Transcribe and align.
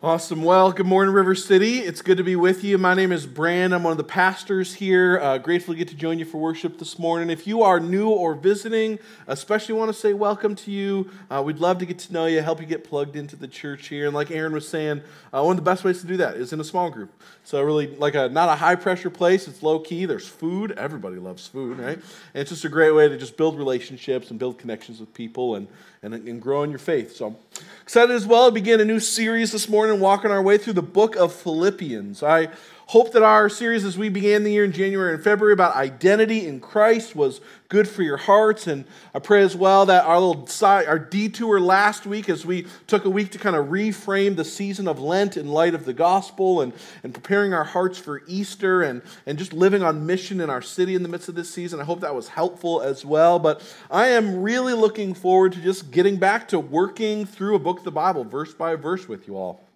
Awesome. 0.00 0.44
Well, 0.44 0.70
good 0.70 0.86
morning, 0.86 1.12
River 1.12 1.34
City. 1.34 1.80
It's 1.80 2.02
good 2.02 2.18
to 2.18 2.22
be 2.22 2.36
with 2.36 2.62
you. 2.62 2.78
My 2.78 2.94
name 2.94 3.10
is 3.10 3.26
Bran. 3.26 3.72
I'm 3.72 3.82
one 3.82 3.90
of 3.90 3.96
the 3.96 4.04
pastors 4.04 4.74
here. 4.74 5.18
Uh, 5.18 5.38
grateful 5.38 5.74
to 5.74 5.78
get 5.78 5.88
to 5.88 5.96
join 5.96 6.20
you 6.20 6.24
for 6.24 6.38
worship 6.38 6.78
this 6.78 7.00
morning. 7.00 7.30
If 7.30 7.48
you 7.48 7.64
are 7.64 7.80
new 7.80 8.08
or 8.08 8.36
visiting, 8.36 9.00
especially 9.26 9.74
want 9.74 9.88
to 9.88 9.92
say 9.92 10.12
welcome 10.12 10.54
to 10.54 10.70
you. 10.70 11.10
Uh, 11.28 11.42
we'd 11.44 11.58
love 11.58 11.78
to 11.78 11.84
get 11.84 11.98
to 11.98 12.12
know 12.12 12.26
you, 12.26 12.40
help 12.42 12.60
you 12.60 12.66
get 12.66 12.84
plugged 12.84 13.16
into 13.16 13.34
the 13.34 13.48
church 13.48 13.88
here. 13.88 14.06
And 14.06 14.14
like 14.14 14.30
Aaron 14.30 14.52
was 14.52 14.68
saying, 14.68 15.02
uh, 15.34 15.42
one 15.42 15.58
of 15.58 15.64
the 15.64 15.68
best 15.68 15.82
ways 15.82 16.00
to 16.02 16.06
do 16.06 16.16
that 16.18 16.36
is 16.36 16.52
in 16.52 16.60
a 16.60 16.64
small 16.64 16.90
group. 16.90 17.10
So 17.42 17.60
really, 17.60 17.88
like 17.96 18.14
a 18.14 18.28
not 18.28 18.48
a 18.48 18.54
high 18.54 18.76
pressure 18.76 19.10
place. 19.10 19.48
It's 19.48 19.64
low 19.64 19.80
key. 19.80 20.04
There's 20.04 20.28
food. 20.28 20.70
Everybody 20.78 21.16
loves 21.16 21.48
food, 21.48 21.76
right? 21.76 21.96
And 21.96 22.40
it's 22.40 22.50
just 22.50 22.64
a 22.64 22.68
great 22.68 22.92
way 22.92 23.08
to 23.08 23.18
just 23.18 23.36
build 23.36 23.58
relationships 23.58 24.30
and 24.30 24.38
build 24.38 24.58
connections 24.58 25.00
with 25.00 25.12
people 25.12 25.56
and 25.56 25.66
and, 26.02 26.14
and 26.14 26.40
grow 26.40 26.62
in 26.62 26.70
your 26.70 26.78
faith. 26.78 27.14
So 27.16 27.36
excited 27.82 28.14
as 28.14 28.26
well 28.26 28.48
to 28.48 28.52
begin 28.52 28.80
a 28.80 28.84
new 28.84 29.00
series 29.00 29.52
this 29.52 29.68
morning, 29.68 29.87
walking 29.96 30.30
our 30.30 30.42
way 30.42 30.58
through 30.58 30.74
the 30.74 30.82
book 30.82 31.16
of 31.16 31.32
Philippians. 31.32 32.22
I 32.22 32.48
hope 32.88 33.12
that 33.12 33.22
our 33.22 33.50
series 33.50 33.84
as 33.84 33.98
we 33.98 34.08
began 34.08 34.44
the 34.44 34.50
year 34.50 34.64
in 34.64 34.72
January 34.72 35.12
and 35.12 35.22
February 35.22 35.52
about 35.52 35.76
identity 35.76 36.46
in 36.46 36.58
Christ 36.58 37.14
was 37.14 37.42
good 37.68 37.86
for 37.86 38.02
your 38.02 38.16
hearts. 38.16 38.66
And 38.66 38.86
I 39.14 39.18
pray 39.18 39.42
as 39.42 39.54
well 39.54 39.84
that 39.84 40.06
our 40.06 40.18
little 40.18 40.46
side, 40.46 40.86
our 40.86 40.98
detour 40.98 41.60
last 41.60 42.06
week, 42.06 42.30
as 42.30 42.46
we 42.46 42.66
took 42.86 43.04
a 43.04 43.10
week 43.10 43.30
to 43.32 43.38
kind 43.38 43.56
of 43.56 43.66
reframe 43.66 44.36
the 44.36 44.44
season 44.44 44.88
of 44.88 44.98
Lent 44.98 45.36
in 45.36 45.48
light 45.48 45.74
of 45.74 45.84
the 45.84 45.92
gospel 45.92 46.62
and, 46.62 46.72
and 47.02 47.12
preparing 47.12 47.52
our 47.52 47.64
hearts 47.64 47.98
for 47.98 48.22
Easter 48.26 48.80
and, 48.80 49.02
and 49.26 49.36
just 49.36 49.52
living 49.52 49.82
on 49.82 50.06
mission 50.06 50.40
in 50.40 50.48
our 50.48 50.62
city 50.62 50.94
in 50.94 51.02
the 51.02 51.10
midst 51.10 51.28
of 51.28 51.34
this 51.34 51.52
season. 51.52 51.80
I 51.80 51.84
hope 51.84 52.00
that 52.00 52.14
was 52.14 52.28
helpful 52.28 52.80
as 52.80 53.04
well. 53.04 53.38
But 53.38 53.60
I 53.90 54.06
am 54.08 54.40
really 54.40 54.72
looking 54.72 55.12
forward 55.12 55.52
to 55.52 55.60
just 55.60 55.90
getting 55.90 56.16
back 56.16 56.48
to 56.48 56.58
working 56.58 57.26
through 57.26 57.54
a 57.54 57.58
book 57.58 57.80
of 57.80 57.84
the 57.84 57.92
Bible, 57.92 58.24
verse 58.24 58.54
by 58.54 58.76
verse, 58.76 59.06
with 59.06 59.28
you 59.28 59.36
all. 59.36 59.67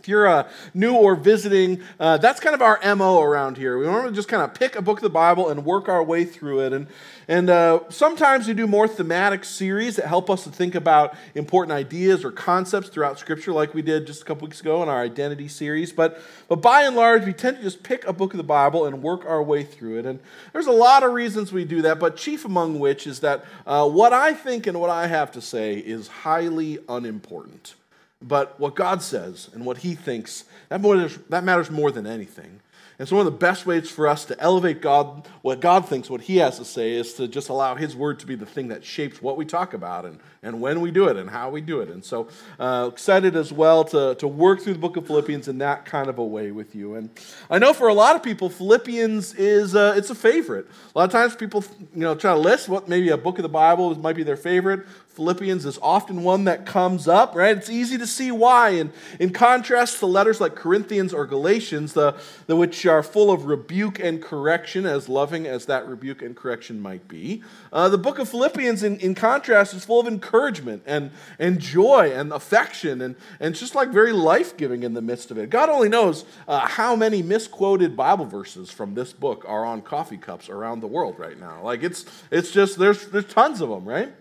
If 0.00 0.08
you're 0.08 0.26
uh, 0.26 0.48
new 0.72 0.94
or 0.94 1.14
visiting, 1.14 1.82
uh, 1.98 2.16
that's 2.16 2.40
kind 2.40 2.54
of 2.54 2.62
our 2.62 2.80
MO 2.96 3.20
around 3.20 3.58
here. 3.58 3.76
We 3.76 3.84
normally 3.84 4.14
just 4.14 4.28
kind 4.28 4.42
of 4.42 4.54
pick 4.54 4.74
a 4.74 4.80
book 4.80 4.96
of 4.96 5.02
the 5.02 5.10
Bible 5.10 5.50
and 5.50 5.62
work 5.62 5.90
our 5.90 6.02
way 6.02 6.24
through 6.24 6.60
it. 6.60 6.72
And, 6.72 6.86
and 7.28 7.50
uh, 7.50 7.80
sometimes 7.90 8.48
we 8.48 8.54
do 8.54 8.66
more 8.66 8.88
thematic 8.88 9.44
series 9.44 9.96
that 9.96 10.06
help 10.06 10.30
us 10.30 10.44
to 10.44 10.50
think 10.50 10.74
about 10.74 11.14
important 11.34 11.72
ideas 11.72 12.24
or 12.24 12.30
concepts 12.30 12.88
throughout 12.88 13.18
Scripture, 13.18 13.52
like 13.52 13.74
we 13.74 13.82
did 13.82 14.06
just 14.06 14.22
a 14.22 14.24
couple 14.24 14.46
weeks 14.46 14.62
ago 14.62 14.82
in 14.82 14.88
our 14.88 15.02
identity 15.02 15.48
series. 15.48 15.92
But, 15.92 16.22
but 16.48 16.62
by 16.62 16.84
and 16.84 16.96
large, 16.96 17.26
we 17.26 17.34
tend 17.34 17.58
to 17.58 17.62
just 17.62 17.82
pick 17.82 18.06
a 18.06 18.12
book 18.14 18.32
of 18.32 18.38
the 18.38 18.42
Bible 18.42 18.86
and 18.86 19.02
work 19.02 19.26
our 19.26 19.42
way 19.42 19.64
through 19.64 19.98
it. 19.98 20.06
And 20.06 20.18
there's 20.54 20.66
a 20.66 20.72
lot 20.72 21.02
of 21.02 21.12
reasons 21.12 21.52
we 21.52 21.66
do 21.66 21.82
that, 21.82 21.98
but 21.98 22.16
chief 22.16 22.46
among 22.46 22.78
which 22.78 23.06
is 23.06 23.20
that 23.20 23.44
uh, 23.66 23.86
what 23.86 24.14
I 24.14 24.32
think 24.32 24.66
and 24.66 24.80
what 24.80 24.88
I 24.88 25.08
have 25.08 25.30
to 25.32 25.42
say 25.42 25.74
is 25.74 26.08
highly 26.08 26.78
unimportant. 26.88 27.74
But 28.22 28.60
what 28.60 28.74
God 28.74 29.02
says 29.02 29.48
and 29.54 29.64
what 29.64 29.78
He 29.78 29.94
thinks, 29.94 30.44
that, 30.68 30.80
matters, 30.80 31.18
that 31.30 31.44
matters 31.44 31.70
more 31.70 31.90
than 31.90 32.06
anything. 32.06 32.60
And 33.00 33.08
so, 33.08 33.16
one 33.16 33.26
of 33.26 33.32
the 33.32 33.38
best 33.38 33.64
ways 33.64 33.90
for 33.90 34.06
us 34.06 34.26
to 34.26 34.38
elevate 34.38 34.82
God, 34.82 35.26
what 35.40 35.60
God 35.60 35.88
thinks, 35.88 36.10
what 36.10 36.20
He 36.20 36.36
has 36.36 36.58
to 36.58 36.66
say, 36.66 36.92
is 36.92 37.14
to 37.14 37.26
just 37.26 37.48
allow 37.48 37.74
His 37.74 37.96
word 37.96 38.18
to 38.18 38.26
be 38.26 38.34
the 38.34 38.44
thing 38.44 38.68
that 38.68 38.84
shapes 38.84 39.22
what 39.22 39.38
we 39.38 39.46
talk 39.46 39.72
about 39.72 40.04
and, 40.04 40.20
and 40.42 40.60
when 40.60 40.82
we 40.82 40.90
do 40.90 41.08
it 41.08 41.16
and 41.16 41.30
how 41.30 41.48
we 41.48 41.62
do 41.62 41.80
it. 41.80 41.88
And 41.88 42.04
so, 42.04 42.28
uh, 42.58 42.90
excited 42.92 43.36
as 43.36 43.54
well 43.54 43.84
to, 43.84 44.16
to 44.16 44.28
work 44.28 44.60
through 44.60 44.74
the 44.74 44.78
book 44.78 44.98
of 44.98 45.06
Philippians 45.06 45.48
in 45.48 45.56
that 45.58 45.86
kind 45.86 46.10
of 46.10 46.18
a 46.18 46.24
way 46.24 46.50
with 46.50 46.74
you. 46.74 46.94
And 46.94 47.08
I 47.48 47.58
know 47.58 47.72
for 47.72 47.88
a 47.88 47.94
lot 47.94 48.16
of 48.16 48.22
people, 48.22 48.50
Philippians 48.50 49.32
is 49.32 49.74
uh, 49.74 49.94
it's 49.96 50.10
a 50.10 50.14
favorite. 50.14 50.66
A 50.94 50.98
lot 50.98 51.04
of 51.04 51.10
times, 51.10 51.34
people 51.34 51.64
you 51.94 52.02
know 52.02 52.14
try 52.14 52.34
to 52.34 52.38
list 52.38 52.68
what 52.68 52.86
maybe 52.86 53.08
a 53.08 53.16
book 53.16 53.38
of 53.38 53.44
the 53.44 53.48
Bible 53.48 53.98
might 53.98 54.14
be 54.14 54.24
their 54.24 54.36
favorite. 54.36 54.86
Philippians 55.20 55.66
is 55.66 55.78
often 55.82 56.22
one 56.22 56.44
that 56.44 56.64
comes 56.64 57.06
up, 57.06 57.34
right? 57.34 57.54
It's 57.54 57.68
easy 57.68 57.98
to 57.98 58.06
see 58.06 58.32
why. 58.32 58.70
And 58.70 58.90
in 59.18 59.34
contrast 59.34 59.98
to 59.98 60.06
letters 60.06 60.40
like 60.40 60.54
Corinthians 60.54 61.12
or 61.12 61.26
Galatians, 61.26 61.92
the, 61.92 62.16
the 62.46 62.56
which 62.56 62.86
are 62.86 63.02
full 63.02 63.30
of 63.30 63.44
rebuke 63.44 63.98
and 63.98 64.22
correction, 64.22 64.86
as 64.86 65.10
loving 65.10 65.46
as 65.46 65.66
that 65.66 65.86
rebuke 65.86 66.22
and 66.22 66.34
correction 66.34 66.80
might 66.80 67.06
be, 67.06 67.42
uh, 67.70 67.90
the 67.90 67.98
book 67.98 68.18
of 68.18 68.30
Philippians, 68.30 68.82
in, 68.82 68.98
in 69.00 69.14
contrast, 69.14 69.74
is 69.74 69.84
full 69.84 70.00
of 70.00 70.06
encouragement 70.06 70.84
and, 70.86 71.10
and 71.38 71.60
joy 71.60 72.10
and 72.14 72.32
affection, 72.32 73.02
and, 73.02 73.14
and 73.40 73.54
just 73.54 73.74
like 73.74 73.90
very 73.90 74.14
life 74.14 74.56
giving 74.56 74.84
in 74.84 74.94
the 74.94 75.02
midst 75.02 75.30
of 75.30 75.36
it. 75.36 75.50
God 75.50 75.68
only 75.68 75.90
knows 75.90 76.24
uh, 76.48 76.60
how 76.60 76.96
many 76.96 77.20
misquoted 77.20 77.94
Bible 77.94 78.24
verses 78.24 78.70
from 78.70 78.94
this 78.94 79.12
book 79.12 79.44
are 79.46 79.66
on 79.66 79.82
coffee 79.82 80.16
cups 80.16 80.48
around 80.48 80.80
the 80.80 80.86
world 80.86 81.18
right 81.18 81.38
now. 81.38 81.62
Like 81.62 81.82
it's, 81.82 82.06
it's 82.30 82.50
just, 82.50 82.78
there's, 82.78 83.08
there's 83.08 83.26
tons 83.26 83.60
of 83.60 83.68
them, 83.68 83.84
right? 83.84 84.14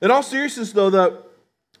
In 0.00 0.10
all 0.10 0.22
seriousness, 0.22 0.72
though, 0.72 0.88
the, 0.88 1.22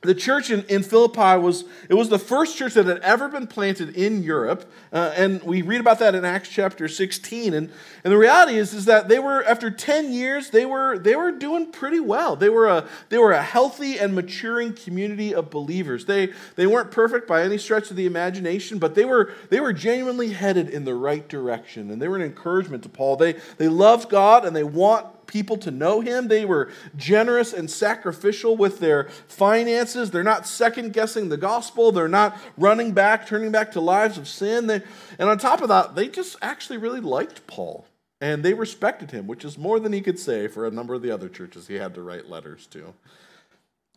the 0.02 0.14
church 0.14 0.50
in, 0.50 0.64
in 0.64 0.82
Philippi 0.82 1.38
was 1.38 1.64
it 1.90 1.94
was 1.94 2.08
the 2.08 2.18
first 2.18 2.56
church 2.56 2.72
that 2.74 2.86
had 2.86 2.98
ever 2.98 3.28
been 3.28 3.46
planted 3.46 3.96
in 3.96 4.22
Europe, 4.22 4.70
uh, 4.94 5.12
and 5.14 5.42
we 5.42 5.60
read 5.60 5.80
about 5.80 5.98
that 5.98 6.14
in 6.14 6.24
Acts 6.24 6.48
chapter 6.48 6.88
16. 6.88 7.52
And, 7.52 7.70
and 8.02 8.12
the 8.12 8.16
reality 8.16 8.56
is, 8.56 8.72
is 8.72 8.86
that 8.86 9.08
they 9.08 9.18
were 9.18 9.44
after 9.44 9.70
10 9.70 10.12
years 10.12 10.50
they 10.50 10.64
were 10.64 10.98
they 10.98 11.16
were 11.16 11.32
doing 11.32 11.70
pretty 11.70 12.00
well. 12.00 12.34
They 12.34 12.48
were 12.48 12.66
a 12.66 12.88
they 13.10 13.18
were 13.18 13.32
a 13.32 13.42
healthy 13.42 13.98
and 13.98 14.14
maturing 14.14 14.72
community 14.72 15.34
of 15.34 15.50
believers. 15.50 16.06
They 16.06 16.32
they 16.56 16.66
weren't 16.66 16.90
perfect 16.90 17.28
by 17.28 17.42
any 17.42 17.58
stretch 17.58 17.90
of 17.90 17.96
the 17.96 18.06
imagination, 18.06 18.78
but 18.78 18.94
they 18.94 19.04
were 19.04 19.32
they 19.50 19.60
were 19.60 19.74
genuinely 19.74 20.32
headed 20.32 20.70
in 20.70 20.86
the 20.86 20.94
right 20.94 21.28
direction, 21.28 21.90
and 21.90 22.00
they 22.00 22.08
were 22.08 22.16
an 22.16 22.22
encouragement 22.22 22.82
to 22.84 22.88
Paul. 22.88 23.16
They 23.16 23.34
they 23.58 23.68
loved 23.68 24.08
God 24.08 24.46
and 24.46 24.56
they 24.56 24.64
want 24.64 25.19
people 25.30 25.56
to 25.56 25.70
know 25.70 26.00
him. 26.00 26.26
They 26.26 26.44
were 26.44 26.70
generous 26.96 27.52
and 27.52 27.70
sacrificial 27.70 28.56
with 28.56 28.80
their 28.80 29.04
finances. 29.28 30.10
They're 30.10 30.24
not 30.24 30.46
second 30.46 30.92
guessing 30.92 31.28
the 31.28 31.36
gospel. 31.36 31.92
They're 31.92 32.08
not 32.08 32.36
running 32.58 32.92
back, 32.92 33.26
turning 33.26 33.52
back 33.52 33.70
to 33.72 33.80
lives 33.80 34.18
of 34.18 34.26
sin. 34.26 34.66
They, 34.66 34.82
and 35.18 35.28
on 35.28 35.38
top 35.38 35.62
of 35.62 35.68
that, 35.68 35.94
they 35.94 36.08
just 36.08 36.36
actually 36.42 36.78
really 36.78 37.00
liked 37.00 37.46
Paul. 37.46 37.86
And 38.20 38.42
they 38.42 38.52
respected 38.52 39.12
him, 39.12 39.26
which 39.26 39.44
is 39.44 39.56
more 39.56 39.80
than 39.80 39.92
he 39.92 40.00
could 40.02 40.18
say 40.18 40.48
for 40.48 40.66
a 40.66 40.70
number 40.70 40.94
of 40.94 41.00
the 41.00 41.12
other 41.12 41.28
churches 41.28 41.68
he 41.68 41.76
had 41.76 41.94
to 41.94 42.02
write 42.02 42.28
letters 42.28 42.66
to. 42.66 42.92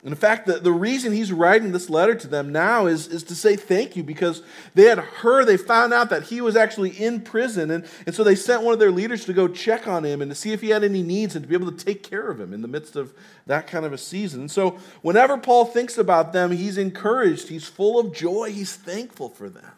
In 0.06 0.16
fact, 0.16 0.48
the, 0.48 0.60
the 0.60 0.72
reason 0.72 1.14
he's 1.14 1.32
writing 1.32 1.72
this 1.72 1.90
letter 1.90 2.14
to 2.14 2.28
them 2.28 2.52
now 2.52 2.88
is, 2.88 3.08
is 3.08 3.24
to 3.24 3.36
say 3.36 3.56
thank 3.56 3.96
you 3.96 4.04
because 4.04 4.44
they 4.74 4.84
had 4.84 5.00
heard, 5.00 5.48
they 5.48 5.56
found 5.56 5.94
out 5.94 6.10
that 6.10 6.24
he 6.24 6.42
was 6.42 6.58
actually 6.58 6.90
in 6.90 7.22
prison. 7.22 7.72
And, 7.72 7.86
and 8.06 8.14
so 8.14 8.22
they 8.22 8.36
sent 8.36 8.64
one 8.64 8.74
of 8.74 8.80
their 8.80 8.92
leaders 8.92 9.24
to 9.26 9.34
go 9.34 9.48
check 9.48 9.88
on 9.88 10.04
him 10.04 10.22
and 10.22 10.30
to 10.30 10.36
see 10.36 10.52
if 10.52 10.60
he 10.60 10.70
had 10.70 10.84
any 10.84 11.04
needs 11.04 11.36
and 11.36 11.44
to 11.44 11.48
be 11.48 11.56
able 11.56 11.72
to 11.72 11.86
take 11.86 12.04
care 12.04 12.30
of 12.30 12.38
him 12.38 12.54
in 12.54 12.62
the 12.62 12.68
midst 12.68 12.98
of 12.98 13.14
that 13.46 13.68
kind 13.68 13.86
of 13.86 13.94
a 13.94 13.98
season. 13.98 14.42
And 14.42 14.52
so 14.52 14.72
whenever 15.04 15.38
Paul 15.38 15.66
thinks 15.66 15.98
about 15.98 16.34
them, 16.34 16.52
he's 16.52 16.78
encouraged, 16.78 17.48
he's 17.48 17.68
full 17.68 17.98
of 17.98 18.14
joy, 18.14 18.52
he's 18.52 18.76
thankful 18.76 19.30
for 19.30 19.50
them. 19.50 19.72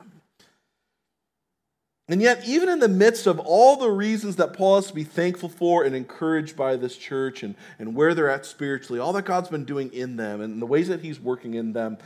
And 2.07 2.21
yet, 2.21 2.43
even 2.45 2.69
in 2.69 2.79
the 2.79 2.87
midst 2.87 3.25
of 3.25 3.39
all 3.39 3.77
the 3.77 3.89
reasons 3.89 4.35
that 4.35 4.53
Paul 4.53 4.75
has 4.75 4.87
to 4.87 4.93
be 4.93 5.03
thankful 5.03 5.49
for 5.49 5.83
and 5.83 5.95
encouraged 5.95 6.55
by 6.55 6.75
this 6.75 6.97
church 6.97 7.41
and, 7.41 7.55
and 7.79 7.95
where 7.95 8.13
they're 8.13 8.29
at 8.29 8.45
spiritually, 8.45 8.99
all 8.99 9.13
that 9.13 9.25
God's 9.25 9.49
been 9.49 9.65
doing 9.65 9.91
in 9.91 10.15
them 10.15 10.39
and 10.39 10.61
the 10.61 10.67
ways 10.67 10.87
that 10.87 11.01
he's 11.01 11.19
working 11.19 11.55
in 11.55 11.73
them, 11.73 11.97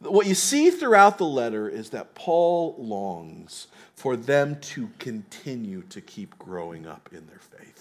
what 0.00 0.26
you 0.26 0.34
see 0.34 0.70
throughout 0.70 1.18
the 1.18 1.26
letter 1.26 1.68
is 1.68 1.90
that 1.90 2.14
Paul 2.14 2.76
longs 2.78 3.68
for 3.94 4.16
them 4.16 4.58
to 4.60 4.88
continue 4.98 5.82
to 5.82 6.00
keep 6.00 6.38
growing 6.38 6.86
up 6.86 7.10
in 7.12 7.26
their 7.26 7.38
faith. 7.38 7.71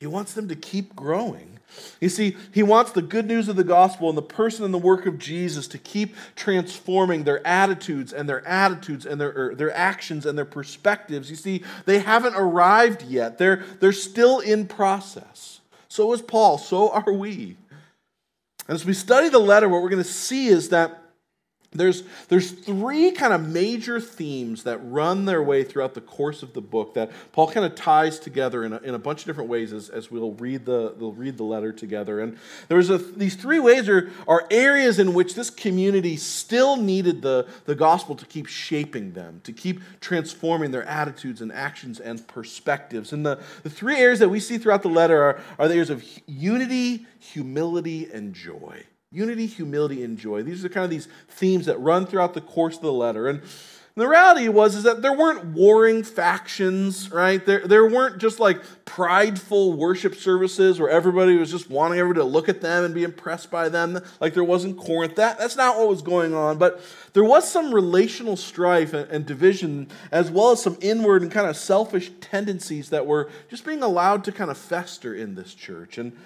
He 0.00 0.06
wants 0.06 0.32
them 0.32 0.48
to 0.48 0.56
keep 0.56 0.96
growing. 0.96 1.58
You 2.00 2.08
see, 2.08 2.36
he 2.52 2.62
wants 2.62 2.92
the 2.92 3.02
good 3.02 3.26
news 3.26 3.48
of 3.48 3.56
the 3.56 3.64
gospel 3.64 4.08
and 4.08 4.18
the 4.18 4.22
person 4.22 4.64
and 4.64 4.72
the 4.72 4.78
work 4.78 5.06
of 5.06 5.18
Jesus 5.18 5.68
to 5.68 5.78
keep 5.78 6.16
transforming 6.34 7.24
their 7.24 7.46
attitudes 7.46 8.12
and 8.12 8.28
their 8.28 8.44
attitudes 8.48 9.06
and 9.06 9.20
their, 9.20 9.32
er, 9.36 9.54
their 9.54 9.72
actions 9.76 10.26
and 10.26 10.36
their 10.36 10.46
perspectives. 10.46 11.30
You 11.30 11.36
see, 11.36 11.62
they 11.84 11.98
haven't 12.00 12.34
arrived 12.34 13.02
yet, 13.02 13.38
they're, 13.38 13.62
they're 13.78 13.92
still 13.92 14.40
in 14.40 14.66
process. 14.66 15.60
So 15.88 16.12
is 16.12 16.22
Paul, 16.22 16.58
so 16.58 16.90
are 16.90 17.12
we. 17.12 17.56
And 18.66 18.74
as 18.74 18.84
we 18.84 18.94
study 18.94 19.28
the 19.28 19.38
letter, 19.38 19.68
what 19.68 19.82
we're 19.82 19.90
going 19.90 20.02
to 20.02 20.08
see 20.08 20.48
is 20.48 20.70
that 20.70 21.00
there's, 21.72 22.02
there's 22.26 22.50
three 22.50 23.12
kind 23.12 23.32
of 23.32 23.46
major 23.46 24.00
themes 24.00 24.64
that 24.64 24.78
run 24.78 25.24
their 25.24 25.40
way 25.40 25.62
throughout 25.62 25.94
the 25.94 26.00
course 26.00 26.42
of 26.42 26.52
the 26.52 26.60
book 26.60 26.94
that 26.94 27.12
Paul 27.30 27.48
kind 27.48 27.64
of 27.64 27.76
ties 27.76 28.18
together 28.18 28.64
in 28.64 28.72
a, 28.72 28.78
in 28.78 28.94
a 28.96 28.98
bunch 28.98 29.20
of 29.20 29.26
different 29.26 29.48
ways 29.48 29.72
as, 29.72 29.88
as 29.88 30.10
we'll, 30.10 30.32
read 30.32 30.64
the, 30.64 30.96
we'll 30.98 31.12
read 31.12 31.36
the 31.36 31.44
letter 31.44 31.72
together. 31.72 32.18
And 32.20 32.36
there's 32.66 32.90
a, 32.90 32.98
these 32.98 33.36
three 33.36 33.60
ways 33.60 33.88
are, 33.88 34.10
are 34.26 34.48
areas 34.50 34.98
in 34.98 35.14
which 35.14 35.36
this 35.36 35.48
community 35.48 36.16
still 36.16 36.74
needed 36.76 37.22
the, 37.22 37.46
the 37.66 37.76
gospel 37.76 38.16
to 38.16 38.26
keep 38.26 38.46
shaping 38.46 39.12
them, 39.12 39.40
to 39.44 39.52
keep 39.52 39.80
transforming 40.00 40.72
their 40.72 40.84
attitudes 40.84 41.40
and 41.40 41.52
actions 41.52 42.00
and 42.00 42.26
perspectives. 42.26 43.12
And 43.12 43.24
the, 43.24 43.40
the 43.62 43.70
three 43.70 43.96
areas 43.96 44.18
that 44.18 44.28
we 44.28 44.40
see 44.40 44.58
throughout 44.58 44.82
the 44.82 44.88
letter 44.88 45.22
are, 45.22 45.40
are 45.56 45.68
the 45.68 45.74
areas 45.74 45.90
of 45.90 46.04
unity, 46.26 47.06
humility, 47.20 48.10
and 48.12 48.34
joy. 48.34 48.86
Unity, 49.12 49.46
humility, 49.46 50.04
and 50.04 50.16
joy. 50.16 50.44
These 50.44 50.64
are 50.64 50.68
kind 50.68 50.84
of 50.84 50.90
these 50.90 51.08
themes 51.28 51.66
that 51.66 51.80
run 51.80 52.06
throughout 52.06 52.32
the 52.32 52.40
course 52.40 52.76
of 52.76 52.82
the 52.82 52.92
letter. 52.92 53.28
And 53.28 53.42
the 53.96 54.06
reality 54.06 54.46
was 54.48 54.76
is 54.76 54.84
that 54.84 55.02
there 55.02 55.12
weren't 55.12 55.46
warring 55.46 56.04
factions, 56.04 57.10
right? 57.10 57.44
There, 57.44 57.66
there 57.66 57.88
weren't 57.88 58.18
just 58.18 58.38
like 58.38 58.62
prideful 58.84 59.72
worship 59.72 60.14
services 60.14 60.78
where 60.78 60.88
everybody 60.88 61.36
was 61.36 61.50
just 61.50 61.68
wanting 61.68 61.98
everybody 61.98 62.24
to 62.24 62.30
look 62.30 62.48
at 62.48 62.60
them 62.60 62.84
and 62.84 62.94
be 62.94 63.02
impressed 63.02 63.50
by 63.50 63.68
them, 63.68 63.98
like 64.20 64.32
there 64.32 64.44
was 64.44 64.64
in 64.64 64.76
Corinth. 64.76 65.16
That, 65.16 65.40
that's 65.40 65.56
not 65.56 65.76
what 65.76 65.88
was 65.88 66.02
going 66.02 66.32
on. 66.32 66.58
But 66.58 66.80
there 67.12 67.24
was 67.24 67.50
some 67.50 67.74
relational 67.74 68.36
strife 68.36 68.92
and, 68.92 69.10
and 69.10 69.26
division, 69.26 69.88
as 70.12 70.30
well 70.30 70.52
as 70.52 70.62
some 70.62 70.78
inward 70.80 71.22
and 71.22 71.32
kind 71.32 71.48
of 71.48 71.56
selfish 71.56 72.12
tendencies 72.20 72.90
that 72.90 73.06
were 73.06 73.28
just 73.48 73.64
being 73.64 73.82
allowed 73.82 74.22
to 74.24 74.30
kind 74.30 74.52
of 74.52 74.56
fester 74.56 75.12
in 75.12 75.34
this 75.34 75.52
church. 75.52 75.98
And 75.98 76.16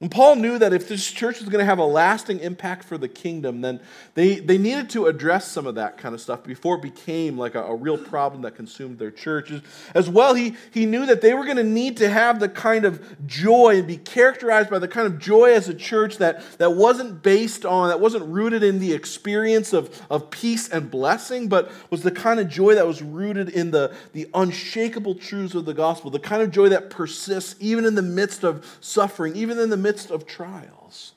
and 0.00 0.10
Paul 0.10 0.36
knew 0.36 0.58
that 0.58 0.72
if 0.72 0.88
this 0.88 1.08
church 1.08 1.38
was 1.38 1.48
going 1.48 1.60
to 1.60 1.64
have 1.64 1.78
a 1.78 1.84
lasting 1.84 2.40
impact 2.40 2.84
for 2.84 2.98
the 2.98 3.08
kingdom, 3.08 3.60
then 3.60 3.80
they, 4.14 4.34
they 4.40 4.58
needed 4.58 4.90
to 4.90 5.06
address 5.06 5.50
some 5.50 5.68
of 5.68 5.76
that 5.76 5.98
kind 5.98 6.14
of 6.14 6.20
stuff 6.20 6.42
before 6.42 6.76
it 6.76 6.82
became 6.82 7.38
like 7.38 7.54
a, 7.54 7.62
a 7.62 7.76
real 7.76 7.96
problem 7.96 8.42
that 8.42 8.56
consumed 8.56 8.98
their 8.98 9.12
churches. 9.12 9.62
As 9.94 10.10
well, 10.10 10.34
he, 10.34 10.56
he 10.72 10.84
knew 10.84 11.06
that 11.06 11.20
they 11.20 11.32
were 11.32 11.44
going 11.44 11.58
to 11.58 11.64
need 11.64 11.96
to 11.98 12.10
have 12.10 12.40
the 12.40 12.48
kind 12.48 12.84
of 12.84 13.26
joy 13.26 13.78
and 13.78 13.86
be 13.86 13.96
characterized 13.96 14.68
by 14.68 14.80
the 14.80 14.88
kind 14.88 15.06
of 15.06 15.20
joy 15.20 15.52
as 15.52 15.68
a 15.68 15.74
church 15.74 16.18
that, 16.18 16.42
that 16.58 16.72
wasn't 16.72 17.22
based 17.22 17.64
on, 17.64 17.88
that 17.88 18.00
wasn't 18.00 18.24
rooted 18.26 18.64
in 18.64 18.80
the 18.80 18.92
experience 18.92 19.72
of, 19.72 20.02
of 20.10 20.28
peace 20.28 20.68
and 20.68 20.90
blessing, 20.90 21.48
but 21.48 21.70
was 21.90 22.02
the 22.02 22.10
kind 22.10 22.40
of 22.40 22.48
joy 22.48 22.74
that 22.74 22.86
was 22.86 23.00
rooted 23.00 23.48
in 23.48 23.70
the, 23.70 23.94
the 24.12 24.28
unshakable 24.34 25.14
truths 25.14 25.54
of 25.54 25.66
the 25.66 25.74
gospel, 25.74 26.10
the 26.10 26.18
kind 26.18 26.42
of 26.42 26.50
joy 26.50 26.68
that 26.68 26.90
persists 26.90 27.54
even 27.60 27.84
in 27.84 27.94
the 27.94 28.02
midst 28.02 28.42
of 28.42 28.76
suffering, 28.80 29.36
even 29.36 29.56
in 29.56 29.70
the 29.70 29.83
midst 29.84 30.10
of 30.10 30.26
trials. 30.26 31.12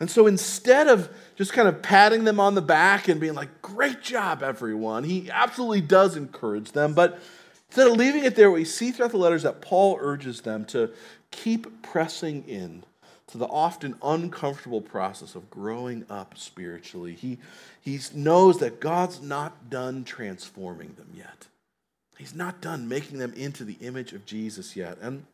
And 0.00 0.08
so 0.08 0.28
instead 0.28 0.86
of 0.86 1.10
just 1.34 1.52
kind 1.52 1.66
of 1.66 1.82
patting 1.82 2.22
them 2.22 2.38
on 2.38 2.54
the 2.54 2.62
back 2.62 3.08
and 3.08 3.20
being 3.20 3.34
like, 3.34 3.62
great 3.62 4.00
job, 4.00 4.44
everyone, 4.44 5.02
he 5.02 5.28
absolutely 5.30 5.80
does 5.80 6.16
encourage 6.16 6.70
them. 6.70 6.94
But 6.94 7.18
instead 7.68 7.88
of 7.88 7.96
leaving 7.96 8.24
it 8.24 8.36
there, 8.36 8.50
we 8.50 8.64
see 8.64 8.92
throughout 8.92 9.10
the 9.10 9.18
letters 9.18 9.42
that 9.42 9.60
Paul 9.60 9.98
urges 10.00 10.42
them 10.42 10.64
to 10.66 10.90
keep 11.32 11.82
pressing 11.82 12.44
in 12.46 12.84
to 13.28 13.38
the 13.38 13.46
often 13.46 13.96
uncomfortable 14.02 14.80
process 14.80 15.34
of 15.34 15.50
growing 15.50 16.04
up 16.08 16.38
spiritually. 16.38 17.14
He, 17.14 17.38
he 17.80 17.98
knows 18.14 18.58
that 18.60 18.80
God's 18.80 19.20
not 19.20 19.68
done 19.68 20.04
transforming 20.04 20.94
them 20.94 21.10
yet. 21.12 21.48
He's 22.16 22.34
not 22.34 22.60
done 22.60 22.88
making 22.88 23.18
them 23.18 23.32
into 23.34 23.64
the 23.64 23.76
image 23.80 24.12
of 24.12 24.24
Jesus 24.26 24.76
yet. 24.76 24.98
And 25.00 25.26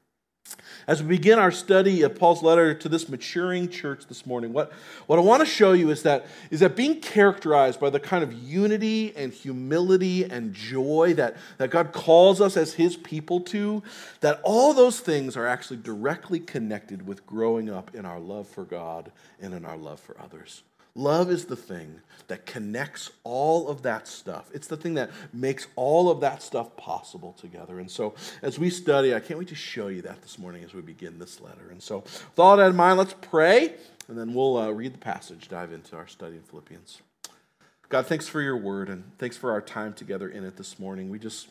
as 0.86 1.02
we 1.02 1.08
begin 1.08 1.38
our 1.38 1.50
study 1.50 2.02
of 2.02 2.14
Paul's 2.14 2.42
letter 2.42 2.74
to 2.74 2.88
this 2.88 3.08
maturing 3.08 3.68
church 3.68 4.06
this 4.06 4.26
morning, 4.26 4.52
what, 4.52 4.72
what 5.06 5.18
I 5.18 5.22
want 5.22 5.40
to 5.40 5.46
show 5.46 5.72
you 5.72 5.90
is 5.90 6.02
that, 6.02 6.26
is 6.50 6.60
that 6.60 6.76
being 6.76 7.00
characterized 7.00 7.80
by 7.80 7.90
the 7.90 8.00
kind 8.00 8.22
of 8.22 8.32
unity 8.32 9.14
and 9.16 9.32
humility 9.32 10.24
and 10.24 10.52
joy 10.52 11.14
that, 11.16 11.36
that 11.58 11.70
God 11.70 11.92
calls 11.92 12.40
us 12.40 12.56
as 12.56 12.74
his 12.74 12.96
people 12.96 13.40
to, 13.40 13.82
that 14.20 14.40
all 14.42 14.74
those 14.74 15.00
things 15.00 15.36
are 15.36 15.46
actually 15.46 15.78
directly 15.78 16.40
connected 16.40 17.06
with 17.06 17.26
growing 17.26 17.70
up 17.70 17.94
in 17.94 18.04
our 18.04 18.20
love 18.20 18.46
for 18.46 18.64
God 18.64 19.10
and 19.40 19.54
in 19.54 19.64
our 19.64 19.76
love 19.76 20.00
for 20.00 20.16
others. 20.20 20.62
Love 20.94 21.30
is 21.30 21.46
the 21.46 21.56
thing 21.56 22.00
that 22.28 22.46
connects 22.46 23.10
all 23.24 23.68
of 23.68 23.82
that 23.82 24.06
stuff. 24.06 24.48
It's 24.54 24.68
the 24.68 24.76
thing 24.76 24.94
that 24.94 25.10
makes 25.32 25.66
all 25.76 26.08
of 26.08 26.20
that 26.20 26.42
stuff 26.42 26.76
possible 26.76 27.32
together. 27.32 27.80
And 27.80 27.90
so, 27.90 28.14
as 28.42 28.58
we 28.58 28.70
study, 28.70 29.14
I 29.14 29.20
can't 29.20 29.38
wait 29.38 29.48
to 29.48 29.54
show 29.54 29.88
you 29.88 30.02
that 30.02 30.22
this 30.22 30.38
morning 30.38 30.62
as 30.62 30.72
we 30.72 30.82
begin 30.82 31.18
this 31.18 31.40
letter. 31.40 31.68
And 31.70 31.82
so, 31.82 31.98
with 31.98 32.38
all 32.38 32.56
that 32.56 32.70
in 32.70 32.76
mind, 32.76 32.98
let's 32.98 33.14
pray, 33.20 33.74
and 34.08 34.16
then 34.16 34.34
we'll 34.34 34.56
uh, 34.56 34.70
read 34.70 34.94
the 34.94 34.98
passage, 34.98 35.48
dive 35.48 35.72
into 35.72 35.96
our 35.96 36.06
study 36.06 36.36
in 36.36 36.42
Philippians. 36.42 37.02
God, 37.88 38.06
thanks 38.06 38.28
for 38.28 38.40
your 38.40 38.56
word, 38.56 38.88
and 38.88 39.04
thanks 39.18 39.36
for 39.36 39.50
our 39.50 39.60
time 39.60 39.92
together 39.92 40.28
in 40.28 40.44
it 40.44 40.56
this 40.56 40.78
morning. 40.78 41.10
We 41.10 41.18
just 41.18 41.48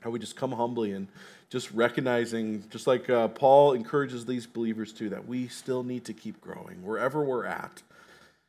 how 0.00 0.10
we 0.10 0.18
just 0.18 0.36
come 0.36 0.52
humbly 0.52 0.92
and 0.92 1.08
just 1.48 1.70
recognizing, 1.70 2.64
just 2.68 2.86
like 2.86 3.08
uh, 3.08 3.28
Paul 3.28 3.72
encourages 3.72 4.26
these 4.26 4.46
believers 4.46 4.92
to, 4.94 5.08
that 5.08 5.26
we 5.26 5.48
still 5.48 5.82
need 5.82 6.04
to 6.04 6.12
keep 6.12 6.42
growing 6.42 6.82
wherever 6.84 7.24
we're 7.24 7.46
at. 7.46 7.82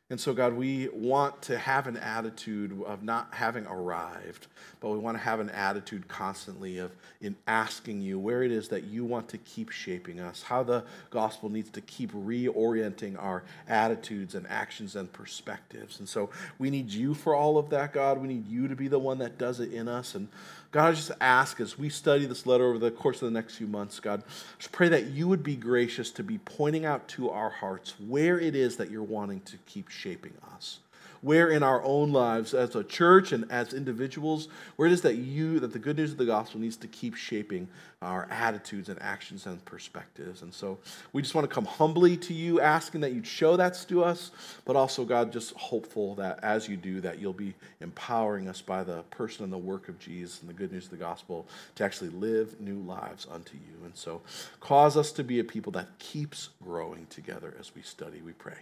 And 0.08 0.20
so, 0.20 0.32
God, 0.32 0.52
we 0.52 0.88
want 0.92 1.42
to 1.42 1.58
have 1.58 1.88
an 1.88 1.96
attitude 1.96 2.80
of 2.86 3.02
not 3.02 3.34
having 3.34 3.66
arrived, 3.66 4.46
but 4.78 4.90
we 4.90 4.98
want 4.98 5.16
to 5.16 5.22
have 5.22 5.40
an 5.40 5.50
attitude 5.50 6.06
constantly 6.06 6.78
of 6.78 6.92
in 7.20 7.34
asking 7.48 8.02
you 8.02 8.16
where 8.16 8.44
it 8.44 8.52
is 8.52 8.68
that 8.68 8.84
you 8.84 9.04
want 9.04 9.28
to 9.30 9.38
keep 9.38 9.70
shaping 9.70 10.20
us, 10.20 10.42
how 10.42 10.62
the 10.62 10.84
gospel 11.10 11.48
needs 11.48 11.70
to 11.70 11.80
keep 11.80 12.12
reorienting 12.12 13.20
our 13.20 13.42
attitudes 13.66 14.36
and 14.36 14.46
actions 14.46 14.94
and 14.94 15.12
perspectives. 15.12 15.98
And 15.98 16.08
so, 16.08 16.30
we 16.56 16.70
need 16.70 16.90
you 16.92 17.12
for 17.12 17.34
all 17.34 17.58
of 17.58 17.70
that, 17.70 17.92
God. 17.92 18.18
We 18.18 18.28
need 18.28 18.46
you 18.46 18.68
to 18.68 18.76
be 18.76 18.86
the 18.86 19.00
one 19.00 19.18
that 19.18 19.38
does 19.38 19.58
it 19.58 19.72
in 19.72 19.88
us. 19.88 20.14
And 20.14 20.28
God, 20.76 20.88
I 20.88 20.92
just 20.92 21.12
ask 21.22 21.58
as 21.58 21.78
we 21.78 21.88
study 21.88 22.26
this 22.26 22.44
letter 22.44 22.66
over 22.66 22.78
the 22.78 22.90
course 22.90 23.22
of 23.22 23.28
the 23.28 23.30
next 23.30 23.56
few 23.56 23.66
months, 23.66 23.98
God, 23.98 24.22
just 24.58 24.72
pray 24.72 24.90
that 24.90 25.06
you 25.06 25.26
would 25.26 25.42
be 25.42 25.56
gracious 25.56 26.10
to 26.10 26.22
be 26.22 26.36
pointing 26.36 26.84
out 26.84 27.08
to 27.08 27.30
our 27.30 27.48
hearts 27.48 27.94
where 27.98 28.38
it 28.38 28.54
is 28.54 28.76
that 28.76 28.90
you're 28.90 29.02
wanting 29.02 29.40
to 29.40 29.56
keep 29.64 29.88
shaping 29.88 30.34
us 30.54 30.80
where 31.20 31.50
in 31.50 31.62
our 31.62 31.82
own 31.82 32.12
lives 32.12 32.54
as 32.54 32.74
a 32.74 32.84
church 32.84 33.32
and 33.32 33.50
as 33.50 33.72
individuals, 33.72 34.48
where 34.76 34.88
it 34.88 34.92
is 34.92 35.02
that 35.02 35.16
you, 35.16 35.60
that 35.60 35.72
the 35.72 35.78
good 35.78 35.96
news 35.96 36.12
of 36.12 36.18
the 36.18 36.26
gospel 36.26 36.60
needs 36.60 36.76
to 36.76 36.86
keep 36.88 37.14
shaping 37.14 37.68
our 38.02 38.28
attitudes 38.30 38.88
and 38.88 39.00
actions 39.00 39.46
and 39.46 39.64
perspectives. 39.64 40.42
And 40.42 40.52
so 40.52 40.78
we 41.12 41.22
just 41.22 41.34
want 41.34 41.48
to 41.48 41.54
come 41.54 41.64
humbly 41.64 42.16
to 42.18 42.34
you, 42.34 42.60
asking 42.60 43.00
that 43.00 43.12
you'd 43.12 43.26
show 43.26 43.56
that 43.56 43.74
to 43.88 44.04
us, 44.04 44.30
but 44.64 44.76
also, 44.76 45.04
God, 45.04 45.32
just 45.32 45.52
hopeful 45.54 46.14
that 46.16 46.40
as 46.42 46.68
you 46.68 46.76
do 46.76 47.00
that, 47.00 47.18
you'll 47.18 47.32
be 47.32 47.54
empowering 47.80 48.48
us 48.48 48.60
by 48.60 48.84
the 48.84 49.02
person 49.04 49.44
and 49.44 49.52
the 49.52 49.58
work 49.58 49.88
of 49.88 49.98
Jesus 49.98 50.40
and 50.40 50.48
the 50.48 50.54
good 50.54 50.72
news 50.72 50.84
of 50.84 50.90
the 50.90 50.96
gospel 50.96 51.46
to 51.76 51.84
actually 51.84 52.10
live 52.10 52.60
new 52.60 52.78
lives 52.80 53.26
unto 53.30 53.54
you. 53.54 53.84
And 53.84 53.96
so 53.96 54.20
cause 54.60 54.96
us 54.96 55.12
to 55.12 55.24
be 55.24 55.40
a 55.40 55.44
people 55.44 55.72
that 55.72 55.98
keeps 55.98 56.50
growing 56.62 57.06
together 57.06 57.54
as 57.58 57.74
we 57.74 57.82
study, 57.82 58.20
we 58.22 58.32
pray. 58.32 58.58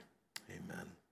Amen. 0.50 1.03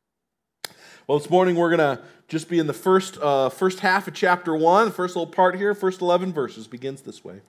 Well, 1.12 1.18
this 1.18 1.28
morning 1.28 1.56
we're 1.56 1.76
going 1.76 1.98
to 1.98 2.02
just 2.26 2.48
be 2.48 2.58
in 2.58 2.66
the 2.66 2.72
first, 2.72 3.18
uh, 3.18 3.50
first 3.50 3.80
half 3.80 4.08
of 4.08 4.14
chapter 4.14 4.56
1. 4.56 4.86
The 4.86 4.90
first 4.92 5.14
little 5.14 5.30
part 5.30 5.56
here, 5.56 5.74
first 5.74 6.00
11 6.00 6.32
verses, 6.32 6.66
begins 6.66 7.02
this 7.02 7.22
way. 7.22 7.42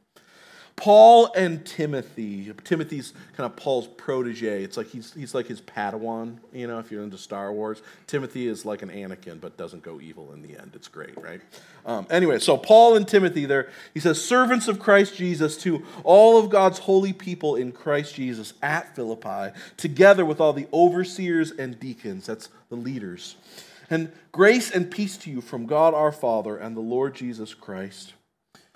Paul 0.75 1.31
and 1.36 1.66
Timothy. 1.66 2.52
Timothy's 2.64 3.14
kind 3.38 3.50
of 3.50 3.56
Paul's 3.56 3.88
protege. 3.88 4.64
It's 4.64 4.75
like 4.75 4.88
he's, 4.88 5.14
he's 5.14 5.36
like 5.36 5.46
his 5.46 5.62
Padawan, 5.62 6.38
you 6.52 6.68
know, 6.68 6.80
if 6.80 6.92
you're 6.92 7.04
into 7.04 7.18
Star 7.18 7.54
Wars. 7.54 7.81
Timothy 8.08 8.48
is 8.48 8.66
like 8.66 8.81
an 8.81 8.90
Anakin, 8.90 9.40
but 9.40 9.56
doesn't 9.56 9.84
go 9.84 10.02
evil 10.02 10.34
in 10.34 10.42
the 10.42 10.58
end. 10.58 10.72
It's 10.74 10.88
great, 10.88 11.16
right? 11.22 11.42
Um, 11.86 12.08
anyway, 12.10 12.40
so 12.40 12.58
Paul 12.58 12.96
and 12.96 13.08
Timothy 13.08 13.46
there, 13.46 13.70
he 13.94 14.00
says, 14.00 14.24
servants 14.24 14.68
of 14.68 14.80
Christ 14.80 15.16
Jesus 15.16 15.58
to 15.58 15.86
all 16.04 16.38
of 16.38 16.50
God's 16.50 16.80
holy 16.80 17.14
people 17.14 17.56
in 17.56 17.72
Christ 17.72 18.16
Jesus 18.16 18.54
at 18.62 18.96
Philippi, 18.96 19.58
together 19.78 20.25
with 20.25 20.42
all 20.42 20.54
the 20.54 20.68
overseers 20.74 21.52
and 21.52 21.80
deacons. 21.80 22.25
That's 22.25 22.50
the 22.70 22.75
leaders. 22.75 23.36
And 23.90 24.12
grace 24.31 24.72
and 24.72 24.90
peace 24.90 25.18
to 25.18 25.30
you 25.30 25.40
from 25.40 25.68
God 25.68 25.94
our 25.94 26.12
Father 26.12 26.58
and 26.58 26.75
the 26.75 26.82
Lord 26.82 27.13
Jesus 27.13 27.53
Christ. 27.53 28.13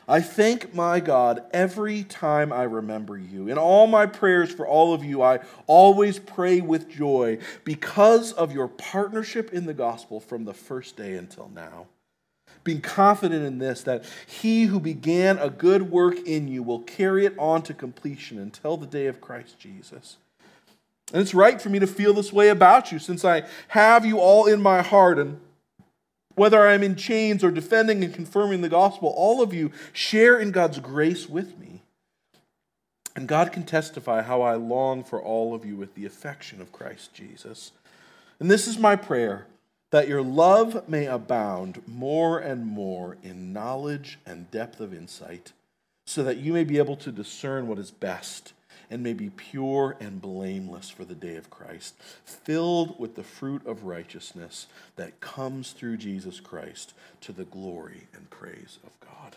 I 0.08 0.22
thank 0.22 0.74
my 0.74 1.02
God 1.02 1.44
every 1.52 2.04
time 2.04 2.54
I 2.54 2.64
remember 2.64 3.18
you. 3.18 3.50
In 3.50 3.58
all 3.58 3.88
my 3.88 4.06
prayers 4.06 4.52
for 4.52 4.66
all 4.66 4.94
of 4.94 5.04
you, 5.04 5.22
I 5.22 5.40
always 5.66 6.18
pray 6.18 6.62
with 6.62 6.90
joy 6.90 7.40
because 7.66 8.32
of 8.32 8.54
your 8.54 8.70
partnership 8.70 9.52
in 9.52 9.66
the 9.66 9.74
gospel 9.74 10.22
from 10.22 10.46
the 10.46 10.54
first 10.54 10.96
day 10.96 11.16
until 11.16 11.50
now. 11.50 11.88
Being 12.64 12.80
confident 12.80 13.46
in 13.46 13.60
this, 13.60 13.84
that 13.84 14.06
he 14.26 14.64
who 14.64 14.80
began 14.80 15.38
a 15.40 15.50
good 15.50 15.92
work 15.92 16.18
in 16.26 16.48
you 16.48 16.64
will 16.64 16.82
carry 16.82 17.26
it 17.26 17.36
on 17.38 17.62
to 17.64 17.74
completion 17.74 18.40
until 18.40 18.78
the 18.78 18.88
day 18.88 19.08
of 19.08 19.20
Christ 19.20 19.60
Jesus. 19.60 20.18
And 21.12 21.22
it's 21.22 21.34
right 21.34 21.62
for 21.62 21.70
me 21.70 21.80
to 21.80 21.88
feel 21.88 22.14
this 22.14 22.34
way 22.34 22.50
about 22.50 22.92
you, 22.92 23.00
since 23.00 23.24
I 23.26 23.44
have 23.70 24.06
you 24.06 24.20
all 24.20 24.46
in 24.46 24.62
my 24.62 24.82
heart 24.82 25.20
and 25.20 25.40
whether 26.38 26.68
I'm 26.68 26.84
in 26.84 26.96
chains 26.96 27.44
or 27.44 27.50
defending 27.50 28.04
and 28.04 28.14
confirming 28.14 28.62
the 28.62 28.70
gospel, 28.70 29.12
all 29.18 29.42
of 29.42 29.56
you 29.56 29.72
share 29.92 30.38
in 30.40 30.52
God's 30.52 30.78
grace 30.78 31.28
with 31.28 31.58
me. 31.58 31.82
And 33.16 33.28
God 33.28 33.52
can 33.52 33.64
testify 33.64 34.22
how 34.22 34.44
I 34.44 34.54
long 34.54 35.04
for 35.04 35.20
all 35.20 35.56
of 35.56 35.66
you 35.66 35.76
with 35.76 35.96
the 35.96 36.06
affection 36.06 36.62
of 36.62 36.72
Christ 36.72 37.12
Jesus. 37.12 37.72
And 38.40 38.52
this 38.52 38.68
is 38.68 38.78
my 38.78 38.96
prayer 38.96 39.48
that 39.90 40.08
your 40.08 40.22
love 40.22 40.88
may 40.88 41.08
abound 41.08 41.82
more 41.88 42.38
and 42.38 42.68
more 42.68 43.18
in 43.24 43.52
knowledge 43.52 44.20
and 44.24 44.52
depth 44.52 44.80
of 44.80 44.94
insight, 44.94 45.54
so 46.06 46.24
that 46.24 46.38
you 46.38 46.54
may 46.54 46.64
be 46.64 46.78
able 46.78 46.98
to 46.98 47.12
discern 47.12 47.68
what 47.68 47.80
is 47.80 47.90
best 47.90 48.54
and 48.90 49.04
may 49.04 49.14
be 49.14 49.30
pure 49.30 49.98
and 50.00 50.22
blameless 50.22 50.90
for 50.90 51.06
the 51.06 51.16
day 51.16 51.36
of 51.36 51.50
Christ, 51.50 51.96
filled 52.24 53.00
with 53.00 53.16
the 53.16 53.24
fruit 53.24 53.66
of 53.66 53.84
righteousness 53.84 54.68
that 54.96 55.20
comes 55.20 55.72
through 55.72 55.98
Jesus 55.98 56.40
Christ 56.40 56.94
to 57.22 57.32
the 57.32 57.46
glory 57.46 58.08
and 58.14 58.30
praise 58.30 58.80
of 58.86 58.92
God. 59.00 59.36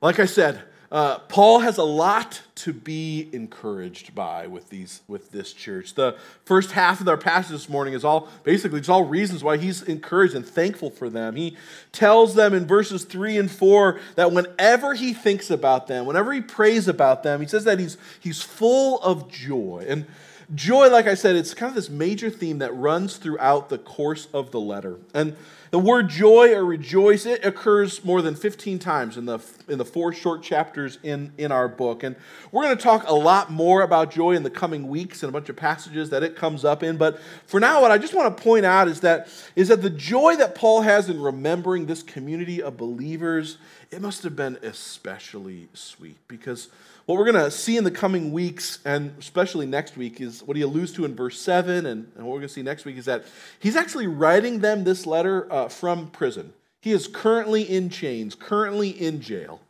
like 0.00 0.18
I 0.18 0.26
said, 0.26 0.62
uh, 0.90 1.18
Paul 1.18 1.60
has 1.60 1.76
a 1.76 1.82
lot 1.84 2.40
to 2.56 2.72
be 2.72 3.28
encouraged 3.32 4.14
by 4.14 4.46
with 4.46 4.70
these 4.70 5.02
with 5.06 5.30
this 5.30 5.52
church. 5.52 5.94
The 5.94 6.16
first 6.46 6.72
half 6.72 7.00
of 7.02 7.08
our 7.08 7.18
passage 7.18 7.52
this 7.52 7.68
morning 7.68 7.92
is 7.92 8.04
all 8.04 8.28
basically 8.42 8.78
it's 8.78 8.88
all 8.88 9.04
reasons 9.04 9.44
why 9.44 9.58
he's 9.58 9.82
encouraged 9.82 10.34
and 10.34 10.46
thankful 10.46 10.88
for 10.88 11.10
them. 11.10 11.36
He 11.36 11.56
tells 11.92 12.34
them 12.34 12.54
in 12.54 12.66
verses 12.66 13.04
three 13.04 13.36
and 13.36 13.50
four 13.50 14.00
that 14.14 14.32
whenever 14.32 14.94
he 14.94 15.12
thinks 15.12 15.50
about 15.50 15.88
them, 15.88 16.06
whenever 16.06 16.32
he 16.32 16.40
prays 16.40 16.88
about 16.88 17.22
them, 17.22 17.42
he 17.42 17.46
says 17.46 17.64
that 17.64 17.78
he's 17.78 17.98
he's 18.18 18.40
full 18.40 18.98
of 19.02 19.30
joy. 19.30 19.84
And 19.86 20.06
joy, 20.54 20.88
like 20.88 21.06
I 21.06 21.14
said, 21.14 21.36
it's 21.36 21.52
kind 21.52 21.68
of 21.68 21.76
this 21.76 21.90
major 21.90 22.30
theme 22.30 22.58
that 22.58 22.74
runs 22.74 23.18
throughout 23.18 23.68
the 23.68 23.78
course 23.78 24.26
of 24.32 24.52
the 24.52 24.60
letter. 24.60 24.98
And 25.12 25.36
the 25.70 25.78
word 25.78 26.08
joy 26.08 26.54
or 26.54 26.64
rejoice, 26.64 27.26
it 27.26 27.44
occurs 27.44 28.04
more 28.04 28.22
than 28.22 28.34
15 28.34 28.78
times 28.78 29.16
in 29.16 29.26
the, 29.26 29.38
in 29.68 29.78
the 29.78 29.84
four 29.84 30.12
short 30.12 30.42
chapters 30.42 30.98
in, 31.02 31.32
in 31.36 31.52
our 31.52 31.68
book. 31.68 32.02
And 32.02 32.16
we're 32.52 32.64
going 32.64 32.76
to 32.76 32.82
talk 32.82 33.06
a 33.06 33.14
lot 33.14 33.50
more 33.50 33.82
about 33.82 34.10
joy 34.10 34.32
in 34.32 34.42
the 34.42 34.50
coming 34.50 34.88
weeks 34.88 35.22
and 35.22 35.30
a 35.30 35.32
bunch 35.32 35.48
of 35.48 35.56
passages 35.56 36.10
that 36.10 36.22
it 36.22 36.36
comes 36.36 36.64
up 36.64 36.82
in. 36.82 36.96
But 36.96 37.20
for 37.46 37.60
now, 37.60 37.82
what 37.82 37.90
I 37.90 37.98
just 37.98 38.14
want 38.14 38.36
to 38.36 38.42
point 38.42 38.64
out 38.64 38.88
is 38.88 39.00
that, 39.00 39.28
is 39.56 39.68
that 39.68 39.82
the 39.82 39.90
joy 39.90 40.36
that 40.36 40.54
Paul 40.54 40.82
has 40.82 41.08
in 41.08 41.20
remembering 41.20 41.86
this 41.86 42.02
community 42.02 42.62
of 42.62 42.76
believers, 42.76 43.58
it 43.90 44.02
must 44.02 44.22
have 44.22 44.36
been 44.36 44.58
especially 44.62 45.68
sweet 45.72 46.16
because 46.28 46.68
what 47.06 47.16
we're 47.16 47.30
going 47.30 47.42
to 47.42 47.50
see 47.50 47.78
in 47.78 47.84
the 47.84 47.90
coming 47.90 48.32
weeks, 48.32 48.80
and 48.84 49.14
especially 49.18 49.64
next 49.64 49.96
week, 49.96 50.20
is 50.20 50.42
what 50.42 50.56
he 50.58 50.62
alludes 50.62 50.92
to 50.92 51.06
in 51.06 51.16
verse 51.16 51.40
7, 51.40 51.86
and, 51.86 52.12
and 52.14 52.26
what 52.26 52.32
we're 52.32 52.40
going 52.40 52.48
to 52.48 52.52
see 52.54 52.62
next 52.62 52.84
week 52.84 52.98
is 52.98 53.06
that 53.06 53.24
he's 53.60 53.76
actually 53.76 54.06
writing 54.06 54.58
them 54.58 54.84
this 54.84 55.06
letter 55.06 55.50
uh, 55.50 55.68
from 55.68 56.10
prison. 56.10 56.52
He 56.80 56.92
is 56.92 57.08
currently 57.08 57.62
in 57.62 57.88
chains, 57.88 58.34
currently 58.34 58.90
in 58.90 59.22
jail. 59.22 59.60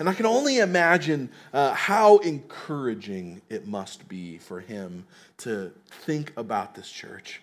And 0.00 0.08
I 0.08 0.14
can 0.14 0.26
only 0.26 0.58
imagine 0.58 1.30
uh, 1.52 1.72
how 1.72 2.18
encouraging 2.18 3.42
it 3.48 3.66
must 3.66 4.08
be 4.08 4.38
for 4.38 4.60
him 4.60 5.04
to 5.38 5.72
think 6.04 6.32
about 6.36 6.74
this 6.74 6.90
church. 6.90 7.40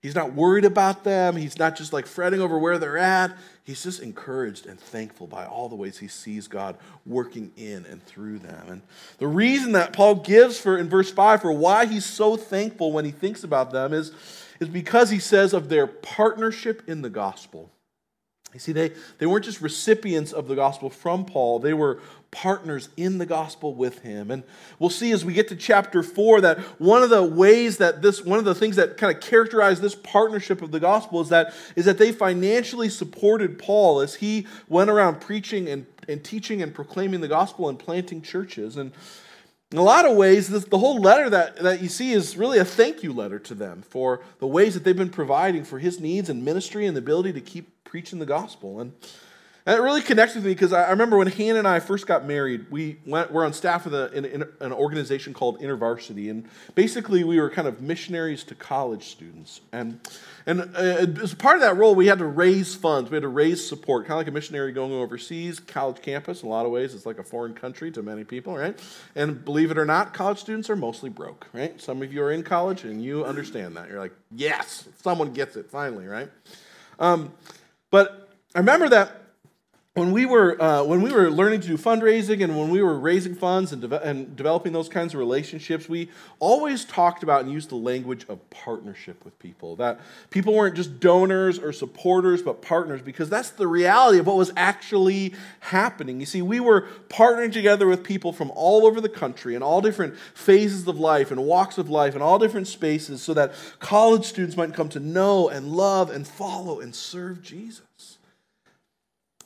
He's 0.00 0.14
not 0.14 0.32
worried 0.32 0.64
about 0.64 1.02
them. 1.02 1.34
He's 1.34 1.58
not 1.58 1.76
just 1.76 1.92
like 1.92 2.06
fretting 2.06 2.40
over 2.40 2.56
where 2.56 2.78
they're 2.78 2.98
at. 2.98 3.36
He's 3.64 3.82
just 3.82 4.00
encouraged 4.00 4.66
and 4.66 4.78
thankful 4.78 5.26
by 5.26 5.44
all 5.44 5.68
the 5.68 5.74
ways 5.74 5.98
he 5.98 6.06
sees 6.06 6.46
God 6.46 6.78
working 7.04 7.50
in 7.56 7.84
and 7.84 8.02
through 8.04 8.38
them. 8.38 8.68
And 8.68 8.82
the 9.18 9.26
reason 9.26 9.72
that 9.72 9.92
Paul 9.92 10.16
gives 10.16 10.58
for 10.58 10.78
in 10.78 10.88
verse 10.88 11.10
5 11.10 11.42
for 11.42 11.52
why 11.52 11.86
he's 11.86 12.06
so 12.06 12.36
thankful 12.36 12.92
when 12.92 13.04
he 13.04 13.10
thinks 13.10 13.42
about 13.42 13.72
them 13.72 13.92
is, 13.92 14.12
is 14.60 14.68
because 14.68 15.10
he 15.10 15.18
says 15.18 15.52
of 15.52 15.68
their 15.68 15.88
partnership 15.88 16.88
in 16.88 17.02
the 17.02 17.10
gospel. 17.10 17.70
You 18.54 18.60
see, 18.60 18.72
they, 18.72 18.92
they 19.18 19.26
weren't 19.26 19.44
just 19.44 19.60
recipients 19.60 20.32
of 20.32 20.48
the 20.48 20.54
gospel 20.54 20.88
from 20.88 21.24
Paul, 21.26 21.58
they 21.58 21.74
were 21.74 22.00
partners 22.30 22.90
in 22.96 23.18
the 23.18 23.26
gospel 23.26 23.74
with 23.74 24.00
him. 24.00 24.30
And 24.30 24.42
we'll 24.78 24.90
see 24.90 25.12
as 25.12 25.24
we 25.24 25.32
get 25.32 25.48
to 25.48 25.56
chapter 25.56 26.02
4 26.02 26.42
that 26.42 26.58
one 26.78 27.02
of 27.02 27.10
the 27.10 27.22
ways 27.22 27.78
that 27.78 28.02
this, 28.02 28.22
one 28.22 28.38
of 28.38 28.44
the 28.44 28.54
things 28.54 28.76
that 28.76 28.98
kind 28.98 29.14
of 29.14 29.22
characterize 29.22 29.80
this 29.80 29.94
partnership 29.94 30.60
of 30.60 30.70
the 30.70 30.80
gospel 30.80 31.20
is 31.20 31.30
that, 31.30 31.54
is 31.74 31.86
that 31.86 31.96
they 31.96 32.12
financially 32.12 32.90
supported 32.90 33.58
Paul 33.58 34.00
as 34.00 34.16
he 34.16 34.46
went 34.68 34.90
around 34.90 35.20
preaching 35.20 35.68
and, 35.68 35.86
and 36.06 36.22
teaching 36.22 36.60
and 36.60 36.74
proclaiming 36.74 37.20
the 37.20 37.28
gospel 37.28 37.68
and 37.68 37.78
planting 37.78 38.20
churches. 38.20 38.76
And 38.76 38.92
in 39.70 39.78
a 39.78 39.82
lot 39.82 40.06
of 40.06 40.16
ways, 40.16 40.48
this, 40.48 40.64
the 40.64 40.78
whole 40.78 41.00
letter 41.00 41.28
that, 41.28 41.56
that 41.56 41.82
you 41.82 41.88
see 41.88 42.12
is 42.12 42.36
really 42.36 42.58
a 42.58 42.64
thank 42.64 43.02
you 43.02 43.12
letter 43.12 43.38
to 43.40 43.54
them 43.54 43.82
for 43.82 44.22
the 44.38 44.46
ways 44.46 44.74
that 44.74 44.84
they've 44.84 44.96
been 44.96 45.10
providing 45.10 45.62
for 45.62 45.78
his 45.78 46.00
needs 46.00 46.30
and 46.30 46.42
ministry 46.44 46.86
and 46.86 46.96
the 46.96 47.00
ability 47.00 47.34
to 47.34 47.40
keep 47.40 47.84
preaching 47.84 48.18
the 48.18 48.26
gospel. 48.26 48.80
And, 48.80 48.92
and 49.68 49.76
it 49.76 49.82
really 49.82 50.00
connects 50.00 50.34
with 50.34 50.46
me 50.46 50.52
because 50.52 50.72
I, 50.72 50.88
remember 50.88 51.18
when 51.18 51.26
Hannah 51.26 51.58
and 51.58 51.68
I 51.68 51.78
first 51.78 52.06
got 52.06 52.24
married, 52.24 52.70
we 52.70 52.96
went, 53.04 53.30
we're 53.30 53.44
on 53.44 53.52
staff 53.52 53.84
with 53.84 53.92
a, 53.92 54.10
in, 54.12 54.24
in 54.24 54.44
an 54.60 54.72
organization 54.72 55.34
called 55.34 55.60
InterVarsity. 55.60 56.30
And 56.30 56.48
basically, 56.74 57.22
we 57.22 57.38
were 57.38 57.50
kind 57.50 57.68
of 57.68 57.82
missionaries 57.82 58.44
to 58.44 58.54
college 58.54 59.08
students. 59.08 59.60
And, 59.70 60.00
and 60.46 60.74
uh, 60.74 61.22
as 61.22 61.34
part 61.34 61.56
of 61.56 61.60
that 61.60 61.76
role, 61.76 61.94
we 61.94 62.06
had 62.06 62.18
to 62.20 62.24
raise 62.24 62.74
funds, 62.74 63.10
we 63.10 63.16
had 63.16 63.24
to 63.24 63.28
raise 63.28 63.68
support, 63.68 64.06
kind 64.06 64.12
of 64.12 64.20
like 64.20 64.28
a 64.28 64.30
missionary 64.30 64.72
going 64.72 64.90
overseas, 64.90 65.60
college 65.60 66.00
campus. 66.00 66.40
In 66.40 66.48
a 66.48 66.50
lot 66.50 66.64
of 66.64 66.72
ways, 66.72 66.94
it's 66.94 67.04
like 67.04 67.18
a 67.18 67.22
foreign 67.22 67.52
country 67.52 67.90
to 67.90 68.00
many 68.00 68.24
people, 68.24 68.56
right? 68.56 68.80
And 69.16 69.44
believe 69.44 69.70
it 69.70 69.76
or 69.76 69.84
not, 69.84 70.14
college 70.14 70.38
students 70.38 70.70
are 70.70 70.76
mostly 70.76 71.10
broke, 71.10 71.46
right? 71.52 71.78
Some 71.78 72.00
of 72.00 72.10
you 72.10 72.22
are 72.22 72.32
in 72.32 72.42
college 72.42 72.84
and 72.84 73.04
you 73.04 73.22
understand 73.26 73.76
that. 73.76 73.90
You're 73.90 74.00
like, 74.00 74.14
yes, 74.34 74.88
someone 75.02 75.34
gets 75.34 75.56
it 75.56 75.70
finally, 75.70 76.06
right? 76.06 76.30
Um, 76.98 77.34
but 77.90 78.30
I 78.54 78.60
remember 78.60 78.88
that 78.88 79.27
when 79.98 80.12
we 80.12 80.26
were 80.26 80.60
uh, 80.62 80.84
when 80.84 81.02
we 81.02 81.12
were 81.12 81.28
learning 81.28 81.60
to 81.60 81.66
do 81.66 81.76
fundraising 81.76 82.44
and 82.44 82.56
when 82.56 82.70
we 82.70 82.80
were 82.80 82.98
raising 82.98 83.34
funds 83.34 83.72
and, 83.72 83.82
de- 83.82 84.02
and, 84.02 84.36
developing 84.36 84.72
those 84.72 84.88
kinds 84.88 85.12
of 85.12 85.18
relationships, 85.18 85.88
we 85.88 86.08
always 86.38 86.84
talked 86.84 87.24
about 87.24 87.42
and 87.42 87.52
used 87.52 87.70
the 87.70 87.76
language 87.76 88.24
of 88.28 88.38
partnership 88.50 89.24
with 89.24 89.36
people. 89.40 89.74
That 89.76 90.00
people 90.30 90.54
weren't 90.54 90.76
just 90.76 91.00
donors 91.00 91.58
or 91.58 91.72
supporters, 91.72 92.42
but 92.42 92.62
partners, 92.62 93.02
because 93.02 93.28
that's 93.28 93.50
the 93.50 93.66
reality 93.66 94.18
of 94.18 94.26
what 94.26 94.36
was 94.36 94.52
actually 94.56 95.34
happening. 95.60 96.20
You 96.20 96.26
see, 96.26 96.42
we 96.42 96.60
were 96.60 96.86
partnering 97.08 97.52
together 97.52 97.88
with 97.88 98.04
people 98.04 98.32
from 98.32 98.52
all 98.54 98.86
over 98.86 99.00
the 99.00 99.08
country 99.08 99.56
in 99.56 99.62
all 99.62 99.80
different 99.80 100.16
phases 100.32 100.86
of 100.86 100.98
life 100.98 101.32
and 101.32 101.44
walks 101.44 101.76
of 101.76 101.90
life 101.90 102.14
and 102.14 102.22
all 102.22 102.38
different 102.38 102.68
spaces, 102.68 103.20
so 103.20 103.34
that 103.34 103.52
college 103.80 104.26
students 104.26 104.56
might 104.56 104.74
come 104.74 104.88
to 104.90 105.00
know 105.00 105.48
and 105.48 105.72
love 105.72 106.10
and 106.10 106.26
follow 106.26 106.78
and 106.78 106.94
serve 106.94 107.42
Jesus. 107.42 107.87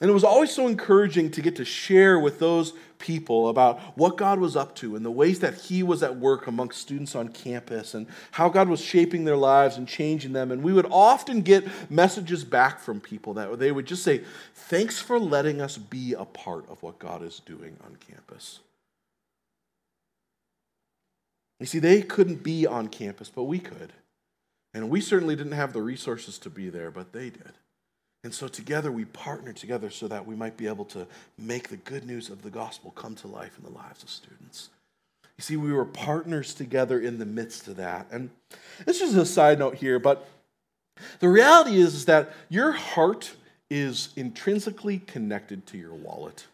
And 0.03 0.11
it 0.11 0.15
was 0.15 0.25
always 0.25 0.51
so 0.51 0.67
encouraging 0.67 1.31
to 1.31 1.41
get 1.41 1.55
to 1.57 1.65
share 1.65 2.19
with 2.19 2.41
those 2.41 2.73
people 2.99 3.49
about 3.49 3.79
what 3.97 4.17
God 4.17 4.41
was 4.41 4.57
up 4.57 4.75
to 4.77 4.97
and 4.97 5.05
the 5.05 5.13
ways 5.13 5.39
that 5.39 5.55
He 5.55 5.85
was 5.85 6.03
at 6.03 6.17
work 6.17 6.49
amongst 6.49 6.81
students 6.81 7.15
on 7.15 7.29
campus 7.29 7.95
and 7.95 8.09
how 8.33 8.49
God 8.49 8.69
was 8.69 8.81
shaping 8.81 9.25
their 9.25 9.37
lives 9.37 9.77
and 9.77 9.87
changing 9.87 10.33
them. 10.33 10.51
And 10.51 10.61
we 10.61 10.73
would 10.73 10.89
often 10.91 11.41
get 11.41 11.69
messages 11.89 12.43
back 12.43 12.81
from 12.81 13.01
people 13.01 13.35
that 13.35 13.57
they 13.61 13.71
would 13.71 13.87
just 13.87 14.03
say, 14.03 14.25
Thanks 14.55 14.99
for 14.99 15.21
letting 15.21 15.61
us 15.61 15.79
be 15.79 16.15
a 16.15 16.25
part 16.25 16.69
of 16.69 16.83
what 16.83 16.99
God 16.99 17.23
is 17.23 17.39
doing 17.39 17.77
on 17.85 17.97
campus. 17.97 18.59
You 21.61 21.67
see, 21.67 21.79
they 21.79 22.03
couldn't 22.03 22.43
be 22.43 22.67
on 22.67 22.89
campus, 22.89 23.31
but 23.33 23.45
we 23.45 23.61
could. 23.61 23.93
And 24.75 24.91
we 24.91 25.01
certainly 25.01 25.37
didn't 25.37 25.53
have 25.53 25.73
the 25.73 25.83
resources 25.83 26.39
to 26.41 26.51
be 26.51 26.71
there, 26.71 26.91
but 26.91 27.13
they 27.13 27.31
did. 27.31 27.53
And 28.25 28.33
so 28.33 28.47
together 28.47 28.93
we 28.93 29.05
partner 29.05 29.53
together 29.53 29.91
so 29.91 30.07
that 30.09 30.27
we 30.27 30.37
might 30.37 30.57
be 30.57 30.69
able 30.69 30.85
to 30.87 31.07
make 31.39 31.69
the 31.69 31.77
good 31.77 32.07
news 32.07 32.31
of 32.31 32.43
the 32.43 32.51
gospel 32.51 32.93
come 32.93 33.17
to 33.17 33.27
life 33.27 33.59
in 33.59 33.65
the 33.65 33.77
lives 33.77 34.03
of 34.03 34.11
students. 34.11 34.71
You 35.37 35.43
see, 35.43 35.57
we 35.57 35.73
were 35.73 35.85
partners 35.85 36.55
together 36.55 37.01
in 37.01 37.19
the 37.19 37.27
midst 37.27 37.67
of 37.67 37.77
that. 37.77 38.07
And 38.13 38.31
this 38.85 39.01
is 39.01 39.17
a 39.17 39.27
side 39.27 39.59
note 39.59 39.75
here, 39.75 39.99
but 39.99 40.29
the 41.19 41.29
reality 41.29 41.79
is, 41.79 41.95
is 41.95 42.05
that 42.05 42.33
your 42.49 42.73
heart 42.73 43.35
is 43.71 44.11
intrinsically 44.15 44.99
connected 44.99 45.67
to 45.67 45.79
your 45.79 45.95
wallet. 45.95 46.47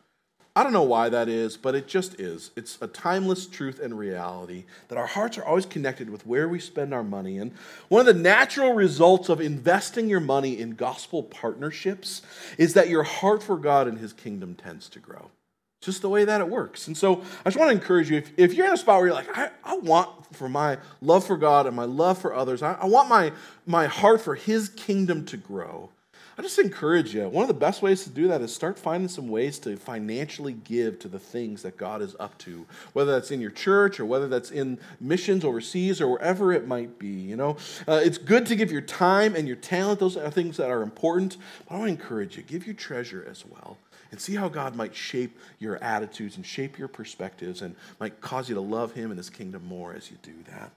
I 0.58 0.64
don't 0.64 0.72
know 0.72 0.82
why 0.82 1.08
that 1.08 1.28
is, 1.28 1.56
but 1.56 1.76
it 1.76 1.86
just 1.86 2.18
is. 2.18 2.50
It's 2.56 2.78
a 2.80 2.88
timeless 2.88 3.46
truth 3.46 3.78
and 3.78 3.96
reality 3.96 4.64
that 4.88 4.98
our 4.98 5.06
hearts 5.06 5.38
are 5.38 5.44
always 5.44 5.66
connected 5.66 6.10
with 6.10 6.26
where 6.26 6.48
we 6.48 6.58
spend 6.58 6.92
our 6.92 7.04
money. 7.04 7.38
And 7.38 7.52
one 7.86 8.00
of 8.00 8.12
the 8.12 8.20
natural 8.20 8.72
results 8.72 9.28
of 9.28 9.40
investing 9.40 10.08
your 10.08 10.18
money 10.18 10.58
in 10.58 10.70
gospel 10.70 11.22
partnerships 11.22 12.22
is 12.58 12.74
that 12.74 12.88
your 12.88 13.04
heart 13.04 13.40
for 13.40 13.56
God 13.56 13.86
and 13.86 13.98
his 13.98 14.12
kingdom 14.12 14.56
tends 14.56 14.88
to 14.88 14.98
grow. 14.98 15.30
It's 15.78 15.86
just 15.86 16.02
the 16.02 16.08
way 16.08 16.24
that 16.24 16.40
it 16.40 16.48
works. 16.48 16.88
And 16.88 16.96
so 16.96 17.22
I 17.44 17.50
just 17.50 17.56
want 17.56 17.70
to 17.70 17.76
encourage 17.76 18.10
you 18.10 18.16
if, 18.16 18.32
if 18.36 18.54
you're 18.54 18.66
in 18.66 18.72
a 18.72 18.76
spot 18.76 18.98
where 18.98 19.06
you're 19.06 19.14
like, 19.14 19.38
I, 19.38 19.50
I 19.62 19.76
want 19.76 20.34
for 20.34 20.48
my 20.48 20.78
love 21.00 21.24
for 21.24 21.36
God 21.36 21.68
and 21.68 21.76
my 21.76 21.84
love 21.84 22.18
for 22.18 22.34
others, 22.34 22.64
I, 22.64 22.72
I 22.72 22.86
want 22.86 23.08
my, 23.08 23.30
my 23.64 23.86
heart 23.86 24.22
for 24.22 24.34
his 24.34 24.70
kingdom 24.70 25.24
to 25.26 25.36
grow 25.36 25.90
I 26.38 26.42
just 26.42 26.60
encourage 26.60 27.16
you. 27.16 27.28
One 27.28 27.42
of 27.42 27.48
the 27.48 27.54
best 27.54 27.82
ways 27.82 28.04
to 28.04 28.10
do 28.10 28.28
that 28.28 28.40
is 28.40 28.54
start 28.54 28.78
finding 28.78 29.08
some 29.08 29.28
ways 29.28 29.58
to 29.60 29.76
financially 29.76 30.52
give 30.52 31.00
to 31.00 31.08
the 31.08 31.18
things 31.18 31.62
that 31.62 31.76
God 31.76 32.00
is 32.00 32.14
up 32.20 32.38
to, 32.38 32.64
whether 32.92 33.10
that's 33.10 33.32
in 33.32 33.40
your 33.40 33.50
church 33.50 33.98
or 33.98 34.04
whether 34.04 34.28
that's 34.28 34.52
in 34.52 34.78
missions 35.00 35.44
overseas 35.44 36.00
or 36.00 36.06
wherever 36.06 36.52
it 36.52 36.64
might 36.64 36.96
be. 36.96 37.08
You 37.08 37.34
know, 37.34 37.56
uh, 37.88 38.00
it's 38.04 38.18
good 38.18 38.46
to 38.46 38.54
give 38.54 38.70
your 38.70 38.82
time 38.82 39.34
and 39.34 39.48
your 39.48 39.56
talent; 39.56 39.98
those 39.98 40.16
are 40.16 40.30
things 40.30 40.58
that 40.58 40.70
are 40.70 40.82
important. 40.82 41.38
But 41.66 41.74
I 41.74 41.78
want 41.78 41.88
to 41.88 42.00
encourage 42.00 42.36
you: 42.36 42.44
give 42.44 42.66
your 42.66 42.76
treasure 42.76 43.26
as 43.28 43.44
well, 43.44 43.76
and 44.12 44.20
see 44.20 44.36
how 44.36 44.48
God 44.48 44.76
might 44.76 44.94
shape 44.94 45.36
your 45.58 45.82
attitudes 45.82 46.36
and 46.36 46.46
shape 46.46 46.78
your 46.78 46.86
perspectives, 46.86 47.62
and 47.62 47.74
might 47.98 48.20
cause 48.20 48.48
you 48.48 48.54
to 48.54 48.60
love 48.60 48.92
Him 48.92 49.10
and 49.10 49.18
His 49.18 49.28
kingdom 49.28 49.64
more 49.66 49.92
as 49.92 50.08
you 50.08 50.18
do 50.22 50.34
that. 50.52 50.70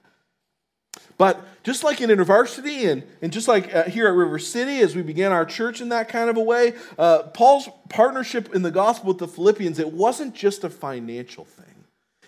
But 1.18 1.46
just 1.64 1.84
like 1.84 2.02
in 2.02 2.10
university 2.10 2.86
and, 2.86 3.04
and 3.22 3.32
just 3.32 3.48
like 3.48 3.74
uh, 3.74 3.84
here 3.84 4.08
at 4.08 4.14
River 4.14 4.40
City, 4.40 4.80
as 4.80 4.96
we 4.96 5.04
began 5.04 5.32
our 5.32 5.46
church 5.46 5.80
in 5.80 5.90
that 5.90 6.10
kind 6.10 6.30
of 6.30 6.38
a 6.38 6.42
way, 6.42 6.74
uh, 6.98 7.24
Paul's 7.24 7.70
partnership 7.90 8.56
in 8.56 8.64
the 8.64 8.72
gospel 8.72 9.10
with 9.10 9.20
the 9.20 9.28
Philippians, 9.28 9.78
it 9.78 9.94
wasn't 9.94 10.34
just 10.34 10.64
a 10.64 10.70
financial 10.70 11.46
thing. 11.46 11.71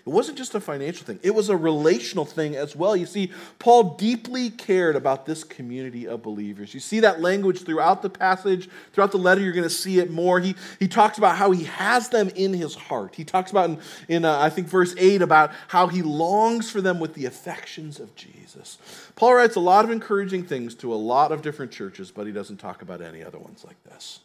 It 0.06 0.10
wasn't 0.10 0.36
just 0.36 0.54
a 0.54 0.60
financial 0.60 1.06
thing, 1.06 1.18
it 1.22 1.34
was 1.34 1.48
a 1.48 1.56
relational 1.56 2.26
thing 2.26 2.56
as 2.56 2.76
well. 2.76 2.94
You 2.94 3.06
see, 3.06 3.32
Paul 3.58 3.94
deeply 3.94 4.50
cared 4.50 4.96
about 4.96 5.24
this 5.24 5.44
community 5.44 6.06
of 6.06 6.22
believers. 6.22 6.74
You 6.74 6.80
see 6.80 7.00
that 7.00 7.22
language 7.22 7.62
throughout 7.62 8.02
the 8.02 8.10
passage, 8.10 8.68
throughout 8.92 9.12
the 9.12 9.18
letter, 9.18 9.40
you're 9.40 9.54
going 9.54 9.62
to 9.62 9.70
see 9.70 10.00
it 10.00 10.10
more. 10.10 10.40
He, 10.40 10.56
he 10.78 10.88
talks 10.88 11.16
about 11.16 11.36
how 11.36 11.52
he 11.52 11.64
has 11.64 12.10
them 12.10 12.28
in 12.34 12.52
his 12.52 12.74
heart. 12.74 13.14
He 13.14 13.24
talks 13.24 13.50
about 13.50 13.70
in, 13.70 13.78
in 14.08 14.24
uh, 14.26 14.38
I 14.38 14.50
think, 14.50 14.68
verse 14.68 14.94
8 14.98 15.22
about 15.22 15.52
how 15.68 15.86
he 15.86 16.02
longs 16.02 16.70
for 16.70 16.82
them 16.82 17.00
with 17.00 17.14
the 17.14 17.24
affections 17.24 17.98
of 17.98 18.14
Jesus. 18.14 18.76
Paul 19.16 19.36
writes 19.36 19.56
a 19.56 19.60
lot 19.60 19.86
of 19.86 19.90
encouraging 19.90 20.44
things 20.44 20.74
to 20.76 20.92
a 20.92 20.96
lot 20.96 21.32
of 21.32 21.40
different 21.40 21.72
churches, 21.72 22.10
but 22.10 22.26
he 22.26 22.32
doesn't 22.32 22.58
talk 22.58 22.82
about 22.82 23.00
any 23.00 23.24
other 23.24 23.38
ones 23.38 23.64
like 23.64 23.82
this. 23.84 24.20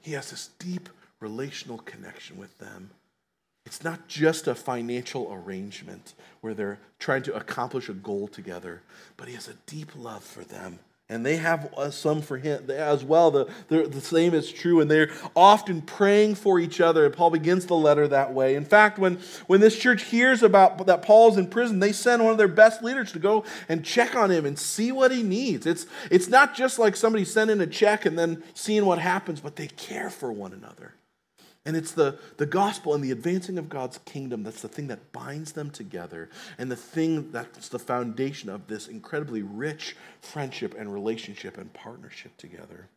He 0.00 0.12
has 0.12 0.32
this 0.32 0.50
deep 0.58 0.88
relational 1.20 1.78
connection 1.78 2.36
with 2.36 2.58
them. 2.58 2.90
It's 3.64 3.84
not 3.84 4.08
just 4.08 4.48
a 4.48 4.54
financial 4.54 5.32
arrangement 5.32 6.14
where 6.40 6.54
they're 6.54 6.80
trying 6.98 7.22
to 7.22 7.34
accomplish 7.34 7.88
a 7.88 7.94
goal 7.94 8.28
together, 8.28 8.82
but 9.16 9.28
he 9.28 9.34
has 9.34 9.48
a 9.48 9.54
deep 9.66 9.92
love 9.96 10.24
for 10.24 10.42
them 10.42 10.80
and 11.12 11.26
they 11.26 11.36
have 11.36 11.68
some 11.90 12.22
for 12.22 12.38
him 12.38 12.70
as 12.70 13.04
well. 13.04 13.30
The, 13.30 13.46
the, 13.68 13.82
the, 13.82 14.00
same 14.00 14.32
is 14.32 14.50
true, 14.50 14.80
and 14.80 14.90
they're 14.90 15.10
often 15.36 15.82
praying 15.82 16.36
for 16.36 16.58
each 16.58 16.80
other. 16.80 17.04
And 17.04 17.14
Paul 17.14 17.28
begins 17.28 17.66
the 17.66 17.74
letter 17.74 18.08
that 18.08 18.32
way. 18.32 18.54
In 18.54 18.64
fact, 18.64 18.98
when, 18.98 19.18
when 19.46 19.60
this 19.60 19.78
church 19.78 20.04
hears 20.04 20.42
about 20.42 20.86
that 20.86 21.02
Paul's 21.02 21.36
in 21.36 21.48
prison, 21.48 21.80
they 21.80 21.92
send 21.92 22.22
one 22.22 22.32
of 22.32 22.38
their 22.38 22.48
best 22.48 22.82
leaders 22.82 23.12
to 23.12 23.18
go 23.18 23.44
and 23.68 23.84
check 23.84 24.14
on 24.14 24.30
him 24.30 24.46
and 24.46 24.58
see 24.58 24.90
what 24.90 25.12
he 25.12 25.22
needs. 25.22 25.66
It's, 25.66 25.86
it's 26.10 26.28
not 26.28 26.54
just 26.54 26.78
like 26.78 26.96
somebody 26.96 27.26
sending 27.26 27.60
a 27.60 27.66
check 27.66 28.06
and 28.06 28.18
then 28.18 28.42
seeing 28.54 28.86
what 28.86 28.98
happens, 28.98 29.40
but 29.40 29.56
they 29.56 29.66
care 29.66 30.08
for 30.08 30.32
one 30.32 30.54
another. 30.54 30.94
And 31.64 31.76
it's 31.76 31.92
the, 31.92 32.18
the 32.38 32.46
gospel 32.46 32.94
and 32.94 33.04
the 33.04 33.12
advancing 33.12 33.56
of 33.56 33.68
God's 33.68 33.98
kingdom 33.98 34.42
that's 34.42 34.62
the 34.62 34.68
thing 34.68 34.88
that 34.88 35.12
binds 35.12 35.52
them 35.52 35.70
together 35.70 36.28
and 36.58 36.70
the 36.70 36.76
thing 36.76 37.30
that's 37.30 37.68
the 37.68 37.78
foundation 37.78 38.50
of 38.50 38.66
this 38.66 38.88
incredibly 38.88 39.42
rich 39.42 39.96
friendship 40.20 40.74
and 40.76 40.92
relationship 40.92 41.58
and 41.58 41.72
partnership 41.72 42.36
together. 42.36 42.88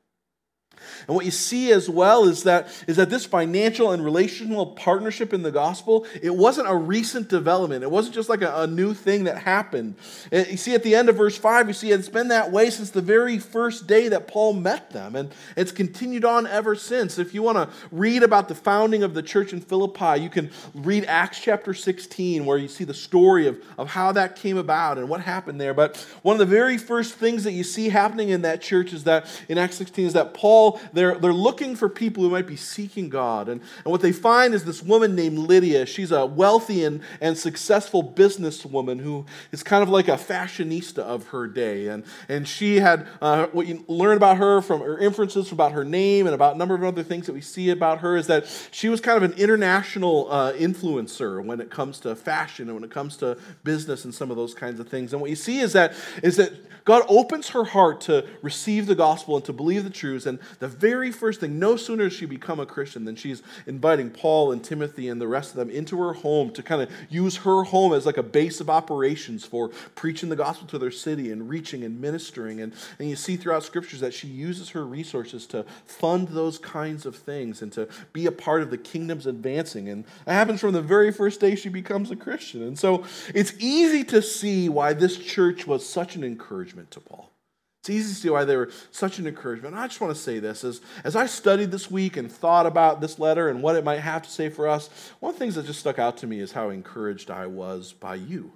And 1.07 1.15
what 1.15 1.25
you 1.25 1.31
see 1.31 1.71
as 1.71 1.89
well 1.89 2.25
is 2.25 2.43
that, 2.43 2.67
is 2.87 2.97
that 2.97 3.09
this 3.09 3.25
financial 3.25 3.91
and 3.91 4.03
relational 4.03 4.67
partnership 4.67 5.33
in 5.33 5.43
the 5.43 5.51
gospel, 5.51 6.05
it 6.21 6.35
wasn't 6.35 6.69
a 6.69 6.75
recent 6.75 7.29
development. 7.29 7.83
It 7.83 7.91
wasn't 7.91 8.15
just 8.15 8.29
like 8.29 8.41
a, 8.41 8.61
a 8.61 8.67
new 8.67 8.93
thing 8.93 9.25
that 9.25 9.37
happened. 9.37 9.95
It, 10.31 10.51
you 10.51 10.57
see 10.57 10.73
at 10.73 10.83
the 10.83 10.95
end 10.95 11.09
of 11.09 11.15
verse 11.15 11.37
5, 11.37 11.67
you 11.67 11.73
see 11.73 11.91
it's 11.91 12.09
been 12.09 12.29
that 12.29 12.51
way 12.51 12.69
since 12.69 12.91
the 12.91 13.01
very 13.01 13.39
first 13.39 13.87
day 13.87 14.07
that 14.09 14.27
Paul 14.27 14.53
met 14.53 14.91
them. 14.91 15.15
And 15.15 15.31
it's 15.55 15.71
continued 15.71 16.25
on 16.25 16.47
ever 16.47 16.75
since. 16.75 17.17
If 17.17 17.33
you 17.33 17.41
want 17.43 17.57
to 17.57 17.69
read 17.91 18.23
about 18.23 18.47
the 18.47 18.55
founding 18.55 19.03
of 19.03 19.13
the 19.13 19.23
church 19.23 19.53
in 19.53 19.61
Philippi, 19.61 20.21
you 20.21 20.29
can 20.29 20.51
read 20.73 21.05
Acts 21.05 21.39
chapter 21.39 21.73
16, 21.73 22.45
where 22.45 22.57
you 22.57 22.67
see 22.67 22.83
the 22.83 22.93
story 22.93 23.47
of, 23.47 23.61
of 23.77 23.89
how 23.89 24.11
that 24.13 24.35
came 24.35 24.57
about 24.57 24.97
and 24.97 25.09
what 25.09 25.21
happened 25.21 25.59
there. 25.59 25.73
But 25.73 25.97
one 26.21 26.33
of 26.33 26.39
the 26.39 26.45
very 26.45 26.77
first 26.77 27.15
things 27.15 27.43
that 27.43 27.51
you 27.51 27.63
see 27.63 27.89
happening 27.89 28.29
in 28.29 28.41
that 28.43 28.61
church 28.61 28.93
is 28.93 29.03
that, 29.05 29.27
in 29.49 29.57
Acts 29.57 29.75
16, 29.75 30.07
is 30.07 30.13
that 30.13 30.33
Paul 30.33 30.64
Paul, 30.71 30.81
they're, 30.93 31.15
they're 31.15 31.33
looking 31.33 31.75
for 31.75 31.89
people 31.89 32.23
who 32.23 32.29
might 32.29 32.47
be 32.47 32.55
seeking 32.55 33.09
God. 33.09 33.49
And, 33.49 33.61
and 33.83 33.91
what 33.91 34.01
they 34.01 34.11
find 34.11 34.53
is 34.53 34.65
this 34.65 34.81
woman 34.81 35.15
named 35.15 35.37
Lydia. 35.37 35.85
She's 35.85 36.11
a 36.11 36.25
wealthy 36.25 36.83
and, 36.83 37.01
and 37.21 37.37
successful 37.37 38.03
businesswoman 38.03 38.99
who 38.99 39.25
is 39.51 39.63
kind 39.63 39.83
of 39.83 39.89
like 39.89 40.07
a 40.07 40.17
fashionista 40.17 40.99
of 40.99 41.27
her 41.27 41.47
day. 41.47 41.87
And, 41.87 42.03
and 42.27 42.47
she 42.47 42.77
had, 42.79 43.07
uh, 43.21 43.47
what 43.47 43.67
you 43.67 43.83
learn 43.87 44.17
about 44.17 44.37
her 44.37 44.61
from 44.61 44.81
her 44.81 44.97
inferences 44.97 45.51
about 45.51 45.71
her 45.73 45.85
name 45.85 46.25
and 46.25 46.33
about 46.35 46.55
a 46.55 46.57
number 46.57 46.75
of 46.75 46.83
other 46.83 47.03
things 47.03 47.25
that 47.27 47.33
we 47.33 47.41
see 47.41 47.69
about 47.69 47.99
her 47.99 48.17
is 48.17 48.27
that 48.27 48.45
she 48.71 48.89
was 48.89 49.01
kind 49.01 49.21
of 49.21 49.23
an 49.23 49.37
international 49.37 50.27
uh, 50.31 50.53
influencer 50.53 51.43
when 51.43 51.59
it 51.61 51.69
comes 51.69 51.99
to 51.99 52.15
fashion 52.15 52.67
and 52.67 52.75
when 52.75 52.83
it 52.83 52.91
comes 52.91 53.17
to 53.17 53.37
business 53.63 54.05
and 54.05 54.13
some 54.13 54.31
of 54.31 54.37
those 54.37 54.53
kinds 54.53 54.79
of 54.79 54.87
things. 54.87 55.13
And 55.13 55.21
what 55.21 55.29
you 55.29 55.35
see 55.35 55.59
is 55.59 55.73
that, 55.73 55.93
is 56.23 56.37
that 56.37 56.53
God 56.85 57.03
opens 57.09 57.49
her 57.49 57.63
heart 57.63 58.01
to 58.01 58.25
receive 58.43 58.85
the 58.85 58.93
gospel 58.93 59.35
and 59.35 59.45
to 59.45 59.53
believe 59.53 59.83
the 59.83 59.89
truths. 59.89 60.27
And 60.27 60.39
the 60.59 60.67
very 60.67 61.11
first 61.11 61.39
thing, 61.39 61.59
no 61.59 61.75
sooner 61.75 62.05
does 62.05 62.13
she 62.13 62.25
become 62.25 62.59
a 62.59 62.65
Christian 62.65 63.05
than 63.05 63.15
she's 63.15 63.41
inviting 63.65 64.09
Paul 64.09 64.51
and 64.51 64.63
Timothy 64.63 65.09
and 65.09 65.19
the 65.19 65.27
rest 65.27 65.51
of 65.51 65.57
them 65.57 65.69
into 65.69 65.97
her 65.99 66.13
home 66.13 66.51
to 66.51 66.63
kind 66.63 66.81
of 66.81 66.91
use 67.09 67.37
her 67.37 67.63
home 67.63 67.93
as 67.93 68.05
like 68.05 68.17
a 68.17 68.23
base 68.23 68.59
of 68.59 68.69
operations 68.69 69.45
for 69.45 69.69
preaching 69.95 70.29
the 70.29 70.35
gospel 70.35 70.67
to 70.67 70.77
their 70.77 70.91
city 70.91 71.31
and 71.31 71.49
reaching 71.49 71.83
and 71.83 71.99
ministering. 71.99 72.61
And, 72.61 72.73
and 72.99 73.09
you 73.09 73.15
see 73.15 73.37
throughout 73.37 73.63
scriptures 73.63 73.99
that 73.99 74.13
she 74.13 74.27
uses 74.27 74.69
her 74.69 74.85
resources 74.85 75.45
to 75.47 75.65
fund 75.85 76.29
those 76.29 76.57
kinds 76.57 77.05
of 77.05 77.15
things 77.15 77.61
and 77.61 77.71
to 77.73 77.87
be 78.13 78.25
a 78.25 78.31
part 78.31 78.61
of 78.61 78.69
the 78.69 78.77
kingdom's 78.77 79.27
advancing. 79.27 79.89
And 79.89 80.05
that 80.25 80.33
happens 80.33 80.61
from 80.61 80.73
the 80.73 80.81
very 80.81 81.11
first 81.11 81.39
day 81.39 81.55
she 81.55 81.69
becomes 81.69 82.11
a 82.11 82.15
Christian. 82.15 82.63
And 82.63 82.77
so 82.77 83.03
it's 83.33 83.53
easy 83.59 84.03
to 84.05 84.21
see 84.21 84.69
why 84.69 84.93
this 84.93 85.17
church 85.17 85.67
was 85.67 85.87
such 85.87 86.15
an 86.15 86.23
encouragement 86.23 86.55
encouragement 86.55 86.91
to 86.91 86.99
Paul. 86.99 87.34
It's 87.85 87.91
easy 87.91 88.15
to 88.15 88.19
see 88.19 88.29
why 88.31 88.45
they 88.45 88.57
were 88.57 88.71
such 88.89 89.19
an 89.19 89.27
encouragement. 89.27 89.75
I 89.75 89.85
just 89.85 90.01
want 90.01 90.11
to 90.15 90.19
say 90.19 90.39
this 90.39 90.63
as, 90.63 90.81
as 91.03 91.15
I 91.15 91.27
studied 91.27 91.69
this 91.69 91.91
week 91.91 92.17
and 92.17 92.31
thought 92.31 92.65
about 92.65 92.99
this 92.99 93.19
letter 93.19 93.47
and 93.47 93.61
what 93.61 93.75
it 93.75 93.83
might 93.83 93.99
have 93.99 94.23
to 94.23 94.29
say 94.29 94.49
for 94.49 94.67
us, 94.67 94.89
one 95.19 95.29
of 95.29 95.35
the 95.35 95.39
things 95.39 95.53
that 95.53 95.67
just 95.67 95.81
stuck 95.81 95.99
out 95.99 96.17
to 96.17 96.25
me 96.25 96.39
is 96.39 96.51
how 96.51 96.71
encouraged 96.71 97.29
I 97.29 97.45
was 97.45 97.93
by 97.93 98.15
you. 98.15 98.53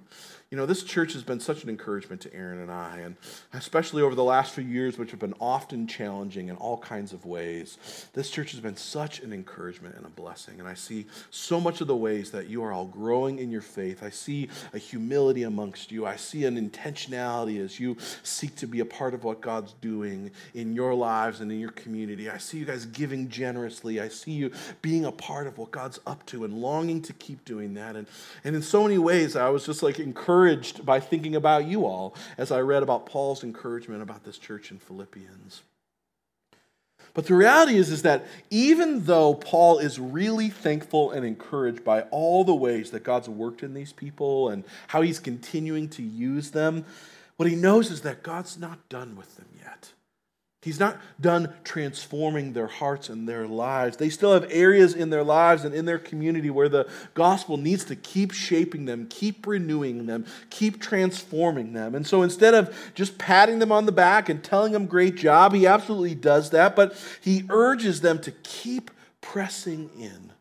You 0.50 0.56
know, 0.56 0.66
this 0.66 0.82
church 0.82 1.12
has 1.12 1.22
been 1.22 1.38
such 1.38 1.62
an 1.62 1.68
encouragement 1.68 2.22
to 2.22 2.34
Aaron 2.34 2.58
and 2.58 2.72
I, 2.72 3.02
and 3.04 3.14
especially 3.52 4.02
over 4.02 4.16
the 4.16 4.24
last 4.24 4.52
few 4.52 4.64
years, 4.64 4.98
which 4.98 5.12
have 5.12 5.20
been 5.20 5.36
often 5.40 5.86
challenging 5.86 6.48
in 6.48 6.56
all 6.56 6.76
kinds 6.76 7.12
of 7.12 7.24
ways. 7.24 7.78
This 8.14 8.30
church 8.30 8.50
has 8.50 8.58
been 8.58 8.74
such 8.74 9.20
an 9.20 9.32
encouragement 9.32 9.94
and 9.94 10.04
a 10.04 10.08
blessing. 10.08 10.58
And 10.58 10.68
I 10.68 10.74
see 10.74 11.06
so 11.30 11.60
much 11.60 11.80
of 11.80 11.86
the 11.86 11.94
ways 11.94 12.32
that 12.32 12.48
you 12.48 12.64
are 12.64 12.72
all 12.72 12.86
growing 12.86 13.38
in 13.38 13.52
your 13.52 13.60
faith. 13.60 14.02
I 14.02 14.10
see 14.10 14.48
a 14.72 14.78
humility 14.78 15.44
amongst 15.44 15.92
you. 15.92 16.04
I 16.04 16.16
see 16.16 16.44
an 16.46 16.56
intentionality 16.56 17.64
as 17.64 17.78
you 17.78 17.96
seek 18.24 18.56
to 18.56 18.66
be 18.66 18.80
a 18.80 18.84
part 18.84 19.14
of 19.14 19.22
what 19.22 19.40
God's 19.40 19.74
doing 19.74 20.32
in 20.54 20.74
your 20.74 20.94
lives 20.94 21.40
and 21.40 21.52
in 21.52 21.60
your 21.60 21.70
community. 21.70 22.28
I 22.28 22.38
see 22.38 22.58
you 22.58 22.64
guys 22.64 22.86
giving 22.86 23.28
generously. 23.28 24.00
I 24.00 24.08
see 24.08 24.32
you 24.32 24.50
being 24.82 25.04
a 25.04 25.12
part 25.12 25.46
of 25.46 25.58
what 25.58 25.70
God's 25.70 26.00
up 26.08 26.26
to 26.26 26.42
and 26.42 26.54
longing 26.54 27.02
to 27.02 27.12
keep 27.12 27.44
doing 27.44 27.74
that. 27.74 27.94
And, 27.94 28.08
and 28.42 28.56
in 28.56 28.62
so 28.62 28.82
many 28.82 28.98
ways, 28.98 29.36
I 29.36 29.48
was 29.50 29.64
just 29.64 29.84
like 29.84 30.00
encouraged 30.00 30.39
encouraged 30.46 30.86
by 30.86 31.00
thinking 31.00 31.36
about 31.36 31.66
you 31.66 31.84
all 31.84 32.14
as 32.38 32.50
I 32.50 32.60
read 32.60 32.82
about 32.82 33.06
Paul's 33.06 33.44
encouragement 33.44 34.02
about 34.02 34.24
this 34.24 34.38
church 34.38 34.70
in 34.70 34.78
Philippians. 34.78 35.62
But 37.12 37.26
the 37.26 37.34
reality 37.34 37.76
is, 37.76 37.90
is 37.90 38.02
that 38.02 38.24
even 38.50 39.04
though 39.04 39.34
Paul 39.34 39.78
is 39.78 39.98
really 39.98 40.48
thankful 40.48 41.10
and 41.10 41.26
encouraged 41.26 41.82
by 41.82 42.02
all 42.02 42.44
the 42.44 42.54
ways 42.54 42.92
that 42.92 43.02
God's 43.02 43.28
worked 43.28 43.62
in 43.62 43.74
these 43.74 43.92
people 43.92 44.48
and 44.48 44.64
how 44.88 45.02
he's 45.02 45.18
continuing 45.18 45.88
to 45.90 46.02
use 46.02 46.52
them, 46.52 46.84
what 47.36 47.48
he 47.48 47.56
knows 47.56 47.90
is 47.90 48.02
that 48.02 48.22
God's 48.22 48.58
not 48.58 48.88
done 48.88 49.16
with 49.16 49.36
them. 49.36 49.49
He's 50.62 50.78
not 50.78 50.98
done 51.18 51.54
transforming 51.64 52.52
their 52.52 52.66
hearts 52.66 53.08
and 53.08 53.26
their 53.26 53.46
lives. 53.46 53.96
They 53.96 54.10
still 54.10 54.34
have 54.34 54.46
areas 54.50 54.94
in 54.94 55.08
their 55.08 55.24
lives 55.24 55.64
and 55.64 55.74
in 55.74 55.86
their 55.86 55.98
community 55.98 56.50
where 56.50 56.68
the 56.68 56.86
gospel 57.14 57.56
needs 57.56 57.84
to 57.84 57.96
keep 57.96 58.32
shaping 58.32 58.84
them, 58.84 59.06
keep 59.08 59.46
renewing 59.46 60.04
them, 60.04 60.26
keep 60.50 60.78
transforming 60.78 61.72
them. 61.72 61.94
And 61.94 62.06
so 62.06 62.22
instead 62.22 62.52
of 62.52 62.92
just 62.94 63.16
patting 63.16 63.58
them 63.58 63.72
on 63.72 63.86
the 63.86 63.92
back 63.92 64.28
and 64.28 64.44
telling 64.44 64.72
them, 64.72 64.84
great 64.84 65.16
job, 65.16 65.54
he 65.54 65.66
absolutely 65.66 66.14
does 66.14 66.50
that, 66.50 66.76
but 66.76 66.94
he 67.22 67.44
urges 67.48 68.02
them 68.02 68.18
to 68.20 68.30
keep 68.30 68.90
pressing 69.22 69.88
in 69.98 70.32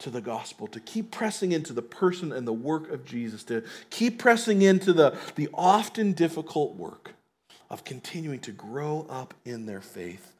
to 0.00 0.10
the 0.10 0.20
gospel, 0.20 0.66
to 0.66 0.80
keep 0.80 1.12
pressing 1.12 1.52
into 1.52 1.72
the 1.72 1.82
person 1.82 2.32
and 2.32 2.48
the 2.48 2.52
work 2.52 2.90
of 2.90 3.04
Jesus, 3.04 3.44
to 3.44 3.62
keep 3.90 4.18
pressing 4.18 4.62
into 4.62 4.92
the, 4.92 5.16
the 5.36 5.48
often 5.54 6.12
difficult 6.14 6.74
work 6.74 7.15
of 7.70 7.84
continuing 7.84 8.40
to 8.40 8.52
grow 8.52 9.06
up 9.08 9.34
in 9.44 9.66
their 9.66 9.80
faith. 9.80 10.32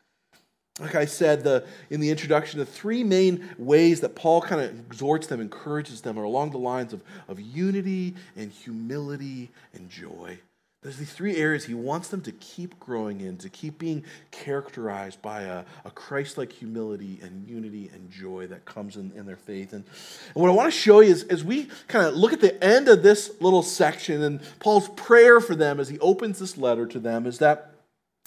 Like 0.79 0.95
I 0.95 1.07
said 1.07 1.43
the, 1.43 1.65
in 1.89 2.01
the 2.01 2.11
introduction, 2.11 2.59
the 2.59 2.67
three 2.67 3.03
main 3.03 3.49
ways 3.57 4.01
that 4.01 4.15
Paul 4.15 4.43
kind 4.43 4.61
of 4.61 4.79
exhorts 4.79 5.27
them, 5.27 5.41
encourages 5.41 6.03
them, 6.03 6.19
are 6.19 6.25
along 6.25 6.51
the 6.51 6.59
lines 6.59 6.93
of, 6.93 7.01
of 7.29 7.41
unity 7.41 8.15
and 8.37 8.53
humility 8.53 9.51
and 9.73 9.89
joy. 9.89 10.39
There's 10.87 10.99
these 10.99 11.13
three 11.13 11.35
areas 11.35 11.65
he 11.65 11.75
wants 11.75 12.11
them 12.11 12.21
to 12.21 12.31
keep 12.31 12.79
growing 12.79 13.21
in, 13.21 13.39
to 13.39 13.49
keep 13.49 13.77
being 13.77 14.05
characterized 14.31 15.21
by 15.21 15.43
a, 15.43 15.65
a 15.85 15.91
Christ 15.91 16.39
like 16.39 16.53
humility 16.53 17.19
and 17.25 17.45
unity 17.45 17.91
and 17.93 18.09
joy 18.09 18.47
that 18.47 18.65
comes 18.67 18.95
in, 18.95 19.11
in 19.17 19.27
their 19.27 19.35
faith. 19.35 19.73
And, 19.73 19.83
and 19.83 20.35
what 20.41 20.49
I 20.49 20.53
want 20.55 20.73
to 20.73 20.79
show 20.79 21.01
you 21.01 21.11
is 21.11 21.25
as 21.25 21.43
we 21.43 21.69
kind 21.89 22.07
of 22.07 22.15
look 22.15 22.33
at 22.33 22.41
the 22.41 22.63
end 22.63 22.87
of 22.87 23.03
this 23.03 23.33
little 23.41 23.65
section 23.65 24.23
and 24.23 24.41
Paul's 24.61 24.89
prayer 24.91 25.41
for 25.41 25.57
them 25.57 25.81
as 25.81 25.89
he 25.89 25.99
opens 25.99 26.39
this 26.39 26.57
letter 26.57 26.87
to 26.87 27.01
them 27.01 27.27
is 27.27 27.39
that 27.39 27.73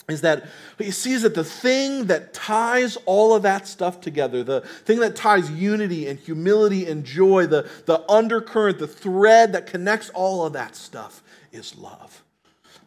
is 0.09 0.19
that 0.19 0.45
he 0.77 0.91
sees 0.91 1.21
that 1.21 1.35
the 1.35 1.45
thing 1.45 2.07
that 2.07 2.33
ties 2.33 2.97
all 3.05 3.33
of 3.33 3.43
that 3.43 3.69
stuff 3.69 4.01
together, 4.01 4.43
the 4.43 4.61
thing 4.83 4.99
that 4.99 5.15
ties 5.15 5.49
unity 5.49 6.09
and 6.09 6.19
humility 6.19 6.87
and 6.87 7.05
joy, 7.05 7.45
the, 7.45 7.69
the 7.85 8.03
undercurrent, 8.11 8.79
the 8.79 8.87
thread 8.87 9.53
that 9.53 9.65
connects 9.65 10.09
all 10.09 10.45
of 10.45 10.51
that 10.53 10.75
stuff 10.75 11.23
is 11.53 11.77
love. 11.77 12.21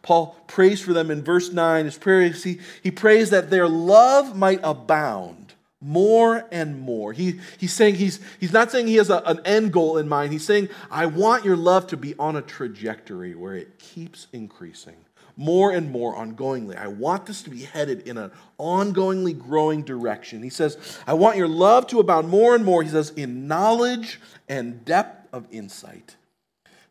Paul 0.03 0.35
prays 0.47 0.81
for 0.81 0.93
them 0.93 1.09
in 1.09 1.23
verse 1.23 1.51
9. 1.51 1.85
His 1.85 1.97
prayer 1.97 2.21
is 2.21 2.43
he, 2.43 2.59
he 2.83 2.91
prays 2.91 3.31
that 3.31 3.49
their 3.49 3.67
love 3.67 4.37
might 4.37 4.59
abound 4.63 5.53
more 5.81 6.45
and 6.51 6.79
more. 6.79 7.13
He, 7.13 7.39
he's 7.57 7.73
saying 7.73 7.95
he's, 7.95 8.19
he's 8.39 8.53
not 8.53 8.71
saying 8.71 8.87
he 8.87 8.95
has 8.95 9.09
a, 9.09 9.17
an 9.25 9.39
end 9.45 9.73
goal 9.73 9.97
in 9.97 10.07
mind. 10.07 10.31
He's 10.31 10.45
saying, 10.45 10.69
I 10.91 11.07
want 11.07 11.43
your 11.43 11.57
love 11.57 11.87
to 11.87 11.97
be 11.97 12.15
on 12.19 12.35
a 12.35 12.41
trajectory 12.41 13.33
where 13.33 13.55
it 13.55 13.79
keeps 13.79 14.27
increasing 14.31 14.95
more 15.35 15.71
and 15.71 15.91
more 15.91 16.15
ongoingly. 16.15 16.77
I 16.77 16.87
want 16.87 17.25
this 17.25 17.41
to 17.43 17.49
be 17.49 17.63
headed 17.63 18.07
in 18.07 18.17
an 18.17 18.31
ongoingly 18.59 19.37
growing 19.37 19.83
direction. 19.83 20.43
He 20.43 20.49
says, 20.49 20.99
I 21.07 21.13
want 21.13 21.37
your 21.37 21.47
love 21.47 21.87
to 21.87 21.99
abound 21.99 22.29
more 22.29 22.55
and 22.55 22.63
more, 22.63 22.83
he 22.83 22.89
says, 22.89 23.11
in 23.11 23.47
knowledge 23.47 24.19
and 24.47 24.85
depth 24.85 25.33
of 25.33 25.47
insight, 25.51 26.15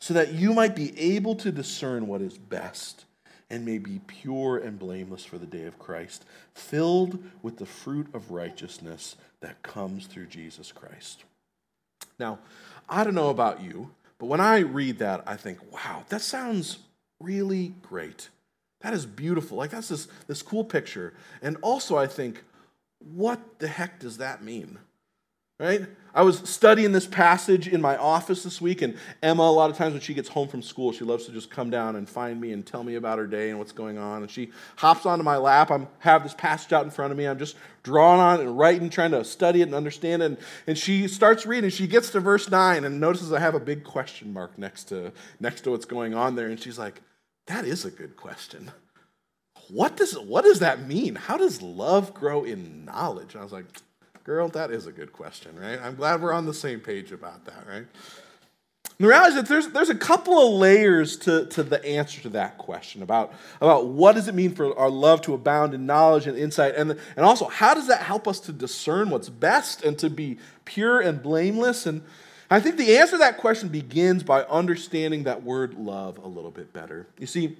so 0.02 0.14
that 0.14 0.32
you 0.32 0.52
might 0.52 0.74
be 0.74 0.98
able 0.98 1.36
to 1.36 1.52
discern 1.52 2.08
what 2.08 2.20
is 2.20 2.36
best 2.36 3.04
and 3.48 3.64
may 3.64 3.78
be 3.78 4.00
pure 4.08 4.58
and 4.58 4.76
blameless 4.76 5.24
for 5.24 5.38
the 5.38 5.46
day 5.46 5.62
of 5.62 5.78
Christ, 5.78 6.24
filled 6.54 7.22
with 7.40 7.58
the 7.58 7.66
fruit 7.66 8.08
of 8.12 8.32
righteousness 8.32 9.14
that 9.42 9.62
comes 9.62 10.06
through 10.06 10.26
Jesus 10.26 10.72
Christ. 10.72 11.22
Now, 12.18 12.40
I 12.88 13.04
don't 13.04 13.14
know 13.14 13.30
about 13.30 13.62
you, 13.62 13.90
but 14.18 14.26
when 14.26 14.40
I 14.40 14.58
read 14.58 14.98
that, 14.98 15.22
I 15.24 15.36
think, 15.36 15.60
wow, 15.72 16.02
that 16.08 16.22
sounds 16.22 16.78
really 17.20 17.72
great. 17.80 18.28
That 18.80 18.94
is 18.94 19.06
beautiful. 19.06 19.56
Like, 19.56 19.70
that's 19.70 19.88
this, 19.88 20.08
this 20.26 20.42
cool 20.42 20.64
picture. 20.64 21.14
And 21.42 21.56
also, 21.62 21.96
I 21.96 22.08
think, 22.08 22.42
what 22.98 23.60
the 23.60 23.68
heck 23.68 24.00
does 24.00 24.16
that 24.16 24.42
mean? 24.42 24.78
Right? 25.62 25.86
I 26.14 26.22
was 26.24 26.40
studying 26.40 26.90
this 26.92 27.06
passage 27.06 27.68
in 27.68 27.80
my 27.80 27.96
office 27.96 28.42
this 28.42 28.60
week, 28.60 28.82
and 28.82 28.98
Emma, 29.22 29.44
a 29.44 29.44
lot 29.44 29.70
of 29.70 29.76
times 29.76 29.92
when 29.92 30.02
she 30.02 30.12
gets 30.12 30.28
home 30.28 30.48
from 30.48 30.60
school, 30.60 30.92
she 30.92 31.04
loves 31.04 31.24
to 31.26 31.32
just 31.32 31.50
come 31.50 31.70
down 31.70 31.94
and 31.96 32.06
find 32.06 32.40
me 32.40 32.52
and 32.52 32.66
tell 32.66 32.82
me 32.82 32.96
about 32.96 33.18
her 33.18 33.28
day 33.28 33.48
and 33.48 33.58
what's 33.58 33.72
going 33.72 33.96
on. 33.96 34.22
And 34.22 34.30
she 34.30 34.50
hops 34.76 35.06
onto 35.06 35.24
my 35.24 35.36
lap. 35.36 35.70
I 35.70 35.86
have 36.00 36.24
this 36.24 36.34
passage 36.34 36.72
out 36.72 36.84
in 36.84 36.90
front 36.90 37.12
of 37.12 37.16
me. 37.16 37.26
I'm 37.26 37.38
just 37.38 37.56
drawing 37.84 38.20
on 38.20 38.40
it 38.40 38.42
and 38.42 38.58
writing, 38.58 38.90
trying 38.90 39.12
to 39.12 39.24
study 39.24 39.60
it 39.60 39.64
and 39.64 39.74
understand 39.74 40.22
it. 40.22 40.26
And, 40.26 40.38
and 40.66 40.76
she 40.76 41.06
starts 41.06 41.46
reading. 41.46 41.70
She 41.70 41.86
gets 41.86 42.10
to 42.10 42.20
verse 42.20 42.50
9 42.50 42.84
and 42.84 43.00
notices 43.00 43.32
I 43.32 43.38
have 43.38 43.54
a 43.54 43.60
big 43.60 43.84
question 43.84 44.32
mark 44.32 44.58
next 44.58 44.84
to, 44.84 45.12
next 45.40 45.62
to 45.62 45.70
what's 45.70 45.86
going 45.86 46.12
on 46.12 46.34
there. 46.34 46.48
And 46.48 46.60
she's 46.60 46.78
like, 46.78 47.00
That 47.46 47.64
is 47.64 47.84
a 47.84 47.90
good 47.90 48.16
question. 48.16 48.72
What 49.68 49.96
does, 49.96 50.18
what 50.18 50.44
does 50.44 50.58
that 50.58 50.86
mean? 50.86 51.14
How 51.14 51.38
does 51.38 51.62
love 51.62 52.12
grow 52.12 52.42
in 52.44 52.84
knowledge? 52.84 53.32
And 53.32 53.40
I 53.40 53.44
was 53.44 53.52
like, 53.52 53.64
Girl, 54.24 54.48
that 54.48 54.70
is 54.70 54.86
a 54.86 54.92
good 54.92 55.12
question, 55.12 55.58
right? 55.58 55.80
I'm 55.82 55.96
glad 55.96 56.22
we're 56.22 56.32
on 56.32 56.46
the 56.46 56.54
same 56.54 56.80
page 56.80 57.10
about 57.10 57.44
that, 57.46 57.66
right? 57.68 57.86
The 58.98 59.08
reality 59.08 59.30
is 59.30 59.34
that 59.34 59.48
there's, 59.48 59.68
there's 59.68 59.90
a 59.90 59.96
couple 59.96 60.38
of 60.38 60.60
layers 60.60 61.16
to, 61.18 61.46
to 61.46 61.64
the 61.64 61.84
answer 61.84 62.20
to 62.22 62.28
that 62.30 62.56
question 62.56 63.02
about, 63.02 63.32
about 63.60 63.88
what 63.88 64.14
does 64.14 64.28
it 64.28 64.34
mean 64.34 64.54
for 64.54 64.78
our 64.78 64.90
love 64.90 65.22
to 65.22 65.34
abound 65.34 65.74
in 65.74 65.86
knowledge 65.86 66.28
and 66.28 66.38
insight, 66.38 66.76
and, 66.76 66.92
and 67.16 67.26
also 67.26 67.48
how 67.48 67.74
does 67.74 67.88
that 67.88 68.02
help 68.02 68.28
us 68.28 68.38
to 68.40 68.52
discern 68.52 69.10
what's 69.10 69.28
best 69.28 69.82
and 69.82 69.98
to 69.98 70.08
be 70.08 70.38
pure 70.64 71.00
and 71.00 71.20
blameless? 71.20 71.84
And 71.86 72.02
I 72.48 72.60
think 72.60 72.76
the 72.76 72.96
answer 72.96 73.12
to 73.12 73.18
that 73.18 73.38
question 73.38 73.70
begins 73.70 74.22
by 74.22 74.42
understanding 74.44 75.24
that 75.24 75.42
word 75.42 75.74
love 75.74 76.18
a 76.18 76.28
little 76.28 76.52
bit 76.52 76.72
better. 76.72 77.08
You 77.18 77.26
see, 77.26 77.56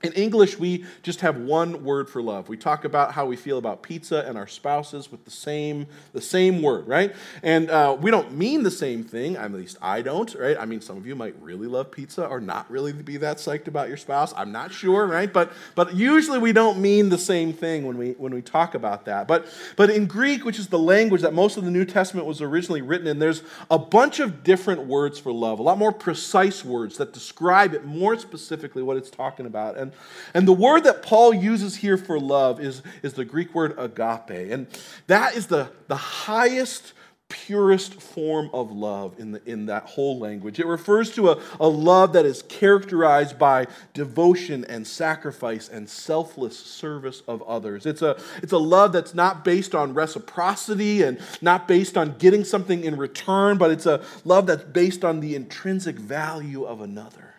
in 0.00 0.12
English, 0.12 0.60
we 0.60 0.84
just 1.02 1.22
have 1.22 1.38
one 1.38 1.82
word 1.82 2.08
for 2.08 2.22
love. 2.22 2.48
We 2.48 2.56
talk 2.56 2.84
about 2.84 3.12
how 3.12 3.26
we 3.26 3.34
feel 3.34 3.58
about 3.58 3.82
pizza 3.82 4.24
and 4.28 4.38
our 4.38 4.46
spouses 4.46 5.10
with 5.10 5.24
the 5.24 5.30
same, 5.32 5.88
the 6.12 6.20
same 6.20 6.62
word, 6.62 6.86
right? 6.86 7.16
And 7.42 7.68
uh, 7.68 7.96
we 8.00 8.12
don't 8.12 8.32
mean 8.32 8.62
the 8.62 8.70
same 8.70 9.02
thing. 9.02 9.34
At 9.34 9.52
least 9.52 9.76
I 9.82 10.02
don't, 10.02 10.32
right? 10.36 10.56
I 10.56 10.66
mean, 10.66 10.80
some 10.80 10.96
of 10.98 11.04
you 11.04 11.16
might 11.16 11.34
really 11.42 11.66
love 11.66 11.90
pizza 11.90 12.24
or 12.24 12.40
not 12.40 12.70
really 12.70 12.92
be 12.92 13.16
that 13.16 13.38
psyched 13.38 13.66
about 13.66 13.88
your 13.88 13.96
spouse. 13.96 14.32
I'm 14.36 14.52
not 14.52 14.72
sure, 14.72 15.04
right? 15.04 15.32
But 15.32 15.52
but 15.74 15.96
usually 15.96 16.38
we 16.38 16.52
don't 16.52 16.78
mean 16.78 17.08
the 17.08 17.18
same 17.18 17.52
thing 17.52 17.84
when 17.84 17.98
we 17.98 18.12
when 18.12 18.32
we 18.32 18.40
talk 18.40 18.76
about 18.76 19.04
that. 19.06 19.26
But 19.26 19.48
but 19.74 19.90
in 19.90 20.06
Greek, 20.06 20.44
which 20.44 20.60
is 20.60 20.68
the 20.68 20.78
language 20.78 21.22
that 21.22 21.34
most 21.34 21.56
of 21.56 21.64
the 21.64 21.72
New 21.72 21.84
Testament 21.84 22.24
was 22.24 22.40
originally 22.40 22.82
written 22.82 23.08
in, 23.08 23.18
there's 23.18 23.42
a 23.68 23.78
bunch 23.78 24.20
of 24.20 24.44
different 24.44 24.86
words 24.86 25.18
for 25.18 25.32
love, 25.32 25.58
a 25.58 25.62
lot 25.62 25.76
more 25.76 25.92
precise 25.92 26.64
words 26.64 26.98
that 26.98 27.12
describe 27.12 27.74
it 27.74 27.84
more 27.84 28.16
specifically 28.16 28.84
what 28.84 28.96
it's 28.96 29.10
talking 29.10 29.44
about. 29.44 29.76
And 29.76 29.87
and, 30.34 30.48
the 30.48 30.52
word 30.52 30.84
that 30.84 31.02
Paul 31.02 31.34
uses 31.34 31.76
here 31.76 31.96
for 31.96 32.18
love 32.18 32.60
is, 32.60 32.82
is 33.02 33.14
the 33.14 33.24
Greek 33.24 33.54
word 33.54 33.74
agape. 33.78 34.50
And 34.50 34.66
that 35.06 35.34
is 35.34 35.46
the, 35.46 35.70
the 35.88 35.96
highest, 35.96 36.92
purest 37.28 38.00
form 38.00 38.48
of 38.54 38.72
love 38.72 39.18
in, 39.18 39.32
the, 39.32 39.42
in 39.50 39.66
that 39.66 39.84
whole 39.84 40.18
language. 40.18 40.58
It 40.58 40.66
refers 40.66 41.10
to 41.12 41.30
a, 41.30 41.42
a 41.60 41.68
love 41.68 42.14
that 42.14 42.24
is 42.24 42.42
characterized 42.42 43.38
by 43.38 43.66
devotion 43.92 44.64
and 44.64 44.86
sacrifice 44.86 45.68
and 45.68 45.88
selfless 45.88 46.58
service 46.58 47.22
of 47.28 47.42
others. 47.42 47.84
It's 47.84 48.02
a, 48.02 48.18
it's 48.42 48.52
a 48.52 48.58
love 48.58 48.92
that's 48.92 49.14
not 49.14 49.44
based 49.44 49.74
on 49.74 49.92
reciprocity 49.92 51.02
and 51.02 51.20
not 51.42 51.68
based 51.68 51.98
on 51.98 52.16
getting 52.18 52.44
something 52.44 52.84
in 52.84 52.96
return, 52.96 53.58
but 53.58 53.70
it's 53.70 53.86
a 53.86 54.02
love 54.24 54.46
that's 54.46 54.64
based 54.64 55.04
on 55.04 55.20
the 55.20 55.34
intrinsic 55.34 55.96
value 55.96 56.64
of 56.64 56.80
another. 56.80 57.34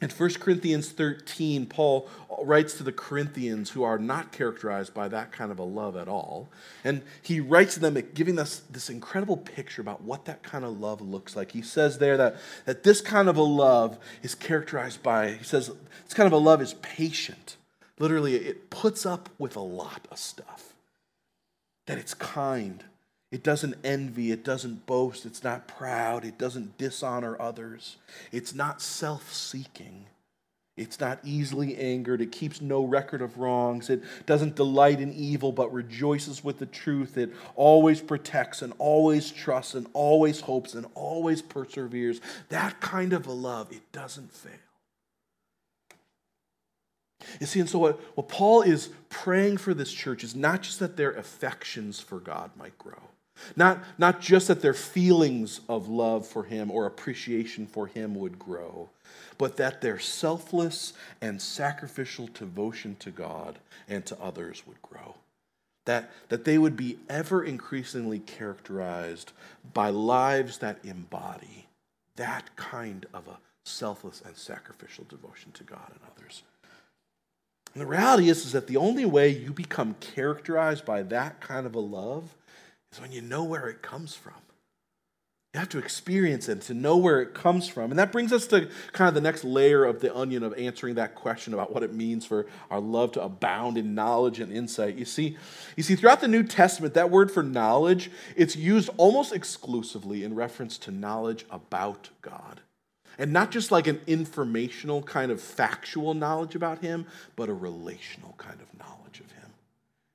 In 0.00 0.08
1 0.08 0.34
Corinthians 0.34 0.88
13, 0.90 1.66
Paul 1.66 2.08
writes 2.42 2.74
to 2.74 2.82
the 2.82 2.92
Corinthians 2.92 3.70
who 3.70 3.82
are 3.82 3.98
not 3.98 4.32
characterized 4.32 4.94
by 4.94 5.08
that 5.08 5.30
kind 5.30 5.52
of 5.52 5.58
a 5.58 5.64
love 5.64 5.94
at 5.94 6.08
all. 6.08 6.50
And 6.84 7.02
he 7.20 7.38
writes 7.38 7.74
to 7.74 7.80
them 7.80 8.02
giving 8.14 8.38
us 8.38 8.62
this 8.70 8.88
incredible 8.88 9.36
picture 9.36 9.82
about 9.82 10.02
what 10.02 10.24
that 10.24 10.42
kind 10.42 10.64
of 10.64 10.80
love 10.80 11.02
looks 11.02 11.36
like. 11.36 11.52
He 11.52 11.60
says 11.60 11.98
there 11.98 12.16
that, 12.16 12.36
that 12.64 12.82
this 12.82 13.02
kind 13.02 13.28
of 13.28 13.36
a 13.36 13.42
love 13.42 13.98
is 14.22 14.34
characterized 14.34 15.02
by, 15.02 15.32
he 15.32 15.44
says, 15.44 15.70
this 16.04 16.14
kind 16.14 16.26
of 16.26 16.32
a 16.32 16.38
love 16.38 16.62
is 16.62 16.74
patient. 16.74 17.58
Literally, 17.98 18.36
it 18.36 18.70
puts 18.70 19.04
up 19.04 19.28
with 19.38 19.54
a 19.54 19.60
lot 19.60 20.08
of 20.10 20.18
stuff. 20.18 20.72
That 21.86 21.98
it's 21.98 22.14
kind, 22.14 22.84
it 23.30 23.42
doesn't 23.42 23.76
envy, 23.84 24.32
it 24.32 24.44
doesn't 24.44 24.86
boast, 24.86 25.24
it's 25.24 25.44
not 25.44 25.68
proud, 25.68 26.24
it 26.24 26.38
doesn't 26.38 26.76
dishonor 26.78 27.40
others, 27.40 27.96
it's 28.32 28.54
not 28.54 28.82
self 28.82 29.32
seeking. 29.32 30.06
It's 30.76 30.98
not 30.98 31.18
easily 31.24 31.76
angered. 31.76 32.22
It 32.22 32.32
keeps 32.32 32.62
no 32.62 32.82
record 32.84 33.20
of 33.20 33.36
wrongs. 33.36 33.90
It 33.90 34.02
doesn't 34.24 34.56
delight 34.56 34.98
in 34.98 35.12
evil, 35.12 35.52
but 35.52 35.70
rejoices 35.74 36.42
with 36.42 36.58
the 36.58 36.64
truth. 36.64 37.18
It 37.18 37.34
always 37.54 38.00
protects 38.00 38.62
and 38.62 38.72
always 38.78 39.30
trusts 39.30 39.74
and 39.74 39.86
always 39.92 40.40
hopes 40.40 40.72
and 40.72 40.86
always 40.94 41.42
perseveres. 41.42 42.22
That 42.48 42.80
kind 42.80 43.12
of 43.12 43.26
a 43.26 43.32
love, 43.32 43.70
it 43.72 43.92
doesn't 43.92 44.32
fail. 44.32 44.52
You 47.38 47.46
see, 47.46 47.60
and 47.60 47.68
so 47.68 47.78
what, 47.78 48.00
what 48.16 48.28
Paul 48.28 48.62
is 48.62 48.88
praying 49.10 49.58
for 49.58 49.74
this 49.74 49.92
church 49.92 50.24
is 50.24 50.34
not 50.34 50.62
just 50.62 50.78
that 50.78 50.96
their 50.96 51.12
affections 51.12 52.00
for 52.00 52.18
God 52.18 52.52
might 52.56 52.78
grow, 52.78 53.02
not, 53.56 53.82
not 53.98 54.20
just 54.20 54.48
that 54.48 54.60
their 54.60 54.74
feelings 54.74 55.60
of 55.68 55.88
love 55.88 56.26
for 56.26 56.44
him 56.44 56.70
or 56.70 56.86
appreciation 56.86 57.66
for 57.66 57.86
him 57.86 58.14
would 58.14 58.38
grow, 58.38 58.90
but 59.38 59.56
that 59.56 59.80
their 59.80 59.98
selfless 59.98 60.92
and 61.20 61.40
sacrificial 61.40 62.28
devotion 62.34 62.96
to 63.00 63.10
God 63.10 63.58
and 63.88 64.04
to 64.06 64.18
others 64.20 64.62
would 64.66 64.80
grow. 64.82 65.16
That, 65.86 66.10
that 66.28 66.44
they 66.44 66.58
would 66.58 66.76
be 66.76 66.98
ever 67.08 67.42
increasingly 67.42 68.18
characterized 68.18 69.32
by 69.72 69.90
lives 69.90 70.58
that 70.58 70.78
embody 70.84 71.66
that 72.20 72.54
kind 72.54 73.06
of 73.14 73.26
a 73.28 73.38
selfless 73.64 74.22
and 74.26 74.36
sacrificial 74.36 75.06
devotion 75.08 75.52
to 75.52 75.64
God 75.64 75.88
and 75.88 76.00
others. 76.14 76.42
And 77.72 77.80
the 77.80 77.86
reality 77.86 78.28
is, 78.28 78.44
is 78.44 78.52
that 78.52 78.66
the 78.66 78.76
only 78.76 79.06
way 79.06 79.30
you 79.30 79.52
become 79.52 79.94
characterized 80.00 80.84
by 80.84 81.02
that 81.04 81.40
kind 81.40 81.64
of 81.64 81.74
a 81.74 81.80
love 81.80 82.34
is 82.92 83.00
when 83.00 83.12
you 83.12 83.20
know 83.20 83.44
where 83.44 83.68
it 83.68 83.82
comes 83.82 84.14
from. 84.14 84.34
You 85.52 85.58
have 85.58 85.68
to 85.70 85.78
experience 85.78 86.48
it 86.48 86.60
to 86.62 86.74
know 86.74 86.96
where 86.96 87.20
it 87.20 87.34
comes 87.34 87.66
from. 87.66 87.90
And 87.90 87.98
that 87.98 88.12
brings 88.12 88.32
us 88.32 88.46
to 88.48 88.68
kind 88.92 89.08
of 89.08 89.14
the 89.14 89.20
next 89.20 89.42
layer 89.42 89.84
of 89.84 90.00
the 90.00 90.14
onion 90.14 90.44
of 90.44 90.54
answering 90.56 90.94
that 90.94 91.16
question 91.16 91.54
about 91.54 91.74
what 91.74 91.82
it 91.82 91.92
means 91.92 92.24
for 92.24 92.46
our 92.70 92.78
love 92.78 93.10
to 93.12 93.22
abound 93.22 93.76
in 93.76 93.92
knowledge 93.92 94.38
and 94.38 94.52
insight. 94.52 94.94
You 94.94 95.04
see, 95.04 95.36
you 95.76 95.82
see 95.82 95.96
throughout 95.96 96.20
the 96.20 96.28
New 96.28 96.44
Testament, 96.44 96.94
that 96.94 97.10
word 97.10 97.32
for 97.32 97.42
knowledge, 97.42 98.12
it's 98.36 98.54
used 98.54 98.90
almost 98.96 99.32
exclusively 99.32 100.22
in 100.22 100.36
reference 100.36 100.78
to 100.78 100.92
knowledge 100.92 101.44
about 101.50 102.10
God. 102.22 102.60
And 103.18 103.32
not 103.32 103.50
just 103.50 103.72
like 103.72 103.88
an 103.88 104.00
informational 104.06 105.02
kind 105.02 105.32
of 105.32 105.40
factual 105.40 106.14
knowledge 106.14 106.54
about 106.54 106.78
him, 106.78 107.06
but 107.34 107.48
a 107.48 107.54
relational 107.54 108.36
kind 108.38 108.60
of 108.60 108.78
knowledge 108.78 109.18
of 109.18 109.32
him. 109.32 109.50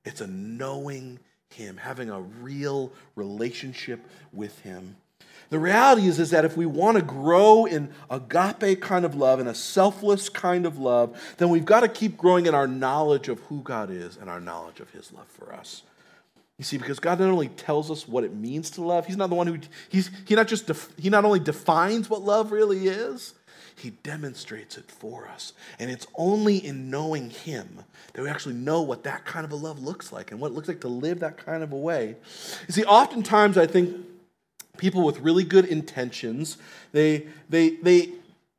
It's 0.05 0.21
a 0.21 0.27
knowing 0.27 1.19
him, 1.55 1.77
having 1.77 2.09
a 2.09 2.21
real 2.21 2.91
relationship 3.15 4.05
with 4.33 4.59
Him. 4.59 4.97
The 5.49 5.59
reality 5.59 6.07
is, 6.07 6.19
is 6.19 6.31
that 6.31 6.43
if 6.43 6.57
we 6.57 6.65
want 6.65 6.97
to 6.97 7.03
grow 7.03 7.65
in 7.65 7.91
agape 8.09 8.81
kind 8.81 9.05
of 9.05 9.15
love 9.15 9.39
and 9.39 9.47
a 9.47 9.53
selfless 9.53 10.27
kind 10.27 10.65
of 10.65 10.79
love, 10.79 11.35
then 11.37 11.49
we've 11.49 11.65
got 11.65 11.81
to 11.81 11.87
keep 11.87 12.17
growing 12.17 12.47
in 12.47 12.55
our 12.55 12.67
knowledge 12.67 13.29
of 13.29 13.39
who 13.41 13.61
God 13.61 13.91
is 13.91 14.17
and 14.17 14.29
our 14.29 14.41
knowledge 14.41 14.79
of 14.79 14.89
His 14.91 15.13
love 15.13 15.27
for 15.27 15.53
us. 15.53 15.83
You 16.57 16.63
see, 16.63 16.77
because 16.77 16.99
God 16.99 17.19
not 17.19 17.29
only 17.29 17.49
tells 17.49 17.91
us 17.91 18.07
what 18.07 18.23
it 18.23 18.33
means 18.33 18.71
to 18.71 18.81
love, 18.81 19.05
He's 19.05 19.17
not 19.17 19.29
the 19.29 19.35
one 19.35 19.47
who 19.47 19.59
He's 19.89 20.09
He 20.25 20.35
not 20.35 20.47
just 20.47 20.67
def, 20.67 20.89
He 20.97 21.09
not 21.09 21.25
only 21.25 21.39
defines 21.39 22.09
what 22.09 22.21
love 22.21 22.51
really 22.51 22.87
is, 22.87 23.33
He 23.75 23.91
demonstrates 23.91 24.77
it 24.77 24.89
for 24.89 25.27
us. 25.27 25.53
And 25.79 25.91
it's 25.91 26.07
only 26.15 26.57
in 26.57 26.89
knowing 26.89 27.29
Him 27.29 27.83
that 28.13 28.21
we 28.21 28.29
actually 28.29 28.55
know 28.55 28.81
what 28.81 29.03
that 29.03 29.25
kind 29.25 29.45
of 29.45 29.51
a 29.51 29.55
love 29.55 29.83
looks 29.83 30.11
like 30.11 30.31
and 30.31 30.39
what 30.39 30.51
it 30.51 30.53
looks 30.53 30.67
like 30.67 30.81
to 30.81 30.88
live 30.88 31.19
that 31.19 31.38
kind 31.38 31.61
of 31.61 31.71
a 31.71 31.77
way. 31.77 32.15
You 32.67 32.73
see, 32.73 32.83
oftentimes 32.85 33.57
I 33.57 33.67
think 33.67 33.97
people 34.77 35.03
with 35.03 35.19
really 35.19 35.43
good 35.43 35.65
intentions, 35.65 36.57
they, 36.91 37.27
they, 37.49 37.71
they, 37.77 38.09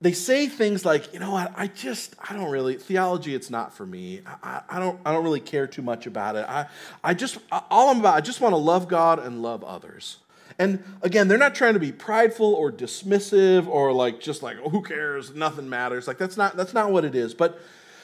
they 0.00 0.12
say 0.12 0.46
things 0.46 0.84
like, 0.84 1.12
you 1.14 1.20
know 1.20 1.30
what, 1.30 1.52
I 1.56 1.68
just, 1.68 2.14
I 2.28 2.34
don't 2.34 2.50
really, 2.50 2.76
theology, 2.76 3.34
it's 3.34 3.50
not 3.50 3.74
for 3.74 3.86
me. 3.86 4.20
I, 4.42 4.60
I, 4.68 4.78
don't, 4.78 5.00
I 5.06 5.12
don't 5.12 5.24
really 5.24 5.40
care 5.40 5.66
too 5.66 5.82
much 5.82 6.06
about 6.06 6.36
it. 6.36 6.44
I, 6.46 6.66
I 7.02 7.14
just, 7.14 7.38
all 7.50 7.90
I'm 7.90 8.00
about, 8.00 8.14
I 8.14 8.20
just 8.20 8.40
want 8.40 8.52
to 8.52 8.58
love 8.58 8.88
God 8.88 9.18
and 9.18 9.40
love 9.40 9.64
others. 9.64 10.18
And 10.58 10.82
again, 11.02 11.28
they're 11.28 11.38
not 11.38 11.54
trying 11.54 11.74
to 11.74 11.80
be 11.80 11.92
prideful 11.92 12.54
or 12.54 12.72
dismissive 12.72 13.66
or 13.66 13.92
like 13.92 14.20
just 14.20 14.42
like, 14.42 14.56
oh, 14.64 14.70
who 14.70 14.82
cares? 14.82 15.34
Nothing 15.34 15.68
matters. 15.68 16.08
Like 16.08 16.18
that's 16.18 16.36
not, 16.36 16.56
that's 16.56 16.72
not 16.74 16.90
what 16.90 17.04
it 17.04 17.14
is. 17.14 17.34
But, 17.34 17.60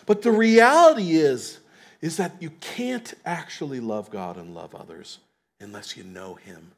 but 0.06 0.22
the 0.22 0.32
reality 0.32 1.12
is, 1.12 1.58
is 2.02 2.16
that 2.16 2.34
you 2.40 2.50
can't 2.60 3.14
actually 3.24 3.80
love 3.80 4.10
God 4.10 4.36
and 4.36 4.54
love 4.54 4.74
others 4.74 5.18
unless 5.60 5.96
you 5.96 6.04
know 6.04 6.34
Him. 6.34 6.72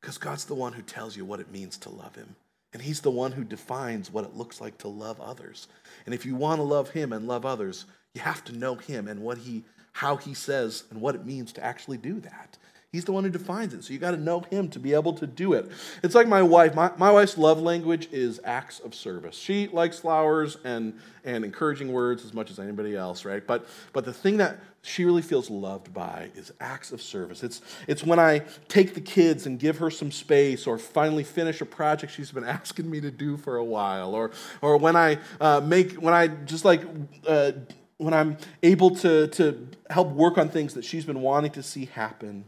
Because 0.00 0.18
God's 0.18 0.46
the 0.46 0.54
one 0.54 0.72
who 0.72 0.82
tells 0.82 1.16
you 1.16 1.24
what 1.24 1.40
it 1.40 1.52
means 1.52 1.76
to 1.78 1.90
love 1.90 2.16
Him. 2.16 2.34
And 2.72 2.82
He's 2.82 3.00
the 3.00 3.10
one 3.10 3.32
who 3.32 3.44
defines 3.44 4.10
what 4.10 4.24
it 4.24 4.34
looks 4.34 4.60
like 4.60 4.78
to 4.78 4.88
love 4.88 5.20
others. 5.20 5.68
And 6.06 6.14
if 6.14 6.24
you 6.24 6.34
want 6.34 6.58
to 6.58 6.64
love 6.64 6.90
Him 6.90 7.12
and 7.12 7.28
love 7.28 7.44
others, 7.44 7.84
you 8.14 8.22
have 8.22 8.42
to 8.44 8.56
know 8.56 8.74
Him 8.74 9.06
and 9.06 9.20
what 9.20 9.38
He, 9.38 9.64
how 9.92 10.16
He 10.16 10.32
says 10.32 10.84
and 10.90 11.00
what 11.00 11.14
it 11.14 11.26
means 11.26 11.52
to 11.52 11.64
actually 11.64 11.98
do 11.98 12.18
that. 12.20 12.56
He's 12.92 13.04
the 13.04 13.12
one 13.12 13.22
who 13.22 13.30
defines 13.30 13.72
it. 13.72 13.84
So 13.84 13.92
you 13.92 14.00
got 14.00 14.10
to 14.10 14.16
know 14.16 14.40
him 14.40 14.68
to 14.70 14.80
be 14.80 14.94
able 14.94 15.12
to 15.12 15.26
do 15.26 15.52
it. 15.52 15.70
It's 16.02 16.16
like 16.16 16.26
my 16.26 16.42
wife. 16.42 16.74
My, 16.74 16.90
my 16.96 17.12
wife's 17.12 17.38
love 17.38 17.62
language 17.62 18.08
is 18.10 18.40
acts 18.42 18.80
of 18.80 18.96
service. 18.96 19.36
She 19.36 19.68
likes 19.68 20.00
flowers 20.00 20.56
and, 20.64 20.98
and 21.24 21.44
encouraging 21.44 21.92
words 21.92 22.24
as 22.24 22.34
much 22.34 22.50
as 22.50 22.58
anybody 22.58 22.96
else, 22.96 23.24
right? 23.24 23.46
But, 23.46 23.68
but 23.92 24.04
the 24.04 24.12
thing 24.12 24.38
that 24.38 24.58
she 24.82 25.04
really 25.04 25.22
feels 25.22 25.48
loved 25.50 25.94
by 25.94 26.30
is 26.34 26.52
acts 26.58 26.90
of 26.90 27.00
service. 27.00 27.44
It's, 27.44 27.60
it's 27.86 28.02
when 28.02 28.18
I 28.18 28.40
take 28.66 28.94
the 28.94 29.00
kids 29.00 29.46
and 29.46 29.56
give 29.56 29.78
her 29.78 29.90
some 29.90 30.10
space 30.10 30.66
or 30.66 30.76
finally 30.76 31.22
finish 31.22 31.60
a 31.60 31.66
project 31.66 32.12
she's 32.12 32.32
been 32.32 32.44
asking 32.60 32.90
me 32.90 33.00
to 33.02 33.12
do 33.12 33.36
for 33.36 33.56
a 33.56 33.64
while 33.64 34.16
or, 34.16 34.32
or 34.62 34.76
when 34.78 34.96
I 34.96 35.18
uh, 35.40 35.60
make, 35.60 35.92
when 35.92 36.12
I 36.12 36.26
just 36.26 36.64
like, 36.64 36.82
uh, 37.24 37.52
when 37.98 38.14
I'm 38.14 38.36
able 38.64 38.96
to, 38.96 39.28
to 39.28 39.68
help 39.90 40.08
work 40.08 40.38
on 40.38 40.48
things 40.48 40.74
that 40.74 40.84
she's 40.84 41.04
been 41.04 41.20
wanting 41.20 41.52
to 41.52 41.62
see 41.62 41.84
happen. 41.84 42.46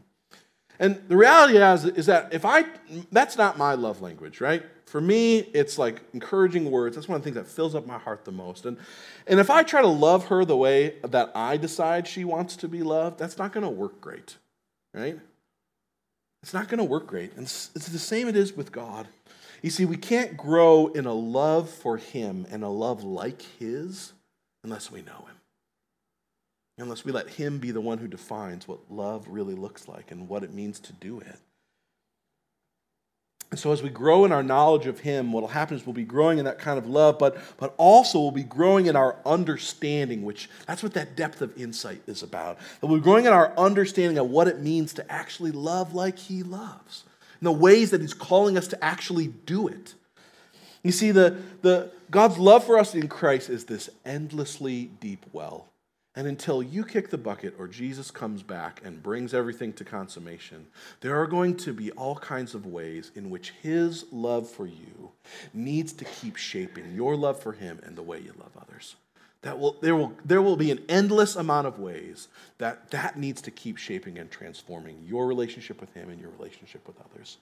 And 0.82 1.00
the 1.06 1.16
reality 1.16 1.58
is, 1.58 1.84
is 1.84 2.06
that 2.06 2.34
if 2.34 2.44
I, 2.44 2.64
that's 3.12 3.38
not 3.38 3.56
my 3.56 3.74
love 3.74 4.02
language, 4.02 4.40
right? 4.40 4.64
For 4.86 5.00
me, 5.00 5.38
it's 5.38 5.78
like 5.78 6.02
encouraging 6.12 6.72
words. 6.72 6.96
That's 6.96 7.06
one 7.06 7.14
of 7.14 7.22
the 7.22 7.24
things 7.30 7.36
that 7.36 7.46
fills 7.46 7.76
up 7.76 7.86
my 7.86 7.98
heart 7.98 8.24
the 8.24 8.32
most. 8.32 8.66
And, 8.66 8.76
and 9.28 9.38
if 9.38 9.48
I 9.48 9.62
try 9.62 9.80
to 9.80 9.86
love 9.86 10.26
her 10.26 10.44
the 10.44 10.56
way 10.56 10.96
that 11.04 11.30
I 11.36 11.56
decide 11.56 12.08
she 12.08 12.24
wants 12.24 12.56
to 12.56 12.68
be 12.68 12.82
loved, 12.82 13.16
that's 13.16 13.38
not 13.38 13.52
going 13.52 13.62
to 13.62 13.70
work 13.70 14.00
great, 14.00 14.38
right? 14.92 15.20
It's 16.42 16.52
not 16.52 16.66
going 16.66 16.78
to 16.78 16.84
work 16.84 17.06
great. 17.06 17.34
And 17.34 17.44
it's, 17.44 17.70
it's 17.76 17.86
the 17.86 18.00
same 18.00 18.26
it 18.26 18.34
is 18.34 18.56
with 18.56 18.72
God. 18.72 19.06
You 19.62 19.70
see, 19.70 19.84
we 19.84 19.96
can't 19.96 20.36
grow 20.36 20.88
in 20.88 21.06
a 21.06 21.14
love 21.14 21.70
for 21.70 21.96
Him 21.96 22.44
and 22.50 22.64
a 22.64 22.68
love 22.68 23.04
like 23.04 23.40
His 23.60 24.14
unless 24.64 24.90
we 24.90 25.02
know 25.02 25.26
Him 25.28 25.36
unless 26.78 27.04
we 27.04 27.12
let 27.12 27.28
Him 27.28 27.58
be 27.58 27.70
the 27.70 27.80
one 27.80 27.98
who 27.98 28.08
defines 28.08 28.66
what 28.66 28.90
love 28.90 29.26
really 29.28 29.54
looks 29.54 29.88
like 29.88 30.10
and 30.10 30.28
what 30.28 30.42
it 30.42 30.52
means 30.52 30.80
to 30.80 30.92
do 30.94 31.20
it. 31.20 31.38
And 33.50 33.58
so, 33.58 33.70
as 33.70 33.82
we 33.82 33.90
grow 33.90 34.24
in 34.24 34.32
our 34.32 34.42
knowledge 34.42 34.86
of 34.86 35.00
Him, 35.00 35.30
what 35.30 35.42
will 35.42 35.48
happen 35.48 35.76
is 35.76 35.86
we'll 35.86 35.92
be 35.92 36.04
growing 36.04 36.38
in 36.38 36.46
that 36.46 36.58
kind 36.58 36.78
of 36.78 36.86
love, 36.86 37.18
but, 37.18 37.36
but 37.58 37.74
also 37.76 38.18
we'll 38.18 38.30
be 38.30 38.42
growing 38.42 38.86
in 38.86 38.96
our 38.96 39.18
understanding, 39.26 40.22
which 40.22 40.48
that's 40.66 40.82
what 40.82 40.94
that 40.94 41.16
depth 41.16 41.42
of 41.42 41.54
insight 41.60 42.00
is 42.06 42.22
about. 42.22 42.58
That 42.80 42.86
we're 42.86 42.98
growing 42.98 43.26
in 43.26 43.32
our 43.32 43.52
understanding 43.58 44.16
of 44.16 44.30
what 44.30 44.48
it 44.48 44.60
means 44.60 44.94
to 44.94 45.12
actually 45.12 45.50
love 45.50 45.94
like 45.94 46.18
He 46.18 46.42
loves, 46.42 47.04
and 47.40 47.46
the 47.46 47.52
ways 47.52 47.90
that 47.90 48.00
He's 48.00 48.14
calling 48.14 48.56
us 48.56 48.68
to 48.68 48.82
actually 48.82 49.28
do 49.28 49.68
it. 49.68 49.94
You 50.82 50.90
see, 50.90 51.10
the, 51.10 51.36
the, 51.60 51.92
God's 52.10 52.38
love 52.38 52.64
for 52.64 52.78
us 52.78 52.94
in 52.94 53.06
Christ 53.06 53.50
is 53.50 53.66
this 53.66 53.90
endlessly 54.06 54.86
deep 54.98 55.26
well 55.34 55.71
and 56.14 56.26
until 56.26 56.62
you 56.62 56.84
kick 56.84 57.08
the 57.08 57.18
bucket 57.18 57.54
or 57.58 57.66
Jesus 57.66 58.10
comes 58.10 58.42
back 58.42 58.82
and 58.84 59.02
brings 59.02 59.32
everything 59.32 59.72
to 59.74 59.84
consummation, 59.84 60.66
there 61.00 61.18
are 61.18 61.26
going 61.26 61.56
to 61.58 61.72
be 61.72 61.90
all 61.92 62.16
kinds 62.16 62.54
of 62.54 62.66
ways 62.66 63.10
in 63.14 63.30
which 63.30 63.50
his 63.62 64.04
love 64.12 64.48
for 64.48 64.66
you 64.66 65.12
needs 65.54 65.92
to 65.94 66.04
keep 66.04 66.36
shaping 66.36 66.94
your 66.94 67.16
love 67.16 67.40
for 67.40 67.52
him 67.52 67.80
and 67.84 67.96
the 67.96 68.02
way 68.02 68.18
you 68.18 68.34
love 68.38 68.52
others. 68.60 68.96
That 69.40 69.58
will, 69.58 69.76
there, 69.80 69.96
will, 69.96 70.12
there 70.24 70.42
will 70.42 70.56
be 70.56 70.70
an 70.70 70.84
endless 70.88 71.34
amount 71.34 71.66
of 71.66 71.78
ways 71.78 72.28
that 72.58 72.90
that 72.90 73.18
needs 73.18 73.40
to 73.42 73.50
keep 73.50 73.76
shaping 73.76 74.18
and 74.18 74.30
transforming 74.30 75.02
your 75.06 75.26
relationship 75.26 75.80
with 75.80 75.92
him 75.94 76.10
and 76.10 76.20
your 76.20 76.30
relationship 76.38 76.86
with 76.86 76.96
others. 77.10 77.38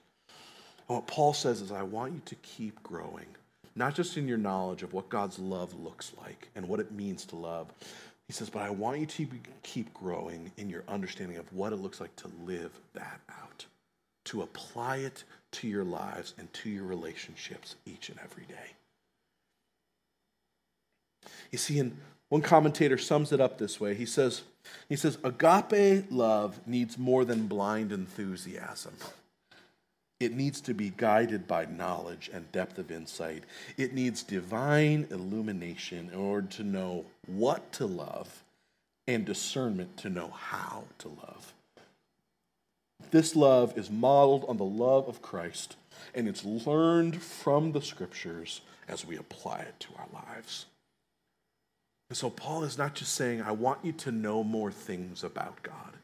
And 0.88 0.96
what 0.96 1.06
Paul 1.06 1.34
says 1.34 1.60
is, 1.60 1.72
I 1.72 1.82
want 1.82 2.14
you 2.14 2.22
to 2.24 2.34
keep 2.36 2.82
growing, 2.82 3.26
not 3.74 3.94
just 3.94 4.16
in 4.16 4.26
your 4.26 4.38
knowledge 4.38 4.82
of 4.82 4.94
what 4.94 5.10
God's 5.10 5.38
love 5.38 5.78
looks 5.78 6.12
like 6.22 6.48
and 6.56 6.66
what 6.66 6.80
it 6.80 6.90
means 6.90 7.26
to 7.26 7.36
love, 7.36 7.70
he 8.30 8.32
says, 8.32 8.48
but 8.48 8.62
I 8.62 8.70
want 8.70 9.00
you 9.00 9.06
to 9.06 9.28
keep 9.64 9.92
growing 9.92 10.52
in 10.56 10.70
your 10.70 10.84
understanding 10.86 11.36
of 11.36 11.52
what 11.52 11.72
it 11.72 11.80
looks 11.80 12.00
like 12.00 12.14
to 12.14 12.30
live 12.46 12.70
that 12.94 13.20
out, 13.28 13.66
to 14.26 14.42
apply 14.42 14.98
it 14.98 15.24
to 15.50 15.66
your 15.66 15.82
lives 15.82 16.34
and 16.38 16.52
to 16.52 16.70
your 16.70 16.84
relationships 16.84 17.74
each 17.84 18.08
and 18.08 18.20
every 18.22 18.44
day. 18.44 18.76
You 21.50 21.58
see, 21.58 21.80
and 21.80 21.98
one 22.28 22.40
commentator 22.40 22.98
sums 22.98 23.32
it 23.32 23.40
up 23.40 23.58
this 23.58 23.80
way. 23.80 23.96
He 23.96 24.06
says, 24.06 24.42
he 24.88 24.94
says, 24.94 25.18
agape 25.24 26.04
love 26.08 26.60
needs 26.68 26.96
more 26.96 27.24
than 27.24 27.48
blind 27.48 27.90
enthusiasm. 27.90 28.94
It 30.20 30.34
needs 30.34 30.60
to 30.62 30.74
be 30.74 30.92
guided 30.94 31.48
by 31.48 31.64
knowledge 31.64 32.30
and 32.32 32.52
depth 32.52 32.78
of 32.78 32.90
insight. 32.90 33.44
It 33.78 33.94
needs 33.94 34.22
divine 34.22 35.06
illumination 35.10 36.10
in 36.12 36.18
order 36.18 36.46
to 36.48 36.62
know 36.62 37.06
what 37.26 37.72
to 37.72 37.86
love 37.86 38.44
and 39.08 39.24
discernment 39.24 39.96
to 39.96 40.10
know 40.10 40.28
how 40.28 40.84
to 40.98 41.08
love. 41.08 41.54
This 43.10 43.34
love 43.34 43.76
is 43.78 43.90
modeled 43.90 44.44
on 44.46 44.58
the 44.58 44.64
love 44.64 45.08
of 45.08 45.22
Christ, 45.22 45.76
and 46.14 46.28
it's 46.28 46.44
learned 46.44 47.22
from 47.22 47.72
the 47.72 47.80
scriptures 47.80 48.60
as 48.86 49.06
we 49.06 49.16
apply 49.16 49.60
it 49.60 49.80
to 49.80 49.88
our 49.96 50.06
lives. 50.12 50.66
And 52.10 52.16
so, 52.16 52.28
Paul 52.28 52.64
is 52.64 52.76
not 52.76 52.94
just 52.94 53.14
saying, 53.14 53.40
I 53.40 53.52
want 53.52 53.84
you 53.84 53.92
to 53.92 54.12
know 54.12 54.44
more 54.44 54.70
things 54.70 55.24
about 55.24 55.62
God 55.62 55.96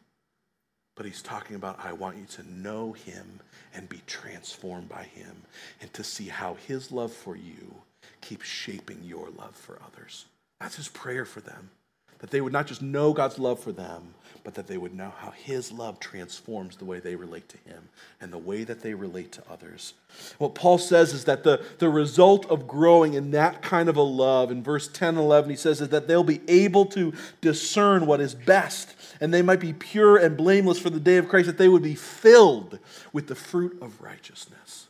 but 0.97 1.07
he's 1.07 1.23
talking 1.23 1.55
about 1.57 1.79
I 1.85 1.93
want 1.93 2.17
you 2.17 2.25
to 2.25 2.51
know 2.51 2.93
him 2.93 3.41
and 3.75 3.89
be 3.89 4.03
transformed 4.07 4.89
by 4.89 5.05
him 5.05 5.43
and 5.81 5.93
to 5.93 6.03
see 6.03 6.29
how 6.29 6.55
his 6.55 6.91
love 6.91 7.13
for 7.13 7.37
you 7.37 7.75
keeps 8.21 8.47
shaping 8.47 9.01
your 9.05 9.29
love 9.31 9.55
for 9.55 9.79
others. 9.87 10.25
That's 10.61 10.77
his 10.77 10.89
prayer 10.89 11.25
for 11.25 11.41
them. 11.41 11.71
That 12.19 12.31
they 12.31 12.41
would 12.41 12.53
not 12.53 12.67
just 12.67 12.83
know 12.83 13.13
God's 13.13 13.39
love 13.39 13.61
for 13.61 13.73
them, 13.73 14.15
but 14.47 14.55
that 14.55 14.69
they 14.69 14.79
would 14.79 14.95
know 14.95 15.13
how 15.19 15.33
His 15.33 15.73
love 15.73 15.99
transforms 15.99 16.77
the 16.77 16.85
way 16.85 17.01
they 17.01 17.17
relate 17.17 17.49
to 17.49 17.59
Him 17.69 17.89
and 18.21 18.33
the 18.33 18.39
way 18.39 18.63
that 18.65 18.81
they 18.81 18.95
relate 18.95 19.33
to 19.33 19.43
others. 19.51 19.95
What 20.39 20.55
Paul 20.55 20.79
says 20.79 21.13
is 21.13 21.25
that 21.25 21.43
the, 21.43 21.65
the 21.79 21.89
result 21.89 22.47
of 22.47 22.69
growing 22.69 23.15
in 23.15 23.33
that 23.33 23.61
kind 23.61 23.89
of 23.89 23.97
a 23.97 24.03
love, 24.03 24.51
in 24.51 24.63
verse 24.63 24.87
10 24.87 25.11
and 25.11 25.19
11, 25.19 25.51
he 25.51 25.57
says 25.57 25.81
is 25.81 25.89
that 25.89 26.07
they'll 26.07 26.23
be 26.23 26.41
able 26.47 26.87
to 26.87 27.13
discern 27.41 28.07
what 28.07 28.21
is 28.21 28.35
best 28.35 28.95
and 29.21 29.35
they 29.35 29.43
might 29.43 29.61
be 29.61 29.73
pure 29.73 30.17
and 30.17 30.37
blameless 30.37 30.79
for 30.79 30.91
the 30.91 31.01
day 31.01 31.17
of 31.17 31.29
Christ, 31.29 31.47
that 31.47 31.59
they 31.59 31.69
would 31.69 31.83
be 31.83 31.95
filled 31.95 32.79
with 33.13 33.27
the 33.27 33.35
fruit 33.35 33.77
of 33.81 34.01
righteousness. 34.01 34.87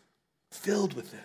Filled 0.50 0.94
with 0.94 1.14
it. 1.14 1.20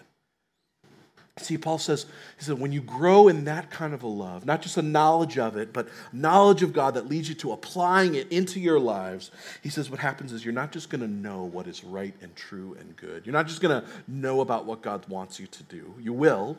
See, 1.41 1.57
Paul 1.57 1.77
says, 1.77 2.05
he 2.37 2.45
said, 2.45 2.59
when 2.59 2.71
you 2.71 2.81
grow 2.81 3.27
in 3.27 3.45
that 3.45 3.71
kind 3.71 3.93
of 3.93 4.03
a 4.03 4.07
love, 4.07 4.45
not 4.45 4.61
just 4.61 4.77
a 4.77 4.81
knowledge 4.81 5.37
of 5.37 5.57
it, 5.57 5.73
but 5.73 5.89
knowledge 6.13 6.63
of 6.63 6.71
God 6.71 6.93
that 6.93 7.07
leads 7.07 7.27
you 7.27 7.35
to 7.35 7.51
applying 7.51 8.15
it 8.15 8.31
into 8.31 8.59
your 8.59 8.79
lives, 8.79 9.31
he 9.61 9.69
says, 9.69 9.89
what 9.89 9.99
happens 9.99 10.31
is 10.31 10.45
you're 10.45 10.53
not 10.53 10.71
just 10.71 10.89
going 10.89 11.01
to 11.01 11.07
know 11.07 11.43
what 11.43 11.67
is 11.67 11.83
right 11.83 12.13
and 12.21 12.35
true 12.35 12.77
and 12.79 12.95
good. 12.95 13.25
You're 13.25 13.33
not 13.33 13.47
just 13.47 13.61
going 13.61 13.81
to 13.81 13.87
know 14.07 14.41
about 14.41 14.65
what 14.65 14.81
God 14.81 15.07
wants 15.09 15.39
you 15.39 15.47
to 15.47 15.63
do. 15.63 15.93
You 15.99 16.13
will, 16.13 16.57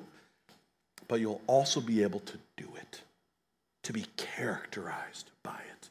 but 1.09 1.21
you'll 1.21 1.43
also 1.47 1.81
be 1.81 2.03
able 2.03 2.21
to 2.21 2.39
do 2.57 2.69
it, 2.77 3.03
to 3.85 3.93
be 3.93 4.07
characterized 4.17 5.31
by 5.43 5.61
it, 5.71 5.89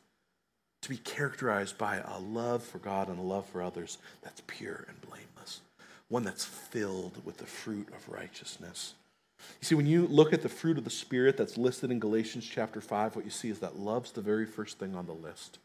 to 0.81 0.89
be 0.89 0.97
characterized 0.97 1.77
by 1.77 1.97
a 1.97 2.19
love 2.19 2.63
for 2.63 2.79
God 2.79 3.07
and 3.07 3.19
a 3.19 3.21
love 3.21 3.45
for 3.45 3.61
others 3.61 3.97
that's 4.21 4.41
pure 4.47 4.85
and 4.87 5.01
blameless 5.01 5.30
one 6.11 6.23
that's 6.23 6.43
filled 6.43 7.25
with 7.25 7.37
the 7.37 7.45
fruit 7.45 7.87
of 7.95 8.09
righteousness. 8.09 8.93
You 9.61 9.65
see, 9.65 9.75
when 9.75 9.87
you 9.87 10.07
look 10.07 10.33
at 10.33 10.41
the 10.41 10.49
fruit 10.49 10.77
of 10.77 10.83
the 10.83 10.89
Spirit 10.89 11.37
that's 11.37 11.57
listed 11.57 11.89
in 11.89 11.99
Galatians 11.99 12.45
chapter 12.45 12.81
5, 12.81 13.15
what 13.15 13.25
you 13.25 13.31
see 13.31 13.49
is 13.49 13.59
that 13.59 13.79
love's 13.79 14.11
the 14.11 14.21
very 14.21 14.45
first 14.45 14.77
thing 14.77 14.93
on 14.93 15.05
the 15.05 15.13
list. 15.13 15.57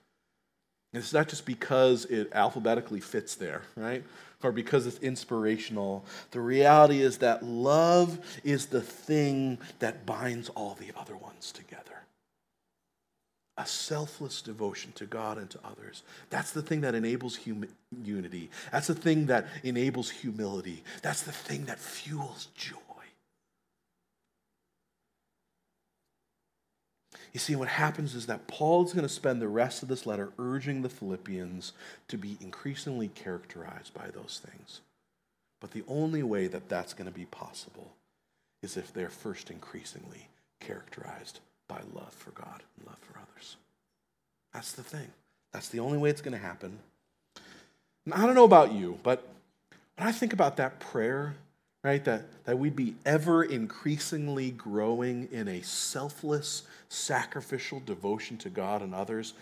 it's 0.94 1.12
not 1.12 1.28
just 1.28 1.44
because 1.44 2.04
it 2.06 2.30
alphabetically 2.32 3.00
fits 3.00 3.35
there, 3.35 3.62
right? 3.76 4.04
Or 4.42 4.52
because 4.52 4.87
it's 4.87 4.98
inspirational. 4.98 6.04
The 6.30 6.40
reality 6.40 7.02
is 7.02 7.18
that 7.18 7.42
love 7.42 8.18
is 8.44 8.66
the 8.66 8.80
thing 8.80 9.59
that 9.80 10.06
binds 10.06 10.48
all 10.50 10.78
the 10.78 10.92
other 10.96 11.16
ones 11.16 11.50
together. 11.50 12.06
A 13.59 13.66
selfless 13.66 14.42
devotion 14.42 14.92
to 14.97 15.07
God 15.07 15.38
and 15.38 15.49
to 15.51 15.59
others. 15.64 16.03
That's 16.29 16.53
the 16.53 16.62
thing 16.62 16.83
that 16.83 16.95
enables 16.95 17.38
hum- 17.45 17.69
unity. 18.05 18.51
That's 18.71 18.88
the 18.88 18.95
thing 18.95 19.27
that 19.27 19.47
enables 19.62 20.11
humility. 20.11 20.85
That's 21.03 21.23
the 21.23 21.33
thing 21.33 21.64
that 21.64 21.79
fuels 21.79 22.49
joy. 22.55 22.77
You 27.33 27.40
see, 27.40 27.55
what 27.55 27.69
happens 27.69 28.14
is 28.14 28.27
that 28.27 28.47
Paul 28.47 28.87
is 28.87 28.95
going 28.95 29.07
to 29.07 29.12
spend 29.12 29.42
the 29.42 29.49
rest 29.49 29.83
of 29.83 29.90
this 29.90 30.07
letter 30.07 30.33
urging 30.38 30.81
the 30.81 30.88
Philippians 30.88 31.75
to 32.09 32.16
be 32.16 32.38
increasingly 32.40 33.09
characterized 33.09 33.92
by 33.92 34.09
those 34.09 34.40
things. 34.42 34.81
But 35.61 35.73
the 35.73 35.85
only 35.87 36.23
way 36.23 36.47
that 36.47 36.71
that's 36.71 36.95
going 36.95 37.11
to 37.11 37.19
be 37.19 37.27
possible 37.27 37.92
is 38.62 38.79
if 38.79 38.92
they're 38.92 39.11
first 39.11 39.51
increasingly 39.51 40.29
characterized 40.61 41.40
by 41.68 41.81
love 41.94 42.12
for 42.12 42.31
God 42.31 42.62
and 42.76 42.87
love 42.87 42.98
for 42.98 43.18
others. 43.18 43.57
That's 44.52 44.72
the 44.72 44.83
thing. 44.83 45.09
That's 45.52 45.68
the 45.68 45.81
only 45.81 45.98
way 45.98 46.11
it's 46.11 46.20
going 46.20 46.33
to 46.33 46.38
happen. 46.38 46.79
And 48.05 48.14
I 48.14 48.26
don't 48.26 48.35
know 48.35 48.44
about 48.44 48.72
you, 48.72 48.98
but 49.02 49.26
when 49.96 50.09
I 50.09 50.12
think 50.12 50.33
about 50.33 50.57
that 50.57 50.81
prayer 50.81 51.35
right? 51.87 52.05
That, 52.05 52.22
that 52.46 52.59
we'd 52.59 52.74
be 52.74 52.96
ever 53.05 53.44
increasingly 53.44 54.50
growing 54.50 55.29
in 55.31 55.46
a 55.46 55.62
selfless, 55.62 56.64
sacrificial 56.88 57.79
devotion 57.79 58.37
to 58.38 58.50
God 58.50 58.83
and 58.83 58.92
others. 58.92 59.35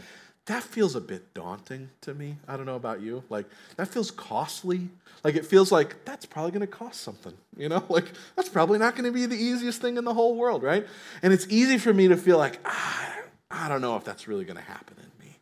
That 0.47 0.63
feels 0.63 0.95
a 0.95 1.01
bit 1.01 1.33
daunting 1.33 1.89
to 2.03 2.13
me. 2.13 2.37
I 2.47 2.57
don't 2.57 2.67
know 2.67 2.77
about 2.77 3.01
you. 3.01 3.25
Like, 3.31 3.47
that 3.77 3.89
feels 3.89 4.11
costly. 4.11 4.91
Like, 5.23 5.37
it 5.37 5.47
feels 5.47 5.73
like 5.73 6.05
that's 6.05 6.27
probably 6.27 6.51
going 6.51 6.61
to 6.61 6.67
cost 6.67 7.01
something, 7.01 7.33
you 7.57 7.71
know? 7.71 7.83
Like, 7.89 8.13
that's 8.37 8.51
probably 8.51 8.79
not 8.79 8.95
going 8.95 9.05
to 9.05 9.13
be 9.13 9.25
the 9.25 9.37
easiest 9.37 9.81
thing 9.81 9.97
in 9.97 10.05
the 10.05 10.13
whole 10.13 10.37
world, 10.37 10.63
right? 10.63 10.87
And 11.23 11.33
it's 11.33 11.47
easy 11.49 11.79
for 11.79 11.95
me 11.95 12.09
to 12.09 12.17
feel 12.17 12.37
like, 12.37 12.61
ah, 12.67 13.17
I 13.51 13.69
don't 13.69 13.81
know 13.81 13.97
if 13.97 14.05
that's 14.05 14.29
really 14.29 14.45
going 14.45 14.59
to 14.59 14.63
happen 14.63 14.97
in 14.99 15.27
me. 15.27 15.37